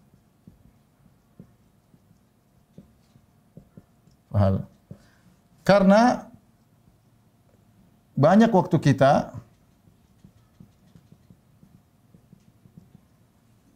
Pahala. 4.32 4.63
Karena 5.63 6.30
banyak 8.22 8.53
waktu 8.53 8.78
kita 8.78 9.34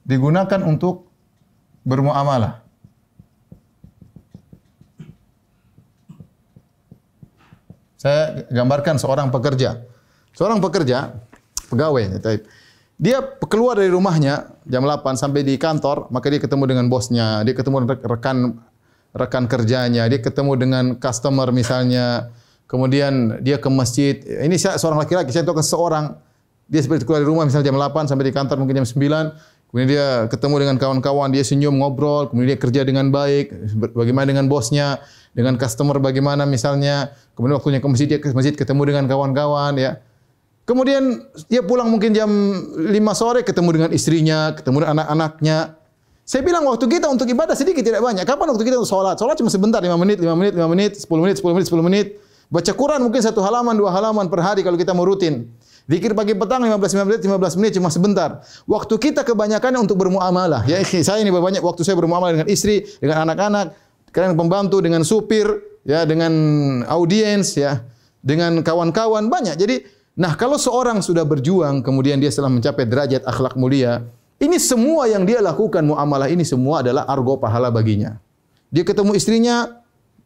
digunakan 0.05 0.61
untuk 0.61 1.09
bermuamalah. 1.81 2.61
Saya 7.97 8.45
gambarkan 8.53 9.01
seorang 9.01 9.33
pekerja. 9.33 9.81
Seorang 10.37 10.61
pekerja, 10.61 11.17
pegawai, 11.73 12.21
dia 13.01 13.17
keluar 13.49 13.81
dari 13.81 13.89
rumahnya 13.89 14.61
jam 14.69 14.85
8 14.85 15.17
sampai 15.17 15.41
di 15.41 15.57
kantor, 15.57 16.13
maka 16.13 16.29
dia 16.29 16.37
ketemu 16.37 16.69
dengan 16.69 16.85
bosnya, 16.85 17.41
dia 17.41 17.57
ketemu 17.57 17.97
rekan 18.05 18.61
rekan 19.15 19.49
kerjanya, 19.49 20.05
dia 20.05 20.19
ketemu 20.21 20.53
dengan 20.59 20.85
customer 21.01 21.49
misalnya, 21.49 22.29
kemudian 22.65 23.41
dia 23.41 23.57
ke 23.57 23.69
masjid. 23.71 24.19
Ini 24.21 24.55
saya 24.57 24.75
seorang 24.77 25.01
laki-laki, 25.01 25.31
saya 25.33 25.45
tahu 25.45 25.57
seorang 25.61 26.17
dia 26.65 26.81
seperti 26.81 27.05
keluar 27.05 27.21
dari 27.21 27.29
rumah 27.29 27.45
misalnya 27.45 27.69
jam 27.69 27.77
8 27.77 28.09
sampai 28.09 28.25
di 28.29 28.33
kantor 28.33 28.57
mungkin 28.61 28.81
jam 28.81 28.87
9. 28.87 29.69
Kemudian 29.69 29.87
dia 29.91 30.07
ketemu 30.31 30.55
dengan 30.63 30.75
kawan-kawan, 30.79 31.35
dia 31.35 31.43
senyum, 31.43 31.75
ngobrol, 31.75 32.31
kemudian 32.31 32.55
dia 32.55 32.59
kerja 32.61 32.81
dengan 32.87 33.11
baik, 33.11 33.51
bagaimana 33.91 34.31
dengan 34.31 34.47
bosnya, 34.47 35.03
dengan 35.35 35.59
customer 35.59 35.99
bagaimana 35.99 36.47
misalnya, 36.47 37.11
kemudian 37.35 37.59
waktunya 37.59 37.83
ke 37.83 37.87
masjid 37.91 38.07
dia 38.07 38.19
ke 38.23 38.31
masjid 38.31 38.55
ketemu 38.55 38.81
dengan 38.87 39.03
kawan-kawan 39.11 39.75
ya. 39.75 39.99
Kemudian 40.63 41.27
dia 41.51 41.61
pulang 41.61 41.91
mungkin 41.91 42.15
jam 42.15 42.29
5 42.31 42.89
sore 43.13 43.43
ketemu 43.43 43.69
dengan 43.75 43.89
istrinya, 43.91 44.55
ketemu 44.55 44.87
dengan 44.87 45.03
anak-anaknya. 45.03 45.57
Saya 46.25 46.41
bilang 46.41 46.65
waktu 46.65 46.89
kita 46.89 47.05
untuk 47.05 47.29
ibadah 47.29 47.53
sedikit 47.53 47.85
tidak 47.85 48.01
banyak. 48.01 48.25
Kapan 48.25 48.49
waktu 48.49 48.65
kita 48.65 48.81
untuk 48.81 48.89
sholat? 48.89 49.13
Sholat 49.19 49.37
cuma 49.37 49.51
sebentar, 49.53 49.77
5 49.77 49.93
menit, 49.99 50.17
5 50.17 50.33
menit, 50.33 50.53
5 50.57 50.71
menit, 50.71 50.91
10 50.97 51.21
menit, 51.21 51.35
10 51.37 51.53
menit, 51.53 51.67
10 51.69 51.85
menit. 51.85 52.07
Baca 52.49 52.71
Quran 52.71 52.99
mungkin 53.01 53.21
satu 53.21 53.41
halaman, 53.41 53.73
dua 53.73 53.89
halaman 53.91 54.29
per 54.29 54.41
hari 54.41 54.61
kalau 54.61 54.77
kita 54.77 54.93
mau 54.93 55.05
rutin. 55.05 55.49
Zikir 55.85 56.17
pagi 56.17 56.33
petang 56.33 56.65
15 56.65 57.05
menit, 57.05 57.21
15 57.21 57.57
menit 57.61 57.71
cuma 57.77 57.93
sebentar. 57.93 58.41
Waktu 58.65 58.97
kita 58.97 59.21
kebanyakan 59.21 59.85
untuk 59.85 60.01
bermuamalah. 60.01 60.65
Ya, 60.65 60.81
saya 60.81 61.21
ini 61.21 61.29
banyak 61.29 61.61
waktu 61.61 61.85
saya 61.85 61.93
bermuamalah 61.93 62.41
dengan 62.41 62.49
istri, 62.49 62.89
dengan 62.97 63.29
anak-anak, 63.29 63.77
dengan 64.09 64.33
pembantu, 64.33 64.81
dengan 64.81 65.05
supir, 65.05 65.45
ya, 65.85 66.05
dengan 66.09 66.33
audiens, 66.89 67.53
ya, 67.53 67.85
dengan 68.25 68.65
kawan-kawan 68.65 69.29
banyak. 69.29 69.57
Jadi 69.57 69.75
Nah, 70.15 70.31
kalau 70.39 70.55
seorang 70.55 71.03
sudah 71.03 71.27
berjuang 71.27 71.83
kemudian 71.83 72.15
dia 72.23 72.31
setelah 72.31 72.47
mencapai 72.47 72.87
derajat 72.87 73.27
akhlak 73.27 73.59
mulia, 73.59 74.07
ini 74.39 74.55
semua 74.63 75.11
yang 75.11 75.27
dia 75.27 75.43
lakukan 75.43 75.83
muamalah 75.83 76.31
ini 76.31 76.47
semua 76.47 76.79
adalah 76.79 77.03
argo 77.03 77.35
pahala 77.35 77.67
baginya. 77.67 78.15
Dia 78.71 78.87
ketemu 78.87 79.11
istrinya, 79.11 79.83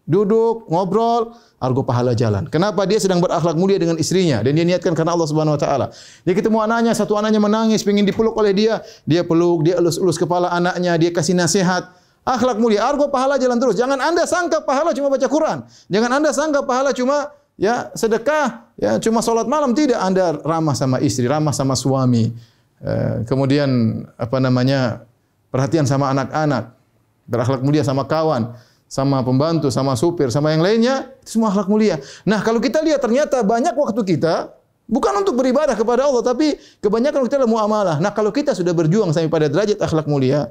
duduk, 0.10 0.66
ngobrol, 0.66 1.38
argo 1.62 1.86
pahala 1.86 2.18
jalan. 2.18 2.49
Kenapa 2.49 2.89
dia 2.89 2.97
sedang 2.97 3.22
berakhlak 3.22 3.53
mulia 3.53 3.78
dengan 3.78 3.93
istrinya 4.01 4.41
dan 4.41 4.57
dia 4.57 4.66
niatkan 4.66 4.97
karena 4.97 5.14
Allah 5.14 5.30
Subhanahu 5.30 5.53
wa 5.53 5.62
taala. 5.62 5.86
Dia 6.26 6.34
ketemu 6.34 6.57
anaknya, 6.66 6.97
satu 6.97 7.14
anaknya 7.14 7.38
menangis, 7.38 7.86
ingin 7.86 8.10
dipeluk 8.10 8.34
oleh 8.34 8.51
dia, 8.57 8.82
dia 9.05 9.22
peluk, 9.22 9.70
dia 9.70 9.78
elus-elus 9.78 10.18
kepala 10.18 10.49
anaknya, 10.49 10.97
dia 10.97 11.14
kasih 11.14 11.38
nasihat. 11.38 11.93
Akhlak 12.26 12.57
mulia, 12.57 12.82
argo 12.84 13.07
pahala 13.14 13.38
jalan 13.38 13.62
terus. 13.62 13.78
Jangan 13.78 14.01
Anda 14.01 14.26
sangka 14.26 14.66
pahala 14.66 14.91
cuma 14.97 15.14
baca 15.14 15.30
Quran. 15.30 15.64
Jangan 15.88 16.10
Anda 16.18 16.30
sangka 16.34 16.66
pahala 16.66 16.89
cuma 16.91 17.32
ya 17.55 17.93
sedekah, 17.93 18.74
ya 18.76 18.97
cuma 18.97 19.22
sholat 19.22 19.45
malam 19.45 19.78
tidak 19.78 20.01
Anda 20.01 20.41
ramah 20.41 20.74
sama 20.74 20.97
istri, 20.99 21.30
ramah 21.30 21.53
sama 21.53 21.78
suami. 21.78 22.34
Eh, 22.82 23.24
kemudian 23.30 24.03
apa 24.18 24.41
namanya? 24.41 25.05
perhatian 25.49 25.86
sama 25.89 26.14
anak-anak, 26.14 26.78
berakhlak 27.26 27.62
mulia 27.66 27.82
sama 27.82 28.05
kawan, 28.05 28.53
sama 28.89 29.21
pembantu, 29.21 29.69
sama 29.69 29.93
supir, 29.93 30.33
sama 30.33 30.49
yang 30.49 30.65
lainnya, 30.65 31.13
itu 31.21 31.37
semua 31.37 31.53
akhlak 31.53 31.69
mulia. 31.69 32.01
Nah, 32.25 32.41
kalau 32.41 32.57
kita 32.57 32.81
lihat 32.81 32.99
ternyata 33.05 33.45
banyak 33.45 33.77
waktu 33.77 34.01
kita 34.01 34.49
bukan 34.89 35.21
untuk 35.21 35.37
beribadah 35.37 35.77
kepada 35.77 36.09
Allah, 36.09 36.25
tapi 36.25 36.57
kebanyakan 36.81 37.21
kita 37.29 37.37
adalah 37.37 37.53
muamalah. 37.53 37.95
Nah, 38.01 38.09
kalau 38.09 38.33
kita 38.33 38.57
sudah 38.57 38.73
berjuang 38.73 39.13
sampai 39.13 39.29
pada 39.29 39.45
derajat 39.45 39.77
akhlak 39.77 40.09
mulia, 40.09 40.49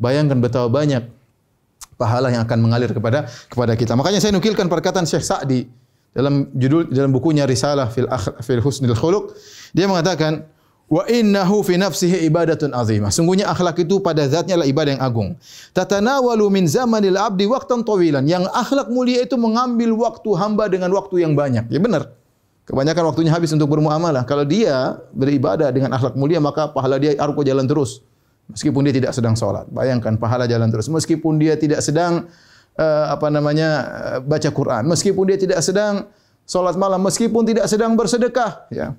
bayangkan 0.00 0.40
betapa 0.40 0.72
banyak 0.72 1.04
pahala 2.00 2.32
yang 2.32 2.48
akan 2.48 2.58
mengalir 2.64 2.88
kepada 2.96 3.28
kepada 3.52 3.76
kita. 3.76 3.92
Makanya 3.92 4.24
saya 4.24 4.32
nukilkan 4.32 4.72
perkataan 4.72 5.04
Syekh 5.04 5.24
Sa'di 5.24 5.68
dalam 6.16 6.48
judul 6.56 6.88
dalam 6.88 7.12
bukunya 7.12 7.44
Risalah 7.44 7.92
fil 7.92 8.08
Akh, 8.08 8.40
fil 8.40 8.64
Husnil 8.64 8.96
Khuluq 8.96 9.36
dia 9.76 9.84
mengatakan 9.84 10.48
wa 10.86 11.02
innahu 11.10 11.66
fi 11.66 11.74
nafsihi 11.78 12.26
ibadatun 12.30 12.70
azimah. 12.70 13.10
Sungguhnya 13.10 13.50
akhlak 13.50 13.82
itu 13.82 13.98
pada 13.98 14.26
zatnya 14.30 14.54
adalah 14.58 14.68
ibadah 14.70 14.90
yang 14.98 15.02
agung. 15.02 15.28
Tatanawalu 15.74 16.46
min 16.50 16.64
zamanil 16.70 17.18
abdi 17.18 17.46
waqtan 17.46 17.82
tawilan. 17.82 18.22
Yang 18.26 18.50
akhlak 18.54 18.88
mulia 18.90 19.22
itu 19.26 19.34
mengambil 19.34 19.92
waktu 19.98 20.30
hamba 20.38 20.70
dengan 20.70 20.90
waktu 20.94 21.26
yang 21.26 21.34
banyak. 21.34 21.66
Ya 21.70 21.80
benar. 21.82 22.14
Kebanyakan 22.66 23.14
waktunya 23.14 23.30
habis 23.30 23.54
untuk 23.54 23.70
bermuamalah. 23.70 24.26
Kalau 24.26 24.42
dia 24.42 24.98
beribadah 25.14 25.70
dengan 25.70 25.94
akhlak 25.94 26.18
mulia 26.18 26.42
maka 26.42 26.70
pahala 26.70 26.98
dia 26.98 27.14
arko 27.18 27.46
jalan 27.46 27.66
terus. 27.66 28.02
Meskipun 28.46 28.86
dia 28.86 28.94
tidak 28.94 29.12
sedang 29.14 29.34
sholat. 29.34 29.66
Bayangkan 29.70 30.14
pahala 30.18 30.46
jalan 30.46 30.70
terus. 30.70 30.86
Meskipun 30.86 31.38
dia 31.38 31.58
tidak 31.58 31.82
sedang 31.82 32.30
uh, 32.78 33.06
apa 33.12 33.26
namanya 33.32 33.68
uh, 33.82 34.18
baca 34.22 34.48
Quran, 34.52 34.86
meskipun 34.86 35.24
dia 35.28 35.38
tidak 35.40 35.60
sedang 35.64 36.06
salat 36.46 36.78
malam, 36.78 37.02
meskipun 37.02 37.42
tidak 37.42 37.66
sedang 37.66 37.98
bersedekah, 37.98 38.70
ya. 38.70 38.94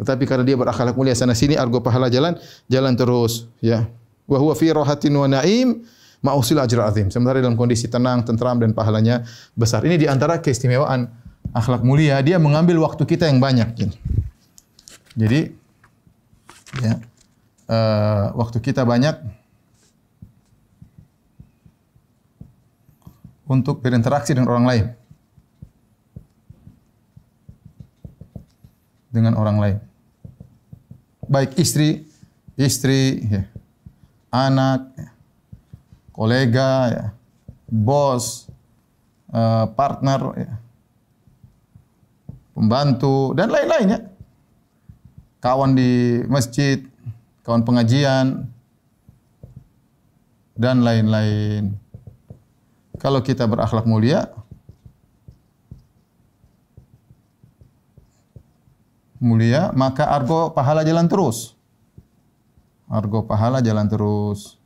Tetapi 0.00 0.24
karena 0.24 0.48
dia 0.48 0.56
berakhlak 0.56 0.96
mulia 0.96 1.12
sana 1.12 1.36
sini 1.36 1.60
argo 1.60 1.84
pahala 1.84 2.08
jalan 2.08 2.40
jalan 2.72 2.96
terus, 2.96 3.52
ya. 3.60 3.84
Wa 4.24 4.40
huwa 4.40 4.56
fi 4.56 4.72
rahatin 4.72 5.12
wa 5.12 5.28
naim 5.28 5.84
ma'usil 6.24 6.56
ajra 6.56 6.88
azim. 6.88 7.12
Sementara 7.12 7.40
dalam 7.44 7.56
kondisi 7.56 7.84
tenang, 7.84 8.24
tentram 8.24 8.56
dan 8.56 8.72
pahalanya 8.72 9.28
besar. 9.52 9.84
Ini 9.84 10.00
di 10.00 10.06
antara 10.08 10.40
keistimewaan 10.40 11.08
akhlak 11.52 11.84
mulia, 11.84 12.16
dia 12.24 12.40
mengambil 12.40 12.80
waktu 12.80 13.04
kita 13.04 13.28
yang 13.28 13.42
banyak. 13.42 13.76
Jadi 15.18 15.40
ya, 16.80 16.94
uh, 17.68 18.24
waktu 18.38 18.62
kita 18.62 18.86
banyak 18.86 19.18
untuk 23.50 23.82
berinteraksi 23.82 24.30
dengan 24.30 24.48
orang 24.48 24.66
lain. 24.70 24.84
Dengan 29.10 29.34
orang 29.34 29.58
lain. 29.58 29.89
Baik 31.30 31.62
istri, 31.62 32.02
istri, 32.58 33.22
ya, 33.22 33.46
anak, 34.34 34.90
ya, 34.98 35.08
kolega, 36.10 36.72
ya, 36.90 37.04
bos, 37.70 38.50
uh, 39.30 39.70
partner, 39.78 40.20
ya, 40.34 40.52
pembantu, 42.50 43.30
dan 43.38 43.46
lain-lainnya. 43.54 44.10
Kawan 45.38 45.78
di 45.78 46.18
masjid, 46.26 46.82
kawan 47.46 47.62
pengajian, 47.62 48.50
dan 50.58 50.82
lain-lain. 50.82 51.78
Kalau 52.98 53.22
kita 53.22 53.46
berakhlak 53.46 53.86
mulia, 53.86 54.28
mulia, 59.20 59.70
maka 59.76 60.08
argo 60.08 60.50
pahala 60.56 60.80
jalan 60.82 61.06
terus. 61.06 61.54
Argo 62.88 63.22
pahala 63.22 63.60
jalan 63.60 63.86
terus. 63.86 64.56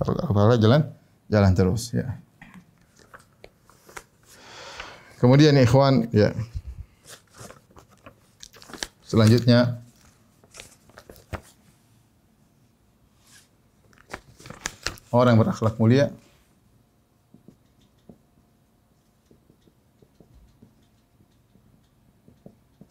Argo 0.00 0.32
pahala 0.32 0.56
jalan 0.56 0.88
jalan 1.28 1.52
terus, 1.52 1.92
ya. 1.92 2.16
Kemudian 5.20 5.54
ikhwan, 5.60 6.08
ya. 6.10 6.32
Selanjutnya 9.04 9.80
orang 15.08 15.40
berakhlak 15.40 15.80
mulia 15.80 16.12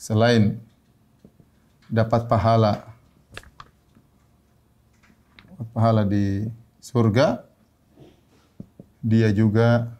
selain 0.07 0.55
dapat 1.91 2.31
pahala 2.31 2.87
pahala 5.75 6.07
di 6.07 6.47
surga 6.79 7.43
dia 9.03 9.27
juga 9.35 9.91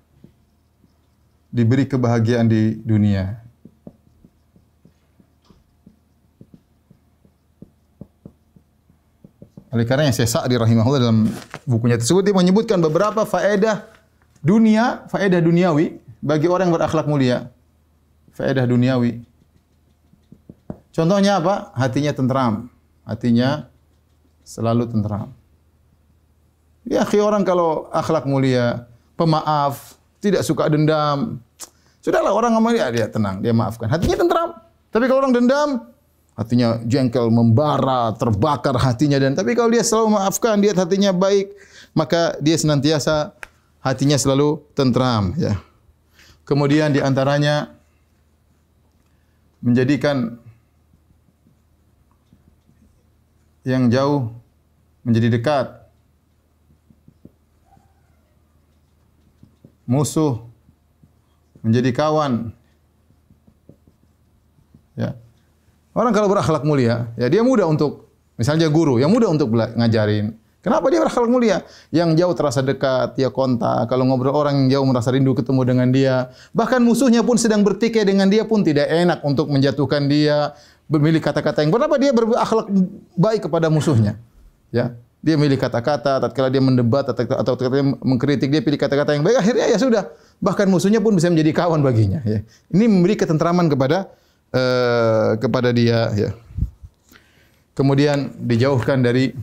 diberi 1.51 1.84
kebahagiaan 1.84 2.47
di 2.47 2.80
dunia 2.80 3.43
Oleh 9.68 9.84
karena 9.84 10.08
yang 10.08 10.16
saya 10.16 10.32
Sa'di 10.32 10.55
rahimahullah 10.55 11.03
dalam 11.03 11.28
bukunya 11.68 11.99
tersebut 11.99 12.24
dia 12.24 12.34
menyebutkan 12.34 12.80
beberapa 12.80 13.28
faedah 13.28 13.84
dunia, 14.39 15.05
faedah 15.12 15.43
duniawi 15.43 15.99
bagi 16.24 16.47
orang 16.47 16.72
yang 16.72 16.76
berakhlak 16.80 17.05
mulia. 17.05 17.51
Faedah 18.34 18.64
duniawi. 18.64 19.22
Contohnya 20.97 21.37
apa? 21.37 21.69
Hatinya 21.77 22.09
tentram. 22.09 22.73
Hatinya 23.05 23.69
selalu 24.41 24.89
tentram. 24.89 25.29
Ya, 26.89 27.05
khi 27.05 27.21
orang 27.21 27.45
kalau 27.45 27.85
akhlak 27.93 28.25
mulia, 28.25 28.89
pemaaf, 29.13 29.93
tidak 30.17 30.41
suka 30.41 30.65
dendam. 30.65 31.37
Sudahlah 32.01 32.33
orang 32.33 32.57
ngomong 32.57 32.73
dia, 32.73 32.89
dia 32.89 33.05
tenang, 33.05 33.45
dia 33.45 33.53
maafkan. 33.53 33.85
Hatinya 33.85 34.17
tentram. 34.17 34.49
Tapi 34.89 35.05
kalau 35.05 35.21
orang 35.21 35.37
dendam, 35.37 35.69
hatinya 36.33 36.81
jengkel, 36.87 37.29
membara, 37.29 38.15
terbakar 38.17 38.73
hatinya 38.81 39.21
dan 39.21 39.37
tapi 39.37 39.53
kalau 39.53 39.69
dia 39.69 39.85
selalu 39.85 40.17
maafkan, 40.17 40.57
dia 40.57 40.73
hatinya 40.73 41.13
baik, 41.13 41.53
maka 41.93 42.39
dia 42.41 42.57
senantiasa 42.57 43.37
hatinya 43.85 44.17
selalu 44.17 44.65
tentram 44.73 45.35
ya. 45.37 45.59
Kemudian 46.47 46.95
di 46.95 47.03
antaranya 47.03 47.75
menjadikan 49.59 50.39
yang 53.68 53.91
jauh 53.91 54.32
menjadi 55.03 55.28
dekat. 55.36 55.88
musuh, 59.88 60.43
menjadi 61.63 61.89
kawan. 61.95 62.51
Ya. 64.99 65.15
Orang 65.95 66.11
kalau 66.13 66.30
berakhlak 66.30 66.68
mulia, 66.68 67.09
ya 67.15 67.32
dia 67.32 67.41
mudah 67.41 67.65
untuk 67.65 68.11
misalnya 68.36 68.68
guru, 68.70 68.99
yang 69.01 69.09
mudah 69.09 69.32
untuk 69.32 69.49
ngajarin. 69.49 70.36
Kenapa 70.61 70.91
dia 70.91 70.99
berakhlak 70.99 71.32
mulia? 71.32 71.63
Yang 71.95 72.20
jauh 72.20 72.36
terasa 72.36 72.59
dekat, 72.59 73.15
dia 73.15 73.32
kontak. 73.32 73.88
Kalau 73.88 74.03
ngobrol 74.03 74.36
orang 74.36 74.68
yang 74.68 74.68
jauh 74.78 74.86
merasa 74.91 75.15
rindu 75.15 75.32
ketemu 75.32 75.63
dengan 75.63 75.88
dia. 75.95 76.28
Bahkan 76.51 76.84
musuhnya 76.84 77.24
pun 77.24 77.39
sedang 77.39 77.63
bertikai 77.63 78.03
dengan 78.03 78.28
dia 78.28 78.43
pun 78.43 78.68
tidak 78.68 78.91
enak 78.91 79.24
untuk 79.24 79.47
menjatuhkan 79.47 80.11
dia, 80.11 80.51
memilih 80.88 81.19
kata-kata 81.19 81.63
yang 81.63 81.71
kenapa 81.71 81.95
dia 81.99 82.11
berakhlak 82.15 82.67
baik 83.15 83.41
kepada 83.47 83.67
musuhnya. 83.67 84.15
Ya, 84.71 84.95
dia 85.23 85.35
milih 85.35 85.59
kata-kata, 85.59 86.23
tatkala 86.23 86.47
dia 86.47 86.63
mendebat 86.63 87.09
atau 87.11 87.23
atau 87.23 87.53
mengkritik 88.03 88.47
dia 88.47 88.63
pilih 88.63 88.79
kata-kata 88.79 89.15
yang 89.15 89.23
baik. 89.27 89.38
Akhirnya 89.39 89.65
ya 89.67 89.77
sudah, 89.79 90.03
bahkan 90.39 90.69
musuhnya 90.71 91.03
pun 91.03 91.11
bisa 91.17 91.27
menjadi 91.27 91.51
kawan 91.51 91.83
baginya. 91.83 92.23
Ya. 92.23 92.45
Ini 92.71 92.85
memberi 92.88 93.19
ketentraman 93.19 93.67
kepada 93.67 94.07
uh, 94.55 95.35
kepada 95.41 95.75
dia. 95.75 96.11
Ya. 96.15 96.29
Kemudian 97.75 98.33
dijauhkan 98.39 99.03
dari 99.03 99.35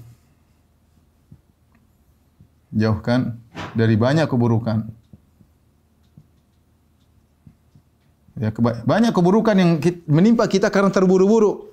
jauhkan 2.75 3.37
dari 3.77 3.95
banyak 3.95 4.27
keburukan. 4.27 4.89
Ya, 8.35 8.51
banyak 8.83 9.15
keburukan 9.15 9.55
yang 9.55 9.79
menimpa 10.11 10.51
kita 10.51 10.67
karena 10.69 10.91
terburu-buru. 10.91 11.71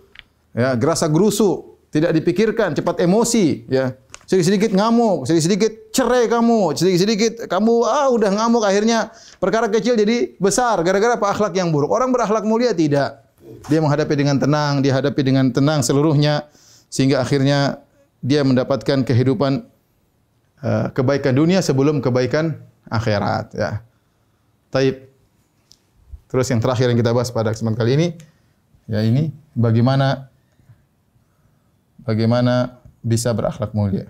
Ya, 0.54 0.78
gerasa 0.78 1.10
gerusu, 1.10 1.80
tidak 1.90 2.14
dipikirkan, 2.22 2.78
cepat 2.78 3.02
emosi, 3.02 3.66
ya. 3.66 3.98
Sedikit-sedikit 4.30 4.72
ngamuk, 4.72 5.28
sedikit-sedikit 5.28 5.92
cerai 5.92 6.30
kamu, 6.32 6.78
sedikit-sedikit 6.78 7.34
kamu 7.52 7.84
ah 7.84 8.08
udah 8.16 8.32
ngamuk 8.32 8.64
akhirnya 8.64 9.12
perkara 9.44 9.68
kecil 9.68 10.00
jadi 10.00 10.40
besar 10.40 10.80
gara-gara 10.88 11.20
apa 11.20 11.36
akhlak 11.36 11.52
yang 11.52 11.68
buruk. 11.68 11.92
Orang 11.92 12.16
berakhlak 12.16 12.48
mulia 12.48 12.72
tidak. 12.72 13.28
Dia 13.68 13.84
menghadapi 13.84 14.14
dengan 14.16 14.40
tenang, 14.40 14.80
dia 14.80 14.96
hadapi 14.96 15.20
dengan 15.20 15.52
tenang 15.52 15.84
seluruhnya 15.84 16.48
sehingga 16.88 17.20
akhirnya 17.20 17.84
dia 18.24 18.48
mendapatkan 18.48 19.04
kehidupan 19.04 19.68
Eh, 20.62 20.88
kebaikan 20.94 21.34
dunia 21.34 21.58
sebelum 21.58 22.06
kebaikan 22.06 22.54
akhirat 22.86 23.58
ya. 23.58 23.82
Taib. 24.70 25.10
Terus 26.32 26.48
yang 26.48 26.64
terakhir 26.64 26.88
yang 26.88 26.96
kita 26.96 27.12
bahas 27.12 27.28
pada 27.28 27.52
kesempatan 27.52 27.76
kali 27.76 27.92
ini 28.00 28.08
ya 28.88 29.04
ini 29.04 29.36
bagaimana 29.52 30.32
bagaimana 32.08 32.80
bisa 33.04 33.36
berakhlak 33.36 33.76
mulia. 33.76 34.08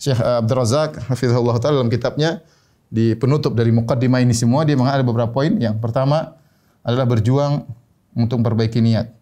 Syekh 0.00 0.22
Abdul 0.22 0.56
Razak 0.56 0.96
hafizahullah 1.04 1.60
taala 1.60 1.84
dalam 1.84 1.92
kitabnya 1.92 2.40
di 2.86 3.12
penutup 3.18 3.52
dari 3.52 3.74
mukaddimah 3.74 4.22
ini 4.22 4.32
semua 4.32 4.64
dia 4.64 4.78
mengatakan 4.78 5.02
ada 5.02 5.06
beberapa 5.06 5.32
poin. 5.36 5.52
Yang 5.58 5.76
pertama 5.82 6.38
adalah 6.80 7.04
berjuang 7.04 7.66
untuk 8.16 8.40
memperbaiki 8.40 8.80
niat. 8.80 9.12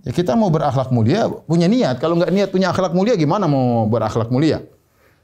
Ya 0.00 0.16
kita 0.16 0.32
mau 0.32 0.48
berakhlak 0.48 0.88
mulia, 0.88 1.28
punya 1.44 1.68
niat. 1.68 2.00
Kalau 2.00 2.16
nggak 2.16 2.32
niat 2.32 2.48
punya 2.48 2.72
akhlak 2.72 2.96
mulia, 2.96 3.20
gimana 3.20 3.44
mau 3.44 3.84
berakhlak 3.84 4.32
mulia? 4.32 4.64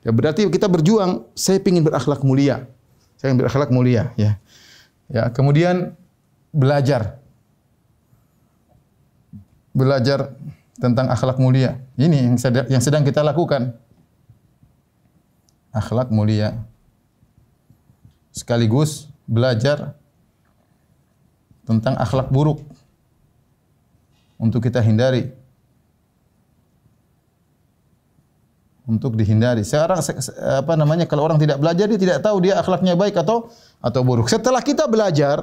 Ya 0.04 0.12
berarti 0.12 0.44
kita 0.52 0.68
berjuang, 0.68 1.24
saya 1.32 1.58
ingin 1.64 1.80
berakhlak 1.80 2.20
mulia. 2.20 2.68
Saya 3.16 3.32
ingin 3.32 3.40
berakhlak 3.40 3.72
mulia, 3.72 4.12
ya. 4.20 4.36
Ya, 5.08 5.32
kemudian 5.32 5.96
belajar. 6.52 7.16
Belajar 9.72 10.36
tentang 10.76 11.08
akhlak 11.08 11.40
mulia. 11.40 11.80
Ini 11.96 12.28
yang 12.28 12.36
sedang, 12.36 12.66
yang 12.68 12.82
sedang 12.84 13.00
kita 13.00 13.24
lakukan. 13.24 13.72
Akhlak 15.72 16.12
mulia. 16.12 16.52
Sekaligus 18.28 19.08
belajar 19.24 19.96
tentang 21.64 21.96
akhlak 21.96 22.28
buruk 22.28 22.60
untuk 24.36 24.64
kita 24.64 24.80
hindari. 24.80 25.28
Untuk 28.86 29.18
dihindari. 29.18 29.66
Sekarang 29.66 29.98
apa 30.38 30.72
namanya 30.78 31.10
kalau 31.10 31.26
orang 31.26 31.42
tidak 31.42 31.58
belajar 31.58 31.90
dia 31.90 31.98
tidak 31.98 32.18
tahu 32.22 32.38
dia 32.38 32.54
akhlaknya 32.62 32.94
baik 32.94 33.18
atau 33.18 33.50
atau 33.82 34.00
buruk. 34.06 34.30
Setelah 34.30 34.62
kita 34.62 34.86
belajar, 34.86 35.42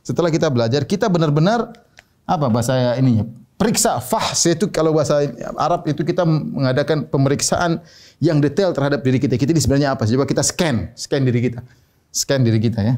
setelah 0.00 0.32
kita 0.32 0.48
belajar 0.48 0.88
kita 0.88 1.12
benar-benar 1.12 1.76
apa 2.24 2.48
bahasa 2.48 2.96
ini 2.96 3.28
periksa 3.56 3.98
fahs 4.00 4.44
itu 4.48 4.68
kalau 4.68 4.92
bahasa 4.92 5.24
Arab 5.56 5.88
itu 5.88 6.04
kita 6.04 6.22
mengadakan 6.28 7.08
pemeriksaan 7.08 7.80
yang 8.20 8.40
detail 8.40 8.72
terhadap 8.76 9.00
diri 9.00 9.16
kita. 9.20 9.40
Kita 9.40 9.52
ini 9.52 9.60
sebenarnya 9.60 9.96
apa? 9.96 10.04
Coba 10.04 10.28
kita 10.28 10.44
scan, 10.44 10.92
scan 10.92 11.24
diri 11.24 11.40
kita. 11.50 11.60
Scan 12.12 12.40
diri 12.44 12.60
kita 12.60 12.80
ya. 12.84 12.94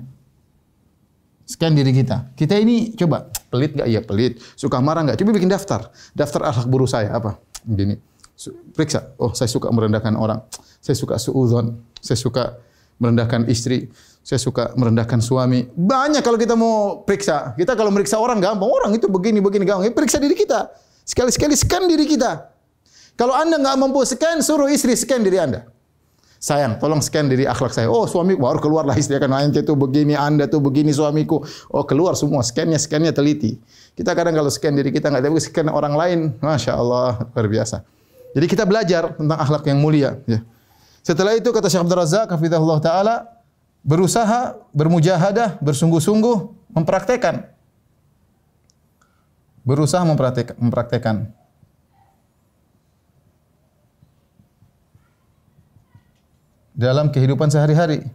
Scan 1.49 1.73
diri 1.73 1.95
kita. 1.95 2.35
Kita 2.35 2.59
ini 2.59 2.93
coba 2.99 3.31
pelit 3.49 3.75
nggak? 3.75 3.89
Iya 3.89 4.01
pelit. 4.05 4.41
Suka 4.55 4.79
marah 4.81 5.05
nggak? 5.05 5.19
Coba 5.21 5.31
bikin 5.37 5.51
daftar. 5.51 5.93
Daftar 6.15 6.53
akhlak 6.53 6.69
buruk 6.69 6.89
saya 6.89 7.13
apa? 7.13 7.37
Begini. 7.65 7.99
Periksa. 8.73 9.13
Oh 9.19 9.35
saya 9.35 9.51
suka 9.51 9.69
merendahkan 9.73 10.15
orang. 10.15 10.41
Saya 10.79 10.95
suka 10.95 11.19
suudzon. 11.19 11.81
Saya 11.99 12.19
suka 12.21 12.45
merendahkan 13.03 13.51
istri. 13.51 13.91
Saya 14.23 14.39
suka 14.39 14.77
merendahkan 14.77 15.25
suami. 15.25 15.67
Banyak 15.73 16.21
kalau 16.21 16.37
kita 16.37 16.53
mau 16.53 17.03
periksa. 17.03 17.57
Kita 17.57 17.73
kalau 17.75 17.89
meriksa 17.89 18.21
orang 18.21 18.39
gampang. 18.39 18.69
Orang 18.69 18.93
itu 18.93 19.09
begini 19.09 19.41
begini 19.41 19.65
gampang. 19.65 19.91
Periksa 19.91 20.21
diri 20.21 20.37
kita. 20.37 20.69
Sekali-sekali 21.09 21.57
scan 21.57 21.89
diri 21.89 22.05
kita. 22.05 22.53
Kalau 23.19 23.35
anda 23.35 23.59
nggak 23.59 23.77
mampu 23.81 24.05
scan, 24.07 24.45
suruh 24.45 24.71
istri 24.71 24.95
scan 24.95 25.25
diri 25.25 25.41
anda. 25.43 25.67
Sayang, 26.39 26.79
tolong 26.79 27.03
scan 27.03 27.27
diri 27.27 27.51
akhlak 27.51 27.75
saya. 27.75 27.91
Oh, 27.91 28.07
suami 28.07 28.39
baru 28.39 28.63
keluarlah 28.63 28.95
istri 29.03 29.19
akan 29.19 29.51
ente 29.51 29.67
tuh 29.67 29.75
begini, 29.75 30.15
Anda 30.15 30.47
tuh 30.47 30.63
begini 30.63 30.95
suamiku. 30.95 31.43
Oh, 31.75 31.83
keluar 31.83 32.15
semua 32.15 32.47
scannya, 32.47 32.79
scannya 32.79 33.11
teliti. 33.11 33.59
Kita 33.99 34.15
kadang 34.15 34.39
kalau 34.39 34.47
scan 34.47 34.79
diri 34.79 34.95
kita 34.95 35.11
nggak 35.11 35.27
tahu 35.27 35.39
scan 35.43 35.67
orang 35.67 35.99
lain, 35.99 36.19
masya 36.39 36.79
Allah 36.79 37.27
luar 37.35 37.47
biasa. 37.51 37.83
Jadi 38.39 38.47
kita 38.47 38.63
belajar 38.63 39.19
tentang 39.19 39.35
akhlak 39.35 39.67
yang 39.67 39.83
mulia. 39.83 40.15
Ya. 40.31 40.47
Setelah 41.03 41.35
itu 41.35 41.51
kata 41.51 41.67
Syekh 41.67 41.83
Abdul 41.83 41.99
Razak, 41.99 42.31
hafizahullah 42.31 42.79
taala, 42.79 43.17
berusaha, 43.83 44.55
bermujahadah, 44.71 45.59
bersungguh-sungguh 45.59 46.37
mempraktekkan. 46.71 47.51
Berusaha 49.67 50.07
mempraktekkan. 50.07 50.55
mempraktekkan. 50.61 51.17
Dalam 56.79 57.11
kehidupan 57.11 57.51
sehari-hari. 57.51 58.07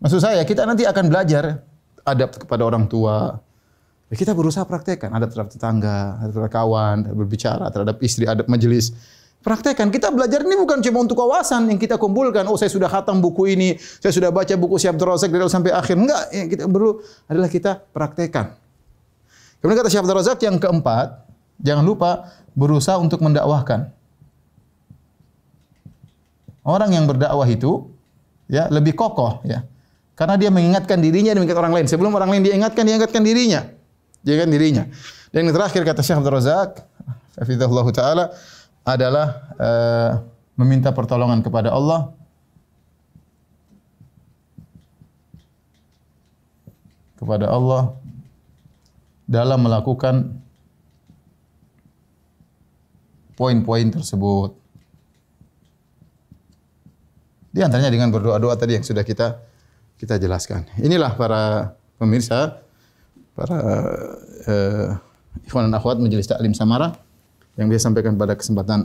Maksud 0.00 0.24
saya, 0.24 0.40
kita 0.48 0.64
nanti 0.64 0.88
akan 0.88 1.12
belajar 1.12 1.60
adab 2.08 2.32
kepada 2.40 2.64
orang 2.64 2.88
tua. 2.88 3.36
Kita 4.08 4.32
berusaha 4.32 4.64
praktekkan 4.64 5.12
adab 5.12 5.34
terhadap 5.34 5.50
tetangga, 5.52 6.16
adab 6.24 6.32
terhadap 6.32 6.52
kawan, 6.56 6.96
berbicara 7.12 7.68
terhadap 7.68 8.00
istri, 8.00 8.24
adab 8.24 8.48
majelis. 8.48 8.96
Praktekkan. 9.42 9.92
Kita 9.94 10.10
belajar 10.10 10.42
ini 10.42 10.58
bukan 10.58 10.82
cuma 10.82 11.06
untuk 11.06 11.18
kawasan 11.18 11.70
yang 11.70 11.78
kita 11.78 11.98
kumpulkan. 11.98 12.46
Oh, 12.46 12.58
saya 12.58 12.70
sudah 12.70 12.90
khatam 12.90 13.18
buku 13.18 13.50
ini, 13.50 13.78
saya 13.78 14.10
sudah 14.14 14.30
baca 14.30 14.54
buku 14.58 14.78
Syekh 14.78 14.94
Abdul 14.96 15.10
Razak 15.10 15.30
dari 15.30 15.42
sampai 15.46 15.70
akhir. 15.74 15.94
Enggak, 15.98 16.22
yang 16.34 16.48
kita 16.50 16.62
perlu 16.66 16.98
adalah 17.30 17.50
kita 17.50 17.72
praktekkan. 17.90 18.58
Kemudian 19.58 19.78
kata 19.82 19.90
Syekh 19.90 20.02
Abdul 20.06 20.18
Razak 20.18 20.38
yang 20.42 20.56
keempat, 20.58 21.26
jangan 21.62 21.84
lupa 21.86 22.30
berusaha 22.54 22.98
untuk 22.98 23.22
mendakwahkan. 23.22 23.90
Orang 26.66 26.90
yang 26.90 27.06
berdakwah 27.06 27.46
itu 27.46 27.86
ya 28.50 28.66
lebih 28.66 28.98
kokoh 28.98 29.38
ya. 29.46 29.62
Karena 30.18 30.34
dia 30.34 30.50
mengingatkan 30.50 30.98
dirinya 30.98 31.30
dan 31.30 31.46
mengingatkan 31.46 31.62
orang 31.70 31.74
lain. 31.78 31.86
Sebelum 31.86 32.10
orang 32.10 32.34
lain 32.34 32.42
dia 32.42 32.58
ingatkan, 32.58 32.82
dia 32.82 32.98
ingatkan 32.98 33.22
dirinya. 33.22 33.70
Dia 34.26 34.42
dirinya. 34.50 34.90
Dan 35.30 35.46
yang 35.46 35.54
terakhir 35.54 35.86
kata 35.86 36.02
Syekh 36.02 36.18
Abdul 36.18 36.34
Razak, 36.34 36.82
hafizahullah 37.38 37.86
taala 37.94 38.24
adalah 38.82 39.26
uh, 39.60 40.10
meminta 40.58 40.90
pertolongan 40.90 41.44
kepada 41.44 41.70
Allah 41.70 42.16
kepada 47.20 47.46
Allah 47.50 47.92
dalam 49.26 49.58
melakukan 49.66 50.38
poin-poin 53.34 53.90
tersebut. 53.90 54.65
Di 57.56 57.64
antaranya 57.64 57.88
dengan 57.88 58.12
berdoa-doa 58.12 58.52
tadi 58.60 58.76
yang 58.76 58.84
sudah 58.84 59.00
kita 59.00 59.40
kita 59.96 60.20
jelaskan. 60.20 60.68
Inilah 60.76 61.16
para 61.16 61.72
pemirsa, 61.96 62.60
para 63.32 63.56
uh, 64.44 64.92
ikhwan 65.40 65.72
dan 65.72 65.80
akhwat 65.80 65.96
Majelis 65.96 66.28
Taklim 66.28 66.52
Samara 66.52 66.92
yang 67.56 67.72
bisa 67.72 67.88
sampaikan 67.88 68.20
pada 68.20 68.36
kesempatan 68.36 68.84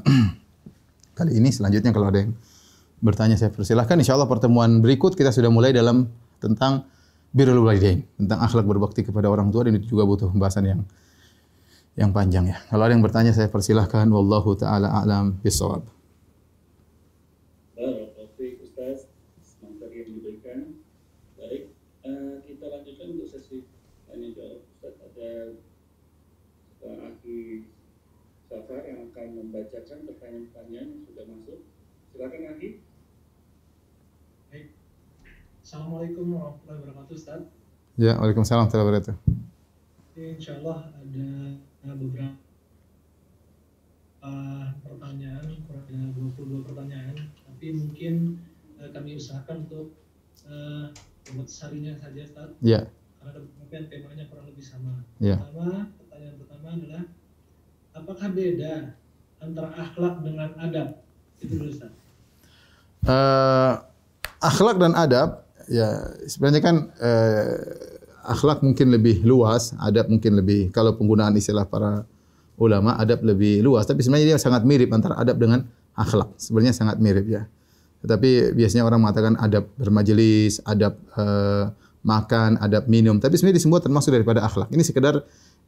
kali 1.20 1.36
ini. 1.36 1.52
Selanjutnya 1.52 1.92
kalau 1.92 2.16
ada 2.16 2.24
yang 2.24 2.32
bertanya 3.04 3.36
saya 3.36 3.52
persilahkan. 3.52 4.00
Insya 4.00 4.16
Allah 4.16 4.32
pertemuan 4.32 4.80
berikut 4.80 5.20
kita 5.20 5.36
sudah 5.36 5.52
mulai 5.52 5.76
dalam 5.76 6.08
tentang 6.40 6.88
birrul 7.36 7.68
walidain, 7.68 8.08
tentang 8.16 8.40
akhlak 8.40 8.64
berbakti 8.64 9.04
kepada 9.04 9.28
orang 9.28 9.52
tua 9.52 9.68
dan 9.68 9.84
itu 9.84 10.00
juga 10.00 10.08
butuh 10.08 10.32
pembahasan 10.32 10.64
yang 10.64 10.82
yang 12.00 12.16
panjang 12.16 12.48
ya. 12.48 12.58
Kalau 12.72 12.88
ada 12.88 12.96
yang 12.96 13.04
bertanya 13.04 13.36
saya 13.36 13.52
persilahkan 13.52 14.08
wallahu 14.08 14.56
taala 14.56 14.96
a'lam 15.04 15.44
bisawab. 15.44 15.84
Baik, 18.42 18.58
Ustaz, 18.66 19.06
materi 19.62 20.02
yang 20.02 20.18
diberikan. 20.18 20.74
Baik, 21.38 21.78
uh, 22.02 22.42
kita 22.42 22.66
lanjutkan 22.74 23.14
untuk 23.14 23.30
sesi 23.30 23.70
tanya 24.10 24.34
jawab. 24.34 24.66
Ustaz, 24.66 24.98
ada 24.98 25.62
uh, 26.82 26.98
Aki 27.06 27.70
Safar 28.72 28.88
yang 28.88 29.12
akan 29.12 29.28
membacakan 29.36 30.00
pertanyaan-pertanyaan 30.08 30.88
yang 30.96 31.04
sudah 31.04 31.26
masuk. 31.28 31.60
Silakan 32.08 32.56
Aki. 32.56 32.70
Baik. 34.48 34.68
Assalamualaikum 35.60 36.26
warahmatullahi 36.32 36.80
wabarakatuh, 36.80 37.16
Ustaz. 37.20 37.42
Ya, 38.00 38.16
Waalaikumsalam 38.16 38.72
warahmatullahi 38.72 38.88
wabarakatuh. 38.88 39.16
Insya 40.16 40.64
Allah 40.64 40.88
ada 40.88 41.28
beberapa 41.84 42.40
uh, 44.24 44.66
pertanyaan, 44.88 45.48
kurang 45.68 45.84
lebih 45.92 46.32
22 46.40 46.64
pertanyaan, 46.72 47.16
tapi 47.28 47.76
mungkin 47.76 48.40
uh, 48.80 48.88
kami 48.96 49.20
usahakan 49.20 49.68
untuk 49.68 50.00
uh, 50.48 50.88
buat 51.36 51.48
seharinya 51.52 51.92
saja, 52.00 52.24
Ustaz. 52.24 52.56
Ya, 52.64 52.88
Karena 53.20 53.44
mungkin 53.52 53.92
temanya 53.92 54.32
kurang 54.32 54.48
lebih 54.48 54.64
sama. 54.64 55.04
ya. 55.20 55.44
Pertama, 55.44 55.92
pertanyaan 56.00 56.36
pertama 56.40 56.68
adalah 56.80 57.04
apakah 57.96 58.28
beda 58.32 58.96
antara 59.42 59.70
akhlak 59.76 60.16
dengan 60.24 60.50
adab? 60.58 60.88
Itu 61.42 61.56
Ustaz. 61.68 61.92
Eh, 63.02 63.74
akhlak 64.42 64.78
dan 64.78 64.94
adab 64.94 65.42
ya 65.66 66.14
sebenarnya 66.30 66.62
kan 66.62 66.76
eh, 67.02 67.58
akhlak 68.26 68.62
mungkin 68.62 68.94
lebih 68.94 69.26
luas, 69.26 69.74
adab 69.82 70.10
mungkin 70.10 70.38
lebih 70.38 70.70
kalau 70.70 70.94
penggunaan 70.94 71.34
istilah 71.34 71.66
para 71.66 72.06
ulama 72.62 72.94
adab 73.02 73.26
lebih 73.26 73.66
luas, 73.66 73.90
tapi 73.90 74.06
sebenarnya 74.06 74.38
dia 74.38 74.40
sangat 74.40 74.62
mirip 74.62 74.94
antara 74.94 75.18
adab 75.18 75.42
dengan 75.42 75.66
akhlak. 75.98 76.38
Sebenarnya 76.38 76.78
sangat 76.78 77.02
mirip 77.02 77.26
ya. 77.26 77.50
Tetapi 78.06 78.54
biasanya 78.54 78.86
orang 78.86 79.02
mengatakan 79.02 79.34
adab 79.42 79.66
bermajelis, 79.78 80.62
adab 80.66 80.98
eh, 81.18 81.66
makan, 82.02 82.62
adab 82.62 82.86
minum, 82.86 83.18
tapi 83.18 83.38
sebenarnya 83.38 83.62
semua 83.62 83.82
termasuk 83.82 84.14
daripada 84.14 84.46
akhlak. 84.46 84.70
Ini 84.74 84.82
sekedar 84.86 85.22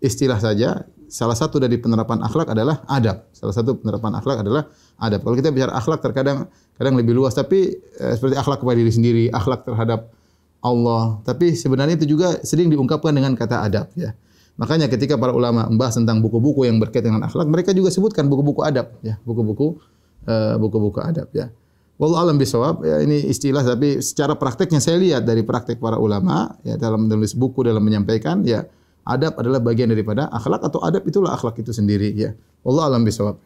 istilah 0.03 0.37
saja. 0.43 0.83
Salah 1.07 1.37
satu 1.37 1.61
dari 1.61 1.77
penerapan 1.77 2.19
akhlak 2.25 2.51
adalah 2.51 2.83
adab. 2.89 3.29
Salah 3.31 3.55
satu 3.55 3.79
penerapan 3.79 4.17
akhlak 4.19 4.43
adalah 4.43 4.67
adab. 4.99 5.23
Kalau 5.23 5.35
kita 5.39 5.53
bicara 5.53 5.71
akhlak 5.77 6.03
terkadang 6.03 6.51
kadang 6.75 6.99
lebih 6.99 7.15
luas, 7.15 7.31
tapi 7.37 7.79
eh, 7.79 8.13
seperti 8.17 8.35
akhlak 8.35 8.59
kepada 8.59 8.77
diri 8.81 8.91
sendiri, 8.91 9.23
akhlak 9.31 9.63
terhadap 9.63 10.11
Allah. 10.59 11.23
Tapi 11.23 11.55
sebenarnya 11.55 11.95
itu 12.01 12.17
juga 12.17 12.41
sering 12.43 12.67
diungkapkan 12.67 13.15
dengan 13.15 13.37
kata 13.37 13.63
adab 13.63 13.87
ya. 13.95 14.11
Makanya 14.57 14.85
ketika 14.89 15.17
para 15.17 15.33
ulama 15.33 15.65
membahas 15.65 15.97
tentang 15.97 16.21
buku-buku 16.21 16.69
yang 16.69 16.77
berkaitan 16.77 17.13
dengan 17.13 17.25
akhlak, 17.25 17.49
mereka 17.49 17.73
juga 17.73 17.89
sebutkan 17.89 18.29
buku-buku 18.29 18.61
adab 18.61 18.97
ya, 19.05 19.17
buku-buku 19.23 19.79
eh, 20.27 20.55
buku-buku 20.59 20.99
adab 20.99 21.29
ya. 21.31 21.53
Wallahu 22.01 22.25
alam 22.25 22.41
bisawab 22.41 22.81
ya 22.81 23.05
ini 23.05 23.29
istilah 23.29 23.61
tapi 23.61 24.01
secara 24.01 24.33
prakteknya 24.33 24.81
saya 24.81 24.97
lihat 24.97 25.29
dari 25.29 25.45
praktek 25.45 25.77
para 25.77 26.01
ulama 26.01 26.57
ya 26.65 26.73
dalam 26.73 27.05
menulis 27.05 27.37
buku 27.37 27.61
dalam 27.61 27.85
menyampaikan 27.85 28.41
ya 28.41 28.65
adab 29.03 29.35
adalah 29.39 29.59
bagian 29.59 29.91
daripada 29.91 30.31
akhlak 30.31 30.63
atau 30.63 30.79
adab 30.83 31.03
itulah 31.03 31.35
akhlak 31.35 31.59
itu 31.59 31.71
sendiri 31.75 32.11
ya. 32.15 32.35
Wallahu 32.63 32.87
alam 32.91 33.03
bisawab. 33.03 33.37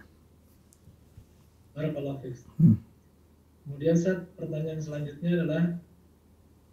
Hmm. 2.57 2.77
Kemudian 3.67 3.93
Ustaz, 3.93 4.25
pertanyaan 4.33 4.79
selanjutnya 4.81 5.29
adalah 5.37 5.61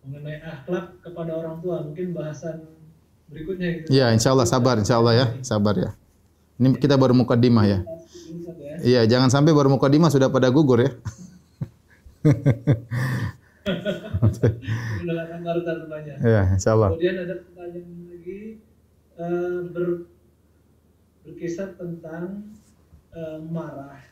mengenai 0.05 0.39
akhlak 0.41 1.01
kepada 1.05 1.30
orang 1.37 1.61
tua. 1.61 1.85
Mungkin 1.85 2.16
bahasan 2.16 2.64
berikutnya 3.28 3.68
gitu. 3.82 3.89
Ya, 3.93 4.12
insya 4.12 4.32
Allah 4.32 4.49
sabar, 4.49 4.78
insya 4.80 4.97
Allah 5.01 5.12
ya, 5.12 5.26
sabar 5.45 5.74
ya. 5.76 5.91
Ini 6.57 6.78
kita 6.78 6.95
baru 6.95 7.12
mukadimah 7.12 7.66
ya. 7.66 7.82
Ya. 7.82 8.74
Iya, 8.85 9.01
jangan 9.11 9.28
sampai 9.32 9.51
baru 9.51 9.74
mukadimah 9.74 10.09
sudah 10.09 10.30
pada 10.30 10.49
gugur 10.55 10.80
ya. 10.80 10.91
Iya, 16.24 16.43
insya 16.55 16.78
Allah. 16.78 16.95
Kemudian 16.95 17.16
ada 17.26 17.35
pertanyaan 17.43 18.04
eh, 19.19 19.59
ber, 19.71 20.09
berkisar 21.25 21.75
tentang 21.79 22.55
eh, 23.15 23.39
marah, 23.47 24.03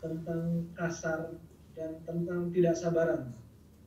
tentang 0.00 0.66
kasar 0.74 1.36
dan 1.76 2.00
tentang 2.04 2.50
tidak 2.50 2.74
sabaran. 2.76 3.32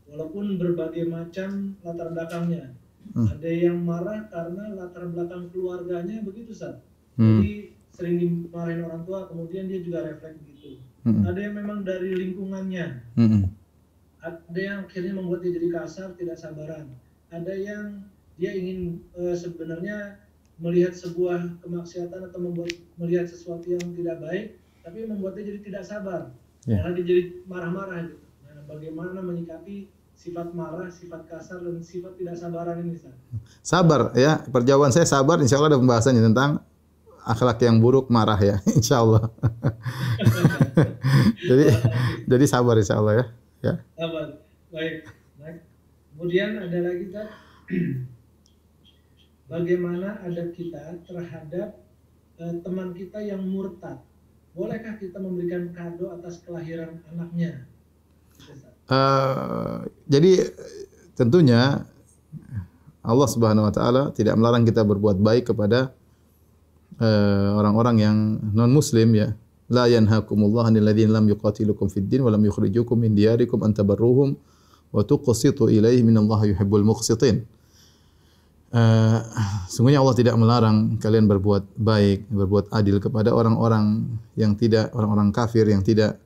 Walaupun 0.10 0.62
berbagai 0.62 1.10
macam 1.10 1.74
latar 1.82 2.12
belakangnya. 2.14 2.76
Hmm. 3.12 3.28
Ada 3.36 3.50
yang 3.50 3.84
marah 3.84 4.30
karena 4.32 4.72
latar 4.78 5.10
belakang 5.12 5.52
keluarganya 5.52 6.24
begitu, 6.24 6.56
Sat. 6.56 6.80
Hmm. 7.20 7.44
Jadi 7.44 7.76
sering 7.94 8.16
dimarahin 8.18 8.86
orang 8.86 9.04
tua, 9.06 9.30
kemudian 9.30 9.70
dia 9.70 9.84
juga 9.84 10.02
refleks 10.02 10.40
begitu. 10.42 10.82
Hmm. 11.04 11.28
Ada 11.28 11.40
yang 11.50 11.56
memang 11.60 11.84
dari 11.84 12.16
lingkungannya, 12.16 13.04
Hmm. 13.20 13.52
ada 14.24 14.60
yang 14.60 14.88
akhirnya 14.88 15.14
membuat 15.20 15.44
dia 15.44 15.52
jadi 15.52 15.68
kasar, 15.84 16.16
tidak 16.16 16.40
sabaran. 16.40 16.88
Ada 17.28 17.54
yang 17.54 18.08
dia 18.40 18.56
ingin 18.56 19.04
eh, 19.20 19.36
sebenarnya 19.36 20.18
melihat 20.64 20.96
sebuah 20.96 21.60
kemaksiatan 21.60 22.32
atau 22.32 22.40
membuat 22.40 22.72
melihat 22.96 23.28
sesuatu 23.28 23.68
yang 23.68 23.84
tidak 23.92 24.24
baik, 24.24 24.46
tapi 24.80 25.04
membuat 25.04 25.36
dia 25.36 25.52
jadi 25.52 25.60
tidak 25.60 25.84
sabar. 25.84 26.32
Ya. 26.64 26.80
Karena 26.80 26.92
dia 26.96 27.06
jadi 27.12 27.24
marah-marah 27.44 28.08
gitu. 28.08 28.24
Nah, 28.48 28.64
bagaimana 28.72 29.20
menyikapi 29.20 29.92
sifat 30.16 30.56
marah, 30.56 30.88
sifat 30.88 31.28
kasar 31.28 31.60
dan 31.60 31.84
sifat 31.84 32.16
tidak 32.16 32.40
sabaran 32.40 32.80
ini? 32.80 32.96
Sabar 33.60 34.16
ya, 34.16 34.40
perjawaban 34.48 34.96
saya 34.96 35.04
sabar. 35.04 35.44
Insya 35.44 35.60
Allah 35.60 35.76
ada 35.76 35.80
pembahasannya 35.84 36.24
tentang 36.32 36.64
akhlak 37.28 37.60
yang 37.60 37.84
buruk 37.84 38.08
marah 38.08 38.40
ya, 38.40 38.56
insya 38.80 39.04
Allah. 39.04 39.28
jadi 41.52 41.76
jadi 42.24 42.46
sabar 42.48 42.80
insya 42.80 43.04
Allah 43.04 43.14
ya. 43.20 43.26
Ya. 43.64 43.74
Sabar. 44.00 44.40
Baik. 44.72 45.12
Baik. 45.36 45.60
Kemudian 46.16 46.56
ada 46.56 46.78
lagi 46.88 47.04
Ustaz. 47.12 47.28
Bagaimana 49.54 50.18
adab 50.26 50.50
kita 50.58 50.98
terhadap 51.06 51.78
eh, 52.42 52.56
teman 52.66 52.90
kita 52.98 53.22
yang 53.22 53.46
murtad? 53.46 54.02
Bolehkah 54.58 54.98
kita 54.98 55.22
memberikan 55.22 55.70
kado 55.78 56.10
atas 56.10 56.42
kelahiran 56.42 57.06
anaknya? 57.14 57.70
Eh, 58.90 59.78
jadi 60.10 60.50
tentunya 61.14 61.86
Allah 63.06 63.30
Subhanahu 63.30 63.70
wa 63.70 63.74
taala 63.74 64.10
tidak 64.18 64.34
melarang 64.42 64.66
kita 64.66 64.82
berbuat 64.82 65.22
baik 65.22 65.54
kepada 65.54 65.94
eh, 66.98 67.50
orang-orang 67.54 67.96
yang 68.02 68.18
non 68.58 68.74
muslim 68.74 69.14
ya. 69.14 69.38
La 69.70 69.86
yanhakumullah 69.86 70.74
'anil 70.74 70.82
ladzina 70.82 71.22
lam 71.22 71.30
yuqatilukum 71.30 71.94
fid 71.94 72.10
din 72.10 72.26
wa 72.26 72.34
lam 72.34 72.42
yukhrijukum 72.42 72.98
min 72.98 73.14
diyarikum 73.14 73.62
an 73.62 73.70
tabarruhum 73.70 74.34
wa 74.90 75.02
tuqsitu 75.06 75.70
ilaihi 75.70 76.02
minallahi 76.02 76.58
yuhibbul 76.58 76.82
muqsitin. 76.82 77.46
Sungguhnya 79.74 80.06
Allah 80.06 80.14
tidak 80.14 80.38
melarang 80.38 81.02
kalian 81.02 81.26
berbuat 81.26 81.74
baik, 81.82 82.30
berbuat 82.30 82.70
adil 82.70 83.02
kepada 83.02 83.34
orang-orang 83.34 84.06
yang 84.38 84.54
tidak 84.54 84.94
orang-orang 84.94 85.34
kafir 85.34 85.66
yang 85.66 85.82
tidak 85.82 86.22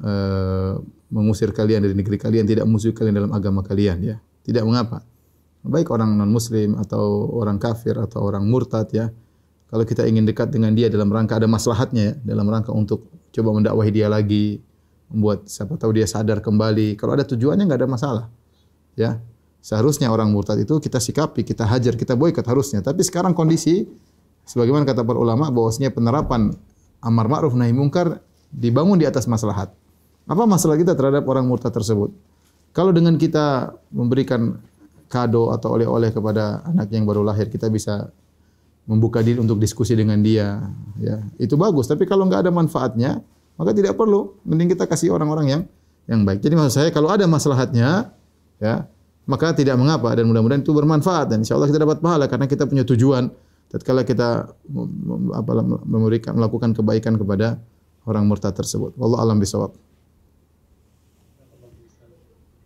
eh, 0.00 0.72
mengusir 1.12 1.52
kalian 1.52 1.84
dari 1.84 1.92
negeri 1.92 2.16
kalian, 2.16 2.48
tidak 2.48 2.64
musuh 2.64 2.96
kalian 2.96 3.20
dalam 3.20 3.32
agama 3.36 3.60
kalian 3.60 4.00
ya. 4.00 4.16
Tidak 4.40 4.64
mengapa. 4.64 5.04
Baik 5.68 5.92
orang 5.92 6.16
non 6.16 6.32
muslim 6.32 6.80
atau 6.80 7.28
orang 7.36 7.60
kafir 7.60 8.00
atau 8.00 8.24
orang 8.24 8.48
murtad 8.48 8.88
ya. 8.88 9.12
Kalau 9.68 9.84
kita 9.84 10.08
ingin 10.08 10.24
dekat 10.24 10.48
dengan 10.48 10.72
dia 10.72 10.88
dalam 10.88 11.12
rangka 11.12 11.36
ada 11.36 11.44
maslahatnya 11.44 12.02
ya, 12.02 12.12
dalam 12.24 12.48
rangka 12.48 12.72
untuk 12.72 13.12
coba 13.28 13.52
mendakwahi 13.52 13.92
dia 13.92 14.08
lagi, 14.08 14.64
membuat 15.12 15.44
siapa 15.44 15.76
tahu 15.76 15.92
dia 15.92 16.08
sadar 16.08 16.40
kembali. 16.40 16.96
Kalau 16.96 17.12
ada 17.12 17.28
tujuannya 17.28 17.68
nggak 17.68 17.80
ada 17.84 17.88
masalah. 17.88 18.24
Ya. 18.96 19.20
Seharusnya 19.58 20.08
orang 20.08 20.30
murtad 20.30 20.58
itu 20.62 20.78
kita 20.78 21.02
sikapi, 21.02 21.42
kita 21.42 21.66
hajar, 21.66 21.98
kita 21.98 22.14
boikot 22.14 22.46
harusnya. 22.46 22.78
Tapi 22.80 23.02
sekarang 23.02 23.34
kondisi 23.34 23.84
sebagaimana 24.46 24.86
kata 24.86 25.02
para 25.02 25.18
ulama 25.18 25.50
bahwasanya 25.50 25.92
penerapan 25.92 26.54
amar 27.02 27.26
ma'ruf 27.26 27.52
nahi 27.58 27.74
mungkar 27.74 28.22
dibangun 28.48 28.96
di 28.96 29.04
atas 29.04 29.26
maslahat. 29.26 29.74
Apa 30.28 30.44
masalah 30.44 30.76
kita 30.76 30.94
terhadap 30.94 31.24
orang 31.26 31.44
murtad 31.48 31.72
tersebut? 31.72 32.12
Kalau 32.76 32.92
dengan 32.92 33.16
kita 33.16 33.74
memberikan 33.90 34.60
kado 35.08 35.50
atau 35.50 35.74
oleh-oleh 35.74 36.12
kepada 36.12 36.62
anak 36.68 36.92
yang 36.92 37.08
baru 37.08 37.24
lahir, 37.24 37.48
kita 37.48 37.72
bisa 37.72 38.12
membuka 38.84 39.24
diri 39.24 39.40
untuk 39.40 39.56
diskusi 39.56 39.96
dengan 39.96 40.20
dia, 40.20 40.68
ya. 41.00 41.20
Itu 41.40 41.56
bagus, 41.56 41.88
tapi 41.88 42.04
kalau 42.04 42.28
nggak 42.28 42.48
ada 42.48 42.52
manfaatnya, 42.52 43.20
maka 43.56 43.72
tidak 43.72 43.96
perlu. 43.96 44.36
Mending 44.44 44.76
kita 44.76 44.84
kasih 44.84 45.12
orang-orang 45.12 45.46
yang 45.48 45.62
yang 46.08 46.24
baik. 46.24 46.40
Jadi 46.40 46.54
maksud 46.56 46.72
saya 46.72 46.88
kalau 46.92 47.08
ada 47.12 47.24
maslahatnya, 47.28 48.12
ya, 48.60 48.88
maka 49.28 49.52
tidak 49.52 49.76
mengapa 49.76 50.16
dan 50.16 50.24
mudah-mudahan 50.24 50.64
itu 50.64 50.72
bermanfaat 50.72 51.28
dan 51.28 51.44
insya 51.44 51.60
Allah 51.60 51.68
kita 51.68 51.84
dapat 51.84 52.00
pahala 52.00 52.24
karena 52.26 52.48
kita 52.48 52.64
punya 52.64 52.82
tujuan 52.88 53.28
tatkala 53.68 54.00
kita 54.02 54.48
apa, 55.36 55.52
memberikan 55.84 56.32
melakukan 56.32 56.72
kebaikan 56.72 57.20
kepada 57.20 57.60
orang 58.08 58.24
murtad 58.24 58.56
tersebut. 58.56 58.96
Wallahu 58.96 59.20
alam 59.20 59.36
bisawab. 59.36 59.76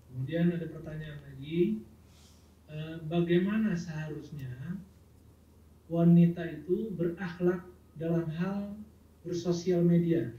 Kemudian 0.07 0.55
ada 0.55 0.71
pertanyaan 0.71 1.19
lagi, 1.27 1.83
eh, 2.71 2.97
bagaimana 3.11 3.75
seharusnya 3.75 4.79
wanita 5.91 6.47
itu 6.47 6.95
berakhlak 6.95 7.67
dalam 7.99 8.31
hal 8.39 8.79
bersosial 9.27 9.83
media? 9.83 10.31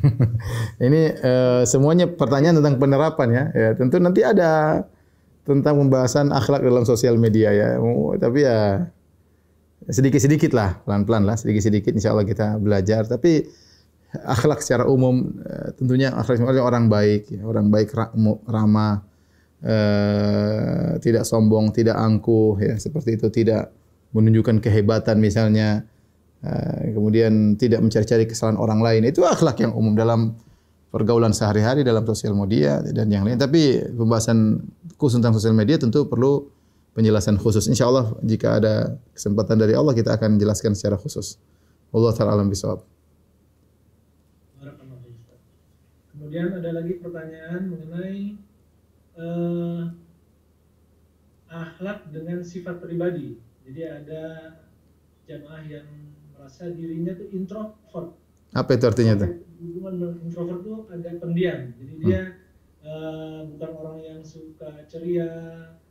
Ini 0.86 1.02
eh, 1.14 1.62
semuanya 1.68 2.08
pertanyaan 2.08 2.60
tentang 2.60 2.76
penerapan 2.80 3.28
ya. 3.30 3.44
ya. 3.52 3.68
Tentu 3.76 4.00
nanti 4.00 4.24
ada 4.24 4.84
tentang 5.44 5.80
pembahasan 5.80 6.30
akhlak 6.30 6.62
dalam 6.62 6.84
sosial 6.84 7.16
media 7.16 7.50
ya. 7.52 7.68
Oh, 7.80 8.16
Tapi 8.16 8.44
ya 8.44 8.86
sedikit-sedikit 9.88 10.52
lah, 10.52 10.78
pelan-pelan 10.84 11.24
lah, 11.24 11.36
sedikit-sedikit 11.40 11.96
insya 11.96 12.12
Allah 12.12 12.28
kita 12.28 12.60
belajar. 12.60 13.08
Tapi 13.08 13.48
akhlak 14.12 14.60
secara 14.60 14.84
umum 14.86 15.40
eh, 15.40 15.70
tentunya 15.78 16.12
akhlak 16.12 16.42
orang 16.60 16.90
baik, 16.90 17.30
ya. 17.30 17.42
orang 17.46 17.70
baik 17.70 17.94
ramah, 18.46 19.06
eh, 19.64 20.98
tidak 21.00 21.24
sombong, 21.24 21.72
tidak 21.72 21.96
angkuh, 21.96 22.58
ya 22.60 22.76
seperti 22.76 23.16
itu, 23.16 23.28
tidak 23.32 23.72
menunjukkan 24.10 24.58
kehebatan 24.58 25.22
misalnya, 25.22 25.86
kemudian 26.96 27.54
tidak 27.60 27.84
mencari-cari 27.84 28.24
kesalahan 28.24 28.56
orang 28.56 28.80
lain. 28.80 29.02
Itu 29.08 29.28
akhlak 29.28 29.60
yang 29.60 29.76
umum 29.76 29.92
dalam 29.92 30.36
pergaulan 30.90 31.30
sehari-hari 31.30 31.86
dalam 31.86 32.02
sosial 32.02 32.34
media 32.34 32.82
dan 32.82 33.06
yang 33.12 33.22
lain. 33.22 33.38
Tapi 33.38 33.92
pembahasan 33.94 34.64
khusus 34.98 35.20
tentang 35.20 35.36
sosial 35.36 35.54
media 35.54 35.78
tentu 35.78 36.08
perlu 36.08 36.50
penjelasan 36.96 37.38
khusus. 37.38 37.70
Insya 37.70 37.86
Allah 37.86 38.10
jika 38.24 38.58
ada 38.58 38.98
kesempatan 39.14 39.60
dari 39.60 39.78
Allah 39.78 39.94
kita 39.94 40.16
akan 40.18 40.40
jelaskan 40.40 40.74
secara 40.74 40.98
khusus. 40.98 41.38
Allah 41.94 42.10
taala 42.14 42.34
alam 42.38 42.50
bisawab. 42.50 42.82
Kemudian 46.14 46.62
ada 46.62 46.70
lagi 46.70 46.94
pertanyaan 47.02 47.74
mengenai 47.74 48.38
eh, 49.18 49.82
akhlak 51.50 52.06
dengan 52.14 52.38
sifat 52.46 52.78
pribadi. 52.78 53.34
Jadi 53.66 53.82
ada 53.82 54.22
jamaah 55.26 55.62
yang 55.66 55.86
merasa 56.50 56.66
dirinya 56.74 57.14
tuh 57.14 57.28
introvert. 57.30 58.10
Apa 58.50 58.70
itu 58.74 58.84
artinya 58.90 59.14
tuh? 59.22 59.30
Hubungan 59.62 60.18
introvert 60.26 60.60
tuh 60.66 60.78
agak 60.90 61.22
pendiam. 61.22 61.70
Jadi 61.78 61.94
dia 62.02 62.22
eh, 62.80 63.40
bukan 63.54 63.70
orang 63.76 63.98
yang 64.02 64.20
suka 64.24 64.82
ceria, 64.90 65.30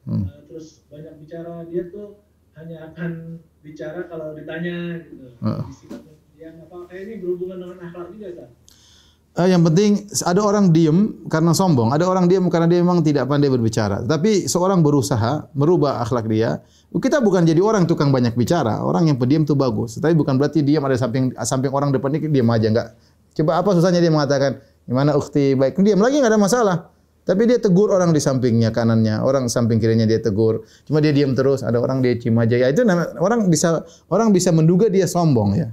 Hmm. 0.03 0.26
eh, 0.28 0.41
terus 0.51 0.84
banyak 0.91 1.22
bicara. 1.24 1.64
Dia 1.72 1.88
tuh 1.88 2.20
hanya 2.60 2.91
akan 2.91 3.39
bicara 3.64 4.10
kalau 4.12 4.36
ditanya 4.36 4.99
gitu. 5.07 5.32
Heeh. 5.39 5.64
Jadi 5.64 5.74
sifatnya 5.80 6.14
pendiam. 6.28 6.55
Apakah 6.68 6.97
ini 6.99 7.14
berhubungan 7.24 7.57
dengan 7.64 7.80
akhlak 7.88 8.10
juga, 8.12 8.28
Ustaz? 8.36 8.51
Eh, 9.38 9.48
yang 9.54 9.62
penting 9.62 10.10
ada 10.26 10.42
orang 10.42 10.74
diem 10.74 11.14
karena 11.30 11.54
sombong, 11.54 11.94
ada 11.94 12.02
orang 12.10 12.26
diem 12.26 12.42
karena 12.50 12.66
dia 12.66 12.82
memang 12.82 13.06
tidak 13.06 13.30
pandai 13.30 13.48
berbicara. 13.48 14.02
Tapi 14.02 14.50
seorang 14.50 14.82
berusaha 14.82 15.54
merubah 15.54 16.02
akhlak 16.02 16.26
dia. 16.26 16.66
Kita 16.90 17.22
bukan 17.22 17.46
jadi 17.46 17.62
orang 17.62 17.86
tukang 17.86 18.10
banyak 18.10 18.34
bicara. 18.34 18.82
Orang 18.82 19.06
yang 19.06 19.22
pendiam 19.22 19.46
itu 19.46 19.54
bagus. 19.54 20.02
Tapi 20.02 20.18
bukan 20.18 20.42
berarti 20.42 20.66
diam 20.66 20.82
ada 20.82 20.98
samping 20.98 21.30
samping 21.46 21.70
orang 21.70 21.94
depan 21.94 22.18
ini 22.18 22.26
diam 22.34 22.50
aja 22.50 22.68
enggak. 22.74 22.88
Coba 23.38 23.62
apa 23.62 23.70
susahnya 23.78 24.02
dia 24.02 24.10
mengatakan, 24.10 24.58
"Gimana 24.90 25.14
ukti 25.14 25.54
baik?" 25.54 25.78
Diam 25.78 26.02
lagi 26.02 26.18
enggak 26.18 26.34
ada 26.34 26.42
masalah. 26.42 26.78
Tapi 27.30 27.46
dia 27.46 27.62
tegur 27.62 27.94
orang 27.94 28.10
di 28.10 28.18
sampingnya 28.18 28.74
kanannya, 28.74 29.22
orang 29.22 29.46
samping 29.46 29.78
kirinya 29.78 30.10
dia 30.10 30.18
tegur. 30.18 30.66
Cuma 30.90 30.98
dia 30.98 31.14
diam 31.14 31.38
terus, 31.38 31.62
ada 31.62 31.78
orang 31.78 32.02
dia 32.02 32.18
cium 32.18 32.42
aja. 32.42 32.58
Ya 32.58 32.74
itu 32.74 32.82
orang 33.22 33.46
bisa 33.54 33.86
orang 34.10 34.34
bisa 34.34 34.50
menduga 34.50 34.90
dia 34.90 35.06
sombong 35.06 35.54
ya. 35.54 35.70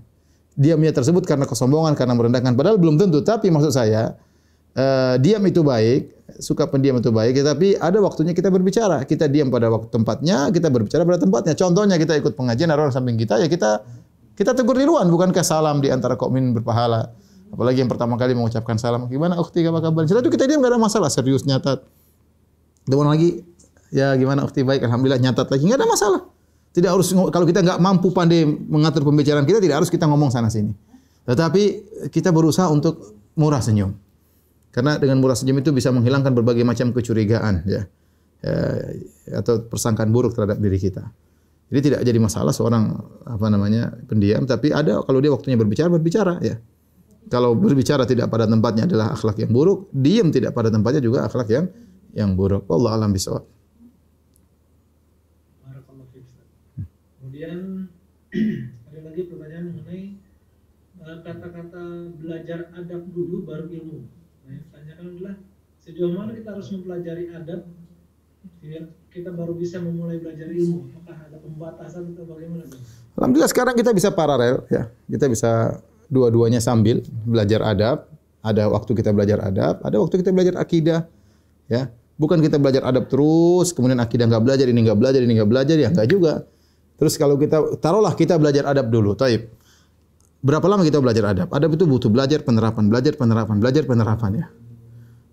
Diamnya 0.56 0.88
tersebut 0.88 1.28
karena 1.28 1.44
kesombongan, 1.44 1.92
karena 1.92 2.16
merendahkan. 2.16 2.56
Padahal 2.56 2.80
belum 2.80 2.96
tentu. 2.96 3.20
Tapi 3.20 3.52
maksud 3.52 3.76
saya, 3.76 4.16
eh, 4.72 5.14
diam 5.20 5.44
itu 5.44 5.60
baik, 5.60 6.32
suka 6.40 6.64
pendiam 6.64 6.96
itu 6.96 7.12
baik. 7.12 7.44
Tapi 7.44 7.76
ada 7.76 8.00
waktunya 8.00 8.32
kita 8.32 8.48
berbicara. 8.48 9.04
Kita 9.04 9.28
diam 9.28 9.52
pada 9.52 9.68
waktu 9.68 9.92
tempatnya, 9.92 10.48
kita 10.48 10.72
berbicara 10.72 11.04
pada 11.04 11.20
tempatnya. 11.20 11.52
Contohnya 11.52 12.00
kita 12.00 12.16
ikut 12.16 12.32
pengajian, 12.32 12.72
ada 12.72 12.88
orang 12.88 12.94
samping 12.96 13.20
kita, 13.20 13.36
ya 13.36 13.52
kita 13.52 13.84
kita 14.32 14.56
tegur 14.56 14.80
duluan. 14.80 15.12
Bukankah 15.12 15.44
salam 15.44 15.84
di 15.84 15.92
antara 15.92 16.16
mukmin 16.16 16.56
berpahala? 16.56 17.12
Apalagi 17.52 17.84
yang 17.84 17.92
pertama 17.92 18.16
kali 18.16 18.32
mengucapkan 18.32 18.80
salam. 18.80 19.06
Gimana 19.12 19.36
ukhti, 19.36 19.60
apa 19.62 19.84
kabar? 19.84 20.08
Setelah 20.08 20.24
itu 20.24 20.32
kita 20.32 20.48
diam 20.48 20.64
gak 20.64 20.72
ada 20.72 20.80
masalah. 20.80 21.12
Serius, 21.12 21.44
nyatat. 21.44 21.84
Dewan 22.86 23.10
lagi, 23.10 23.42
ya 23.90 24.14
gimana 24.14 24.46
ukhti 24.46 24.62
baik, 24.62 24.86
alhamdulillah 24.86 25.18
nyatat 25.18 25.50
lagi, 25.50 25.62
nggak 25.66 25.78
ada 25.82 25.88
masalah. 25.90 26.20
Tidak 26.76 26.90
harus 26.92 27.08
kalau 27.08 27.48
kita 27.48 27.64
nggak 27.64 27.80
mampu 27.80 28.12
pandai 28.12 28.44
mengatur 28.44 29.00
pembicaraan 29.08 29.48
kita, 29.48 29.64
tidak 29.64 29.80
harus 29.80 29.88
kita 29.88 30.04
ngomong 30.04 30.28
sana 30.28 30.52
sini. 30.52 30.76
Tetapi 31.24 31.62
kita 32.12 32.28
berusaha 32.36 32.68
untuk 32.68 33.16
murah 33.40 33.64
senyum. 33.64 33.96
Karena 34.76 35.00
dengan 35.00 35.24
murah 35.24 35.32
senyum 35.32 35.64
itu 35.64 35.72
bisa 35.72 35.88
menghilangkan 35.88 36.36
berbagai 36.36 36.60
macam 36.68 36.92
kecurigaan 36.92 37.64
ya. 37.64 37.88
Eh, 38.44 39.08
atau 39.32 39.64
persangkaan 39.64 40.12
buruk 40.12 40.36
terhadap 40.36 40.60
diri 40.60 40.76
kita. 40.76 41.08
Jadi 41.66 41.80
tidak 41.90 42.00
jadi 42.06 42.18
masalah 42.20 42.54
seorang 42.54 42.94
apa 43.26 43.46
namanya 43.50 43.90
pendiam, 44.06 44.46
tapi 44.46 44.70
ada 44.70 45.02
kalau 45.02 45.18
dia 45.18 45.34
waktunya 45.34 45.58
berbicara 45.58 45.90
berbicara 45.90 46.38
ya. 46.44 46.60
Kalau 47.26 47.58
berbicara 47.58 48.06
tidak 48.06 48.30
pada 48.30 48.46
tempatnya 48.46 48.86
adalah 48.86 49.10
akhlak 49.18 49.42
yang 49.42 49.50
buruk, 49.50 49.90
diam 49.90 50.30
tidak 50.30 50.54
pada 50.54 50.70
tempatnya 50.70 51.02
juga 51.02 51.26
akhlak 51.26 51.48
yang 51.50 51.66
yang 52.14 52.38
buruk. 52.38 52.70
Allah 52.70 53.02
alam 53.02 53.10
bisawab. 53.10 53.42
Barakallahu 55.66 56.06
fiik, 56.14 56.22
Ustaz. 56.30 56.46
Kemudian 57.18 57.90
ada 58.90 59.00
lagi 59.06 59.22
pertanyaan 59.30 59.66
mengenai 59.72 60.04
eh, 60.96 61.18
kata-kata 61.22 61.82
belajar 62.18 62.72
adab 62.74 63.02
dulu 63.12 63.46
baru 63.46 63.66
ilmu. 63.70 63.98
Nah, 64.46 64.50
yang 64.50 64.62
ditanyakan 64.66 65.06
adalah 65.16 65.34
sejauh 65.82 66.12
mana 66.14 66.30
kita 66.34 66.48
harus 66.54 66.68
mempelajari 66.74 67.24
adab 67.30 67.60
sehingga 68.58 68.90
kita 69.10 69.30
baru 69.32 69.54
bisa 69.54 69.78
memulai 69.78 70.18
belajar 70.18 70.50
ilmu. 70.50 70.90
Apakah 70.92 71.16
ada 71.30 71.38
pembatasan 71.38 72.02
atau 72.14 72.24
bagaimana? 72.26 72.66
Alhamdulillah 73.16 73.50
sekarang 73.50 73.74
kita 73.78 73.90
bisa 73.96 74.08
paralel 74.12 74.66
ya. 74.68 74.90
Kita 75.08 75.26
bisa 75.30 75.80
dua-duanya 76.10 76.58
sambil 76.62 77.02
belajar 77.24 77.62
adab. 77.62 77.98
Ada 78.46 78.70
waktu 78.70 78.94
kita 78.94 79.10
belajar 79.10 79.42
adab, 79.42 79.82
ada 79.82 79.96
waktu 79.98 80.22
kita 80.22 80.30
belajar 80.30 80.54
akidah. 80.62 81.00
Ya. 81.66 81.90
Bukan 82.14 82.38
kita 82.38 82.56
belajar 82.62 82.86
adab 82.86 83.10
terus, 83.10 83.74
kemudian 83.74 83.98
akidah 83.98 84.24
nggak 84.30 84.40
belajar, 84.40 84.66
ini 84.70 84.86
nggak 84.86 84.98
belajar, 85.02 85.20
ini 85.20 85.32
nggak 85.36 85.50
belajar, 85.50 85.76
ya 85.76 85.88
nggak 85.90 86.08
juga. 86.08 86.46
Terus 86.96 87.14
kalau 87.20 87.36
kita 87.36 87.80
taruhlah 87.80 88.16
kita 88.16 88.40
belajar 88.40 88.64
adab 88.68 88.88
dulu, 88.88 89.12
taib. 89.12 89.52
Berapa 90.40 90.64
lama 90.68 90.82
kita 90.84 91.00
belajar 91.00 91.32
adab? 91.32 91.48
Adab 91.52 91.76
itu 91.76 91.84
butuh 91.84 92.08
belajar 92.08 92.40
penerapan, 92.40 92.88
belajar 92.88 93.12
penerapan, 93.16 93.56
belajar 93.60 93.82
penerapan 93.84 94.30
ya. 94.40 94.46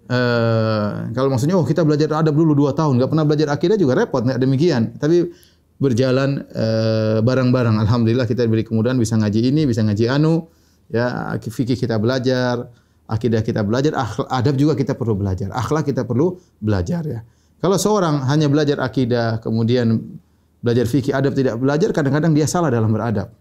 Eh, 0.04 0.92
kalau 1.16 1.32
maksudnya 1.32 1.56
oh 1.56 1.64
kita 1.64 1.88
belajar 1.88 2.12
adab 2.20 2.36
dulu 2.36 2.52
dua 2.52 2.76
tahun, 2.76 3.00
nggak 3.00 3.10
pernah 3.14 3.26
belajar 3.26 3.48
akidah 3.56 3.78
juga 3.80 3.96
repot, 3.96 4.20
nggak 4.20 4.40
demikian. 4.42 5.00
Tapi 5.00 5.32
berjalan 5.80 6.44
eh, 6.52 7.18
bareng-bareng. 7.24 7.80
Alhamdulillah 7.80 8.28
kita 8.28 8.44
diberi 8.44 8.68
kemudahan 8.68 9.00
bisa 9.00 9.16
ngaji 9.16 9.40
ini, 9.54 9.64
bisa 9.64 9.80
ngaji 9.84 10.06
anu, 10.12 10.52
ya 10.92 11.32
fikih 11.40 11.80
kita 11.80 11.96
belajar, 12.04 12.68
akidah 13.08 13.40
kita 13.40 13.64
belajar, 13.64 13.96
adab 14.28 14.56
juga 14.60 14.76
kita 14.76 14.96
perlu 14.96 15.16
belajar, 15.16 15.52
akhlak 15.56 15.88
kita 15.88 16.04
perlu 16.04 16.36
belajar 16.60 17.04
ya. 17.08 17.20
Kalau 17.64 17.80
seorang 17.80 18.28
hanya 18.28 18.52
belajar 18.52 18.84
akidah, 18.84 19.40
kemudian 19.40 20.20
belajar 20.64 20.88
fikih, 20.88 21.12
adab 21.12 21.36
tidak 21.36 21.60
belajar, 21.60 21.92
kadang-kadang 21.92 22.32
dia 22.32 22.48
salah 22.48 22.72
dalam 22.72 22.90
beradab, 22.90 23.36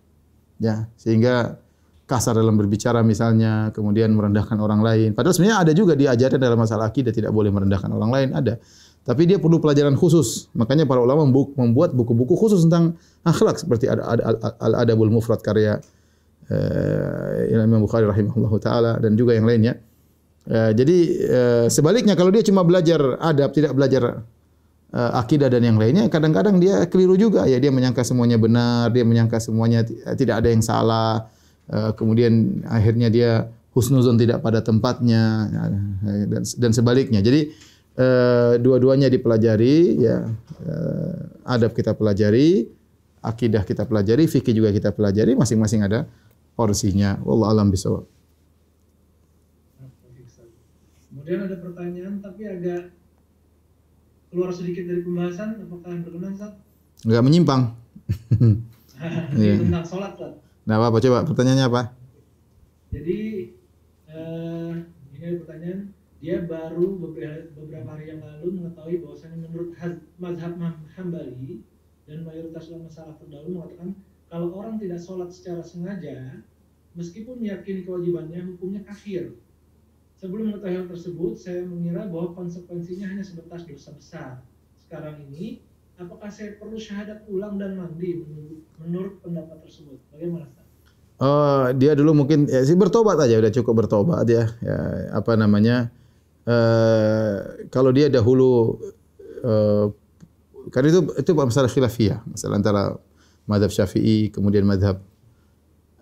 ya 0.59 0.90
sehingga 0.99 1.57
kasar 2.11 2.36
dalam 2.36 2.59
berbicara 2.59 3.01
misalnya, 3.07 3.70
kemudian 3.70 4.11
merendahkan 4.12 4.59
orang 4.59 4.82
lain. 4.82 5.15
Padahal 5.15 5.32
sebenarnya 5.32 5.59
ada 5.65 5.73
juga 5.73 5.94
diajarkan 5.94 6.36
dalam 6.36 6.59
masalah 6.59 6.90
akidah 6.90 7.15
tidak 7.15 7.31
boleh 7.31 7.49
merendahkan 7.49 7.89
orang 7.89 8.11
lain, 8.11 8.28
ada. 8.35 8.59
Tapi 9.03 9.27
dia 9.27 9.43
perlu 9.43 9.59
pelajaran 9.59 9.99
khusus. 9.99 10.47
Makanya 10.55 10.86
para 10.86 11.03
ulama 11.03 11.27
membuat 11.27 11.90
buku-buku 11.90 12.39
khusus 12.39 12.62
tentang 12.62 12.94
akhlak 13.27 13.59
seperti 13.59 13.90
ada 13.90 14.07
ada 14.07 14.23
Al-Adabul 14.62 15.11
Mufrad 15.11 15.43
karya 15.43 15.82
eh, 16.47 17.51
Imam 17.51 17.82
Bukhari 17.82 18.07
rahimahullahu 18.07 18.62
taala 18.62 19.03
dan 19.03 19.19
juga 19.19 19.35
yang 19.35 19.43
lainnya. 19.43 19.74
Eh, 20.47 20.70
jadi 20.78 20.99
eh, 21.19 21.66
sebaliknya 21.66 22.15
kalau 22.15 22.31
dia 22.31 22.47
cuma 22.47 22.62
belajar 22.62 23.19
adab 23.19 23.51
tidak 23.51 23.74
belajar 23.74 24.23
eh, 24.93 25.10
akidah 25.19 25.48
dan 25.48 25.64
yang 25.64 25.81
lainnya 25.81 26.06
kadang-kadang 26.12 26.60
dia 26.60 26.85
keliru 26.86 27.16
juga 27.16 27.48
ya 27.48 27.56
dia 27.59 27.73
menyangka 27.73 28.05
semuanya 28.05 28.36
benar, 28.36 28.93
dia 28.93 29.02
menyangka 29.02 29.40
semuanya 29.40 29.82
ti- 29.82 29.98
tidak 30.20 30.44
ada 30.44 30.48
yang 30.52 30.62
salah. 30.62 31.27
Eh, 31.73 31.90
kemudian 31.97 32.62
akhirnya 32.69 33.09
dia 33.09 33.31
husnuzon 33.73 34.20
tidak 34.20 34.44
pada 34.44 34.60
tempatnya 34.60 35.48
eh, 36.05 36.24
dan 36.28 36.43
dan 36.44 36.70
sebaliknya. 36.77 37.24
Jadi 37.24 37.48
eh, 37.97 38.52
dua-duanya 38.60 39.09
dipelajari 39.09 39.97
ya 40.02 40.28
eh, 40.62 41.14
adab 41.48 41.73
kita 41.73 41.97
pelajari, 41.97 42.69
akidah 43.24 43.62
kita 43.64 43.89
pelajari, 43.89 44.28
fikih 44.28 44.52
juga 44.52 44.70
kita 44.74 44.93
pelajari, 44.93 45.32
masing-masing 45.39 45.86
ada 45.86 46.05
porsinya. 46.52 47.16
Wallahu 47.24 47.48
alam 47.48 47.73
bisawab. 47.73 48.05
Kemudian 51.12 51.47
ada 51.47 51.56
pertanyaan 51.62 52.19
tapi 52.19 52.43
agak 52.44 52.90
keluar 54.32 54.48
sedikit 54.48 54.88
dari 54.88 55.04
pembahasan. 55.04 55.60
Apakah 55.68 55.92
berkenan 56.00 56.32
Ustaz? 56.32 56.56
Enggak 57.04 57.24
menyimpang. 57.28 57.62
Ini 59.36 59.36
Iya. 59.36 59.54
tentang 59.60 59.84
sholat 59.84 60.16
Ustaz. 60.16 60.32
Nah, 60.64 60.80
apa 60.80 60.98
coba 60.98 61.18
pertanyaannya 61.28 61.66
apa? 61.68 61.82
Jadi 62.88 63.20
eh, 64.09 64.72
ini 65.12 65.24
ada 65.24 65.38
pertanyaan 65.44 65.80
dia 66.22 66.46
baru 66.46 67.02
beberapa, 67.02 67.90
hari 67.92 68.14
yang 68.14 68.22
lalu 68.22 68.62
mengetahui 68.62 69.02
bahwasanya 69.02 69.42
menurut 69.42 69.74
mazhab 70.22 70.54
Hambali 70.94 71.66
dan 72.06 72.22
mayoritas 72.22 72.70
ulama 72.70 72.86
salaf 72.86 73.18
terdahulu 73.18 73.59
mengatakan 73.59 73.90
kalau 74.30 74.54
orang 74.54 74.78
tidak 74.78 75.02
sholat 75.02 75.34
secara 75.34 75.59
sengaja 75.66 76.46
meskipun 76.94 77.42
meyakini 77.42 77.82
kewajibannya 77.82 78.54
hukumnya 78.54 78.86
kafir 78.86 79.34
sebelum 80.23 80.55
mengetahui 80.55 80.78
hal 80.78 80.86
tersebut 80.86 81.35
saya 81.35 81.66
mengira 81.66 82.07
bahwa 82.07 82.31
konsekuensinya 82.39 83.11
hanya 83.11 83.27
sebatas 83.27 83.66
dosa 83.66 83.90
besar 83.90 84.31
sekarang 84.86 85.19
ini 85.27 85.59
apakah 85.99 86.31
saya 86.31 86.55
perlu 86.62 86.78
syahadat 86.78 87.27
ulang 87.27 87.59
dan 87.59 87.74
mandi 87.74 88.23
menurut, 88.78 89.19
pendapat 89.19 89.59
tersebut 89.66 89.99
bagaimana? 90.15 90.47
Oh, 91.23 91.70
dia 91.74 91.99
dulu 91.99 92.23
mungkin 92.23 92.47
ya 92.47 92.62
sih 92.62 92.78
bertobat 92.78 93.19
aja 93.19 93.39
udah 93.39 93.53
cukup 93.55 93.86
bertobat 93.86 94.27
ya. 94.27 94.47
Ya 94.62 94.78
apa 95.11 95.35
namanya? 95.35 95.90
eh 96.43 97.66
kalau 97.70 97.94
dia 97.94 98.11
dahulu 98.11 98.78
eh 99.43 99.86
karena 100.74 100.89
itu 100.90 101.01
itu 101.19 101.31
masalah 101.35 101.70
khilafiyah, 101.70 102.27
masalah 102.27 102.59
antara 102.59 102.82
madhab 103.47 103.70
Syafi'i 103.70 104.31
kemudian 104.31 104.66
madhab 104.66 105.03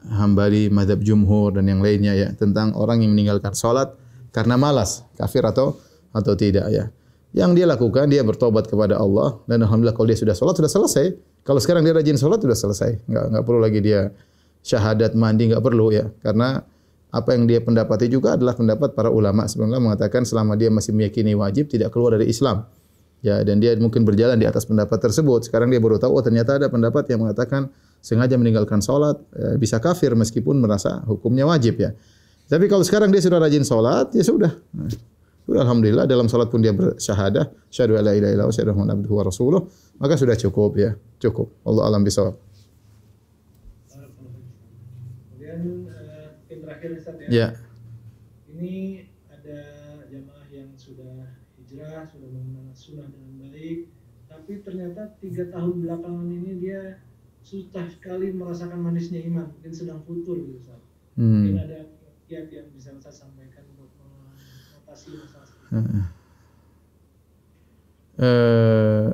Hambali, 0.00 0.72
madhab 0.72 1.04
Jumhur 1.04 1.52
dan 1.52 1.68
yang 1.68 1.84
lainnya 1.84 2.16
ya 2.16 2.28
tentang 2.32 2.72
orang 2.72 3.04
yang 3.04 3.12
meninggalkan 3.12 3.52
sholat 3.52 4.00
karena 4.30 4.54
malas, 4.58 5.06
kafir 5.18 5.42
atau 5.46 5.78
atau 6.10 6.34
tidak 6.34 6.66
ya. 6.70 6.90
Yang 7.30 7.62
dia 7.62 7.66
lakukan 7.70 8.10
dia 8.10 8.26
bertobat 8.26 8.66
kepada 8.66 8.98
Allah 8.98 9.38
dan 9.46 9.62
alhamdulillah 9.62 9.94
kalau 9.94 10.10
dia 10.10 10.18
sudah 10.18 10.34
sholat 10.34 10.58
sudah 10.58 10.70
selesai. 10.70 11.14
Kalau 11.46 11.62
sekarang 11.62 11.86
dia 11.86 11.94
rajin 11.94 12.18
sholat 12.18 12.42
sudah 12.42 12.58
selesai, 12.58 13.06
nggak 13.06 13.24
nggak 13.34 13.44
perlu 13.46 13.60
lagi 13.62 13.80
dia 13.80 14.10
syahadat 14.60 15.16
mandi 15.16 15.48
nggak 15.48 15.62
perlu 15.64 15.88
ya 15.88 16.10
karena 16.20 16.60
apa 17.10 17.34
yang 17.34 17.48
dia 17.50 17.58
pendapati 17.58 18.06
juga 18.06 18.38
adalah 18.38 18.54
pendapat 18.54 18.94
para 18.94 19.10
ulama 19.10 19.48
sebenarnya 19.50 19.82
mengatakan 19.82 20.22
selama 20.22 20.54
dia 20.54 20.70
masih 20.70 20.94
meyakini 20.94 21.34
wajib 21.34 21.66
tidak 21.66 21.90
keluar 21.90 22.14
dari 22.14 22.30
Islam. 22.30 22.66
Ya 23.20 23.44
dan 23.44 23.60
dia 23.60 23.76
mungkin 23.76 24.06
berjalan 24.08 24.40
di 24.40 24.46
atas 24.48 24.64
pendapat 24.64 24.96
tersebut. 24.96 25.44
Sekarang 25.44 25.68
dia 25.68 25.82
baru 25.82 26.00
tahu 26.00 26.16
oh 26.16 26.22
ternyata 26.24 26.56
ada 26.56 26.72
pendapat 26.72 27.04
yang 27.10 27.26
mengatakan 27.26 27.68
sengaja 28.00 28.38
meninggalkan 28.40 28.80
sholat 28.80 29.20
eh, 29.36 29.60
bisa 29.60 29.76
kafir 29.76 30.16
meskipun 30.16 30.56
merasa 30.56 31.02
hukumnya 31.04 31.44
wajib 31.44 31.82
ya. 31.82 31.92
Tapi 32.50 32.66
kalau 32.66 32.82
sekarang 32.82 33.14
dia 33.14 33.22
sudah 33.22 33.38
rajin 33.38 33.62
sholat 33.62 34.10
ya 34.10 34.26
sudah. 34.26 34.50
Nah, 34.74 34.90
sudah 35.46 35.60
alhamdulillah 35.62 36.04
dalam 36.10 36.26
sholat 36.26 36.50
pun 36.50 36.58
dia 36.58 36.74
bersyahadah 36.74 37.46
syahadu 37.70 37.94
alla 37.94 38.10
ilaha 38.10 38.34
illallah 38.34 38.50
wa 38.50 38.54
syahadu 38.54 38.74
anna 38.74 38.94
abduhu 38.98 39.14
wa 39.18 39.24
rasuluh 39.24 39.60
maka 40.02 40.18
sudah 40.18 40.34
cukup 40.34 40.74
ya 40.74 40.90
cukup. 41.22 41.54
Allah 41.62 41.86
alam 41.86 42.02
bisawab. 42.02 42.34
Kemudian 45.30 45.60
eh, 45.90 46.26
yang 46.50 46.60
terakhir 46.66 46.90
Ustaz 46.98 47.14
ya. 47.22 47.28
Ya. 47.30 47.48
Ini 48.50 49.06
ada 49.30 49.58
jamaah 50.10 50.46
yang 50.50 50.70
sudah 50.74 51.38
hijrah, 51.58 52.02
sudah 52.10 52.28
mengenal 52.28 52.74
sunnah 52.74 53.06
dengan 53.08 53.50
baik, 53.50 53.88
tapi 54.26 54.52
ternyata 54.62 55.14
tiga 55.22 55.46
tahun 55.54 55.86
belakangan 55.86 56.28
ini 56.28 56.52
dia 56.58 56.98
susah 57.40 57.88
sekali 57.88 58.34
merasakan 58.34 58.82
manisnya 58.82 59.22
iman, 59.30 59.48
mungkin 59.54 59.72
sedang 59.72 60.02
futur 60.04 60.36
gitu 60.38 60.60
Ustaz. 60.60 60.82
Mungkin 61.16 61.56
Hmm. 61.56 61.64
ada 61.66 61.80
yang 62.30 62.70
bisa 62.70 62.94
Ustaz 62.94 63.26
sampaikan 63.26 63.66
untuk 63.74 63.90
mengatasi 63.98 65.18
masalah. 65.18 65.50
Eh, 68.20 69.10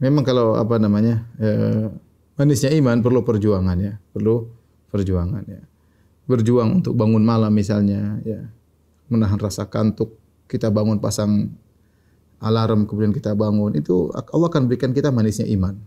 memang 0.00 0.24
kalau 0.24 0.56
apa 0.56 0.80
namanya 0.80 1.28
eh, 1.38 1.92
manisnya 2.40 2.72
iman 2.74 3.04
perlu 3.04 3.22
perjuangan 3.22 3.76
ya, 3.78 3.94
perlu 4.10 4.50
perjuangan 4.90 5.44
ya. 5.46 5.62
Berjuang 6.26 6.82
untuk 6.82 6.98
bangun 6.98 7.22
malam 7.22 7.54
misalnya 7.54 8.18
ya, 8.26 8.42
menahan 9.06 9.38
rasa 9.38 9.68
kantuk. 9.70 10.18
Kita 10.50 10.74
bangun 10.74 10.98
pasang 10.98 11.54
alarm 12.42 12.86
kemudian 12.86 13.14
kita 13.14 13.34
bangun 13.34 13.78
itu 13.78 14.10
Allah 14.14 14.48
akan 14.50 14.66
berikan 14.66 14.90
kita 14.90 15.14
manisnya 15.14 15.46
iman. 15.54 15.78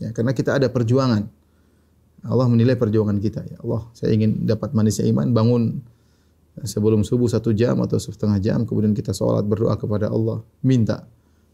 Ya, 0.00 0.10
karena 0.16 0.32
kita 0.32 0.56
ada 0.56 0.72
perjuangan. 0.72 1.43
Allah 2.24 2.48
menilai 2.48 2.74
perjuangan 2.74 3.20
kita 3.20 3.44
ya 3.44 3.56
Allah. 3.60 3.84
Saya 3.92 4.16
ingin 4.16 4.48
dapat 4.48 4.72
manisnya 4.72 5.04
iman 5.12 5.28
bangun 5.36 5.62
sebelum 6.62 7.04
subuh 7.04 7.28
satu 7.28 7.52
jam 7.52 7.76
atau 7.82 7.98
setengah 7.98 8.38
jam 8.38 8.62
kemudian 8.64 8.94
kita 8.94 9.10
sholat 9.10 9.42
berdoa 9.44 9.74
kepada 9.74 10.08
Allah 10.08 10.40
minta 10.62 11.04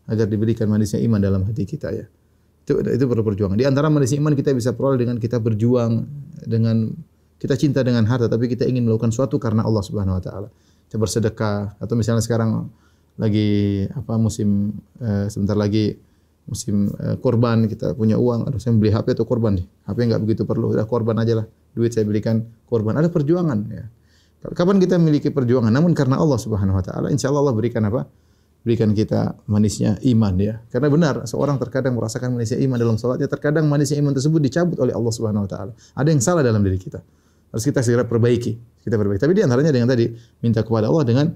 agar 0.06 0.30
diberikan 0.30 0.70
manisnya 0.70 1.02
iman 1.02 1.18
dalam 1.18 1.42
hati 1.42 1.66
kita 1.66 1.90
ya. 1.90 2.06
Itu 2.62 2.78
itu 2.86 3.05
perlu 3.09 3.26
perjuangan. 3.26 3.59
Di 3.59 3.66
antara 3.66 3.90
manisnya 3.90 4.22
iman 4.22 4.36
kita 4.36 4.55
bisa 4.55 4.70
peroleh 4.76 5.02
dengan 5.02 5.16
kita 5.18 5.42
berjuang 5.42 6.06
dengan 6.47 6.92
kita 7.40 7.56
cinta 7.56 7.80
dengan 7.80 8.05
harta 8.05 8.28
tapi 8.28 8.47
kita 8.47 8.68
ingin 8.68 8.84
melakukan 8.86 9.10
suatu 9.10 9.40
karena 9.40 9.66
Allah 9.66 9.82
Subhanahu 9.82 10.18
wa 10.18 10.22
taala. 10.22 10.48
Kita 10.86 11.01
bersedekah 11.01 11.80
atau 11.82 11.94
misalnya 11.98 12.22
sekarang 12.22 12.68
lagi 13.18 13.84
apa 13.90 14.14
musim 14.20 14.76
eh, 15.02 15.26
sebentar 15.32 15.59
lagi 15.59 15.98
musim 16.51 16.90
eh, 16.98 17.14
korban 17.22 17.70
kita 17.70 17.94
punya 17.94 18.18
uang. 18.18 18.51
Aduh 18.51 18.59
saya 18.59 18.74
beli 18.74 18.90
HP 18.90 19.14
atau 19.14 19.24
korban 19.24 19.55
nih 19.55 19.66
HP 19.86 19.98
nggak 20.10 20.20
begitu 20.27 20.43
perlu. 20.43 20.74
Udah 20.74 20.85
korban 20.85 21.14
aja 21.22 21.39
lah. 21.39 21.47
Duit 21.70 21.94
saya 21.94 22.02
belikan 22.02 22.43
korban. 22.66 22.98
Ada 22.98 23.06
perjuangan 23.06 23.59
ya. 23.70 23.86
Kapan 24.51 24.82
kita 24.82 24.98
memiliki 24.98 25.31
perjuangan? 25.31 25.70
Namun 25.70 25.94
karena 25.94 26.18
Allah 26.18 26.40
Subhanahu 26.43 26.74
wa 26.74 26.85
taala 26.85 27.06
insya 27.14 27.31
Allah 27.31 27.47
Allah 27.47 27.55
berikan 27.55 27.86
apa? 27.86 28.10
Berikan 28.66 28.93
kita 28.93 29.39
manisnya 29.47 29.97
iman 30.02 30.35
ya. 30.36 30.59
Karena 30.68 30.90
benar 30.90 31.14
seorang 31.24 31.56
terkadang 31.62 31.94
merasakan 31.94 32.35
manisnya 32.35 32.59
iman 32.66 32.77
dalam 32.77 32.97
salatnya 32.98 33.31
terkadang 33.31 33.70
manisnya 33.70 34.02
iman 34.02 34.12
tersebut 34.12 34.43
dicabut 34.43 34.77
oleh 34.82 34.93
Allah 34.93 35.12
Subhanahu 35.14 35.47
wa 35.47 35.51
taala. 35.51 35.72
Ada 35.94 36.09
yang 36.10 36.20
salah 36.20 36.43
dalam 36.43 36.60
diri 36.66 36.77
kita. 36.77 36.98
Harus 37.55 37.64
kita 37.64 37.81
segera 37.86 38.02
perbaiki. 38.02 38.82
Kita 38.82 38.98
perbaiki. 38.98 39.22
Tapi 39.22 39.32
di 39.39 39.43
antaranya 39.47 39.70
dengan 39.70 39.89
tadi 39.94 40.10
minta 40.43 40.66
kepada 40.66 40.90
Allah 40.90 41.05
dengan 41.06 41.27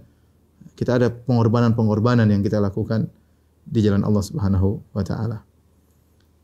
kita 0.74 0.99
ada 0.99 1.09
pengorbanan-pengorbanan 1.12 2.27
yang 2.27 2.43
kita 2.43 2.59
lakukan 2.59 3.07
di 3.65 3.81
jalan 3.81 4.05
Allah 4.05 4.23
Subhanahu 4.24 4.81
wa 4.93 5.03
taala. 5.03 5.43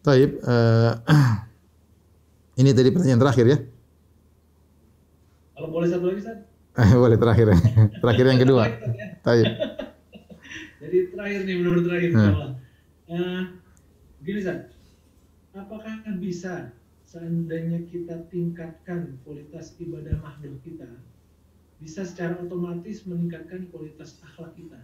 Taib, 0.01 0.41
eh, 0.41 0.93
ini 2.61 2.73
tadi 2.73 2.89
pertanyaan 2.89 3.21
terakhir 3.21 3.47
ya. 3.47 3.59
Kalau 5.55 5.69
boleh 5.69 5.89
satu 5.93 6.09
lagi 6.09 6.25
Ustaz? 6.25 6.39
Eh, 6.81 6.91
Boleh 7.03 7.19
terakhir. 7.21 7.53
terakhir 8.01 8.25
yang 8.25 8.41
kedua. 8.41 8.65
Taib. 9.21 9.45
Jadi 10.81 10.99
terakhir 11.13 11.41
nih 11.45 11.55
benar-benar 11.61 11.85
terakhir 11.87 12.11
Hmm. 12.17 12.35
Eh, 13.11 13.43
gini 14.25 14.39
Ustaz, 14.41 14.73
apakah 15.53 16.01
bisa 16.17 16.73
seandainya 17.05 17.85
kita 17.91 18.25
tingkatkan 18.31 19.19
kualitas 19.27 19.75
ibadah 19.83 20.15
makhluk 20.23 20.63
kita, 20.63 20.87
bisa 21.83 22.07
secara 22.07 22.39
otomatis 22.39 23.03
meningkatkan 23.05 23.67
kualitas 23.69 24.23
akhlak 24.25 24.55
kita? 24.57 24.79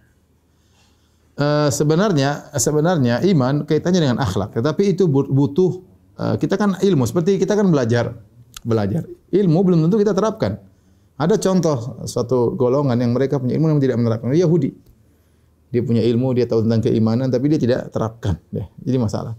Eh, 1.36 1.68
sebenarnya 1.68 2.48
sebenarnya 2.56 3.20
iman 3.28 3.68
kaitannya 3.68 4.00
dengan 4.00 4.16
akhlak, 4.24 4.56
tetapi 4.56 4.96
itu 4.96 5.04
but- 5.04 5.28
butuh 5.28 5.84
eh, 6.16 6.34
kita 6.40 6.56
kan 6.56 6.80
ilmu 6.80 7.04
seperti 7.04 7.36
kita 7.36 7.52
kan 7.52 7.68
belajar 7.68 8.16
belajar. 8.64 9.04
Ilmu 9.28 9.58
belum 9.60 9.84
tentu 9.84 10.00
kita 10.00 10.16
terapkan. 10.16 10.56
Ada 11.20 11.36
contoh 11.36 12.00
suatu 12.08 12.56
golongan 12.56 12.96
yang 12.96 13.12
mereka 13.12 13.36
punya 13.36 13.52
ilmu 13.60 13.76
yang 13.76 13.80
tidak 13.84 13.96
menerapkan 14.00 14.32
Yahudi. 14.32 14.72
Dia 15.76 15.84
punya 15.84 16.00
ilmu, 16.08 16.32
dia 16.32 16.48
tahu 16.48 16.64
tentang 16.64 16.88
keimanan 16.88 17.28
tapi 17.28 17.52
dia 17.52 17.60
tidak 17.60 17.92
terapkan. 17.92 18.40
Deh. 18.48 18.64
Jadi 18.80 18.96
masalah. 18.96 19.36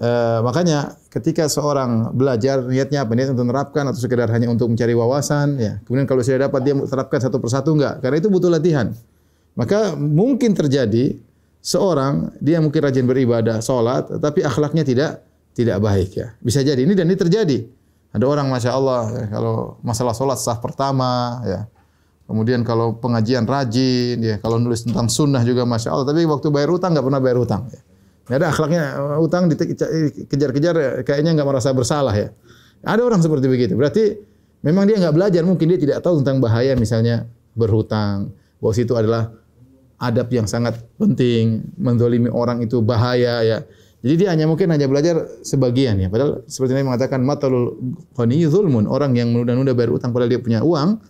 Eh, 0.00 0.40
makanya 0.40 0.96
ketika 1.12 1.52
seorang 1.52 2.16
belajar 2.16 2.64
niatnya 2.64 3.04
apa? 3.04 3.12
Niat 3.12 3.36
untuk 3.36 3.44
menerapkan 3.44 3.84
atau 3.84 4.00
sekedar 4.00 4.32
hanya 4.32 4.48
untuk 4.48 4.72
mencari 4.72 4.96
wawasan 4.96 5.60
ya. 5.60 5.84
Kemudian 5.84 6.08
kalau 6.08 6.24
sudah 6.24 6.48
dapat 6.48 6.64
dia 6.64 6.72
terapkan 6.80 7.20
satu 7.20 7.36
persatu 7.44 7.76
enggak? 7.76 8.00
Karena 8.00 8.16
itu 8.24 8.32
butuh 8.32 8.48
latihan. 8.48 8.96
Maka 9.52 9.96
mungkin 9.96 10.52
terjadi 10.52 11.25
seorang 11.66 12.30
dia 12.38 12.62
mungkin 12.62 12.78
rajin 12.78 13.02
beribadah, 13.10 13.58
sholat, 13.58 14.06
tapi 14.22 14.46
akhlaknya 14.46 14.86
tidak 14.86 15.26
tidak 15.50 15.82
baik 15.82 16.14
ya. 16.14 16.30
Bisa 16.38 16.62
jadi 16.62 16.78
ini 16.78 16.94
dan 16.94 17.10
ini 17.10 17.18
terjadi. 17.18 17.58
Ada 18.14 18.22
orang 18.22 18.46
masya 18.46 18.70
Allah 18.70 19.02
ya, 19.10 19.24
kalau 19.34 19.82
masalah 19.82 20.14
sholat 20.14 20.38
sah 20.38 20.62
pertama 20.62 21.42
ya. 21.42 21.66
Kemudian 22.26 22.66
kalau 22.66 22.98
pengajian 22.98 23.46
rajin 23.46 24.18
ya, 24.18 24.36
kalau 24.42 24.58
nulis 24.58 24.82
tentang 24.82 25.06
sunnah 25.10 25.42
juga 25.42 25.66
masya 25.66 25.90
Allah. 25.90 26.06
Tapi 26.06 26.22
waktu 26.26 26.46
bayar 26.54 26.70
utang 26.70 26.94
nggak 26.94 27.06
pernah 27.06 27.22
bayar 27.22 27.38
utang. 27.42 27.66
Ya. 27.70 27.82
Nggak 28.26 28.38
ada 28.38 28.46
akhlaknya 28.50 28.82
uh, 28.98 29.18
utang 29.22 29.46
dikejar-kejar 29.50 30.74
ya, 30.74 30.90
kayaknya 31.06 31.38
nggak 31.38 31.46
merasa 31.46 31.70
bersalah 31.70 32.14
ya. 32.14 32.34
Ada 32.82 33.02
orang 33.02 33.22
seperti 33.22 33.46
begitu. 33.46 33.78
Berarti 33.78 34.18
memang 34.66 34.90
dia 34.90 34.98
nggak 34.98 35.14
belajar, 35.14 35.42
mungkin 35.46 35.70
dia 35.70 35.78
tidak 35.78 35.98
tahu 36.02 36.22
tentang 36.22 36.42
bahaya 36.42 36.74
misalnya 36.74 37.30
berhutang. 37.54 38.34
Bahwa 38.58 38.72
situ 38.74 38.94
adalah 38.98 39.30
adab 39.96 40.28
yang 40.28 40.44
sangat 40.44 40.76
penting, 41.00 41.64
mendolimi 41.80 42.28
orang 42.28 42.60
itu 42.60 42.80
bahaya 42.84 43.40
ya. 43.44 43.58
Jadi 44.04 44.14
dia 44.22 44.28
hanya 44.30 44.46
mungkin 44.46 44.70
hanya 44.70 44.86
belajar 44.86 45.26
sebagian 45.42 45.98
ya. 45.98 46.06
Padahal 46.12 46.44
seperti 46.46 46.76
Nabi 46.76 46.86
mengatakan 46.94 47.20
matalul 47.24 47.80
ghani 48.14 48.44
zulmun. 48.46 48.86
Orang 48.86 49.16
yang 49.16 49.32
menunda-nunda 49.32 49.72
bayar 49.72 49.96
utang 49.96 50.12
padahal 50.12 50.30
dia 50.30 50.40
punya 50.40 50.60
uang, 50.62 51.00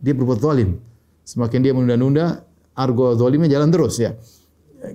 dia 0.00 0.14
berbuat 0.16 0.38
zalim. 0.40 0.78
Semakin 1.26 1.60
dia 1.60 1.72
menunda-nunda, 1.74 2.46
argo 2.78 3.18
zalimnya 3.18 3.58
jalan 3.58 3.68
terus 3.68 4.00
ya. 4.00 4.16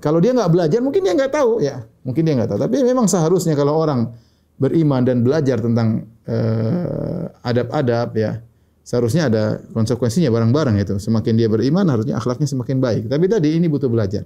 Kalau 0.03 0.19
dia 0.19 0.35
nggak 0.35 0.51
belajar, 0.51 0.79
mungkin 0.83 1.03
dia 1.03 1.13
nggak 1.15 1.31
tahu 1.31 1.63
ya. 1.63 1.83
Mungkin 2.03 2.21
dia 2.25 2.33
nggak 2.35 2.49
tahu. 2.55 2.59
Tapi 2.63 2.75
memang 2.83 3.07
seharusnya 3.07 3.55
kalau 3.55 3.75
orang 3.75 4.11
beriman 4.57 5.05
dan 5.05 5.21
belajar 5.21 5.61
tentang 5.61 6.09
eh, 6.25 7.23
adab-adab 7.45 8.09
ya, 8.17 8.41
seharusnya 8.87 9.27
ada 9.27 9.43
konsekuensinya 9.75 10.31
bareng-bareng 10.31 10.79
itu. 10.79 10.95
Semakin 10.95 11.35
dia 11.35 11.51
beriman 11.51 11.83
harusnya 11.91 12.15
akhlaknya 12.15 12.47
semakin 12.47 12.79
baik. 12.79 13.03
Tapi 13.11 13.27
tadi 13.27 13.59
ini 13.59 13.67
butuh 13.67 13.91
belajar. 13.91 14.23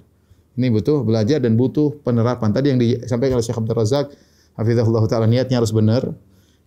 Ini 0.54 0.70
butuh 0.70 1.02
belajar 1.02 1.42
dan 1.42 1.58
butuh 1.58 1.98
penerapan. 2.06 2.54
Tadi 2.54 2.68
yang 2.70 2.78
disampaikan 2.78 3.42
oleh 3.42 3.46
Syekh 3.46 3.58
Abdul 3.58 3.74
Razak, 3.74 4.14
Hafizahullah 4.54 5.04
Ta'ala 5.10 5.26
niatnya 5.26 5.58
harus 5.58 5.74
benar. 5.74 6.14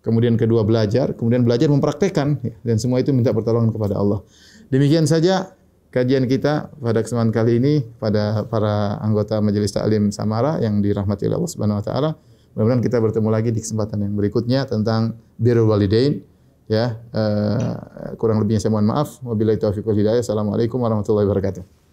Kemudian 0.02 0.34
kedua 0.34 0.66
belajar, 0.66 1.14
kemudian 1.14 1.46
belajar 1.46 1.70
mempraktekkan. 1.70 2.42
Dan 2.66 2.76
semua 2.82 2.98
itu 2.98 3.14
minta 3.14 3.30
pertolongan 3.30 3.70
kepada 3.70 3.94
Allah. 3.94 4.26
Demikian 4.74 5.06
saja 5.06 5.54
kajian 5.94 6.26
kita 6.26 6.74
pada 6.74 6.98
kesempatan 6.98 7.30
kali 7.30 7.62
ini 7.62 7.74
pada 8.02 8.42
para 8.50 8.98
anggota 8.98 9.38
Majelis 9.38 9.70
Taklim 9.70 10.10
Samara 10.10 10.58
yang 10.58 10.82
dirahmati 10.82 11.30
Allah 11.30 11.46
Subhanahu 11.46 11.78
wa 11.78 11.84
taala. 11.86 12.10
Mudah-mudahan 12.58 12.82
kita 12.82 12.98
bertemu 12.98 13.28
lagi 13.30 13.50
di 13.54 13.62
kesempatan 13.62 14.02
yang 14.02 14.14
berikutnya 14.18 14.66
tentang 14.66 15.14
birrul 15.38 15.70
walidain 15.70 16.33
ya 16.64 16.96
uh, 17.12 18.16
kurang 18.16 18.40
lebihnya 18.40 18.64
saya 18.64 18.72
mohon 18.72 18.88
maaf. 18.88 19.20
Wabillahi 19.20 19.60
taufiq 19.60 19.84
wal 19.84 19.98
hidayah. 19.98 20.24
Assalamualaikum 20.24 20.80
warahmatullahi 20.80 21.28
wabarakatuh 21.28 21.83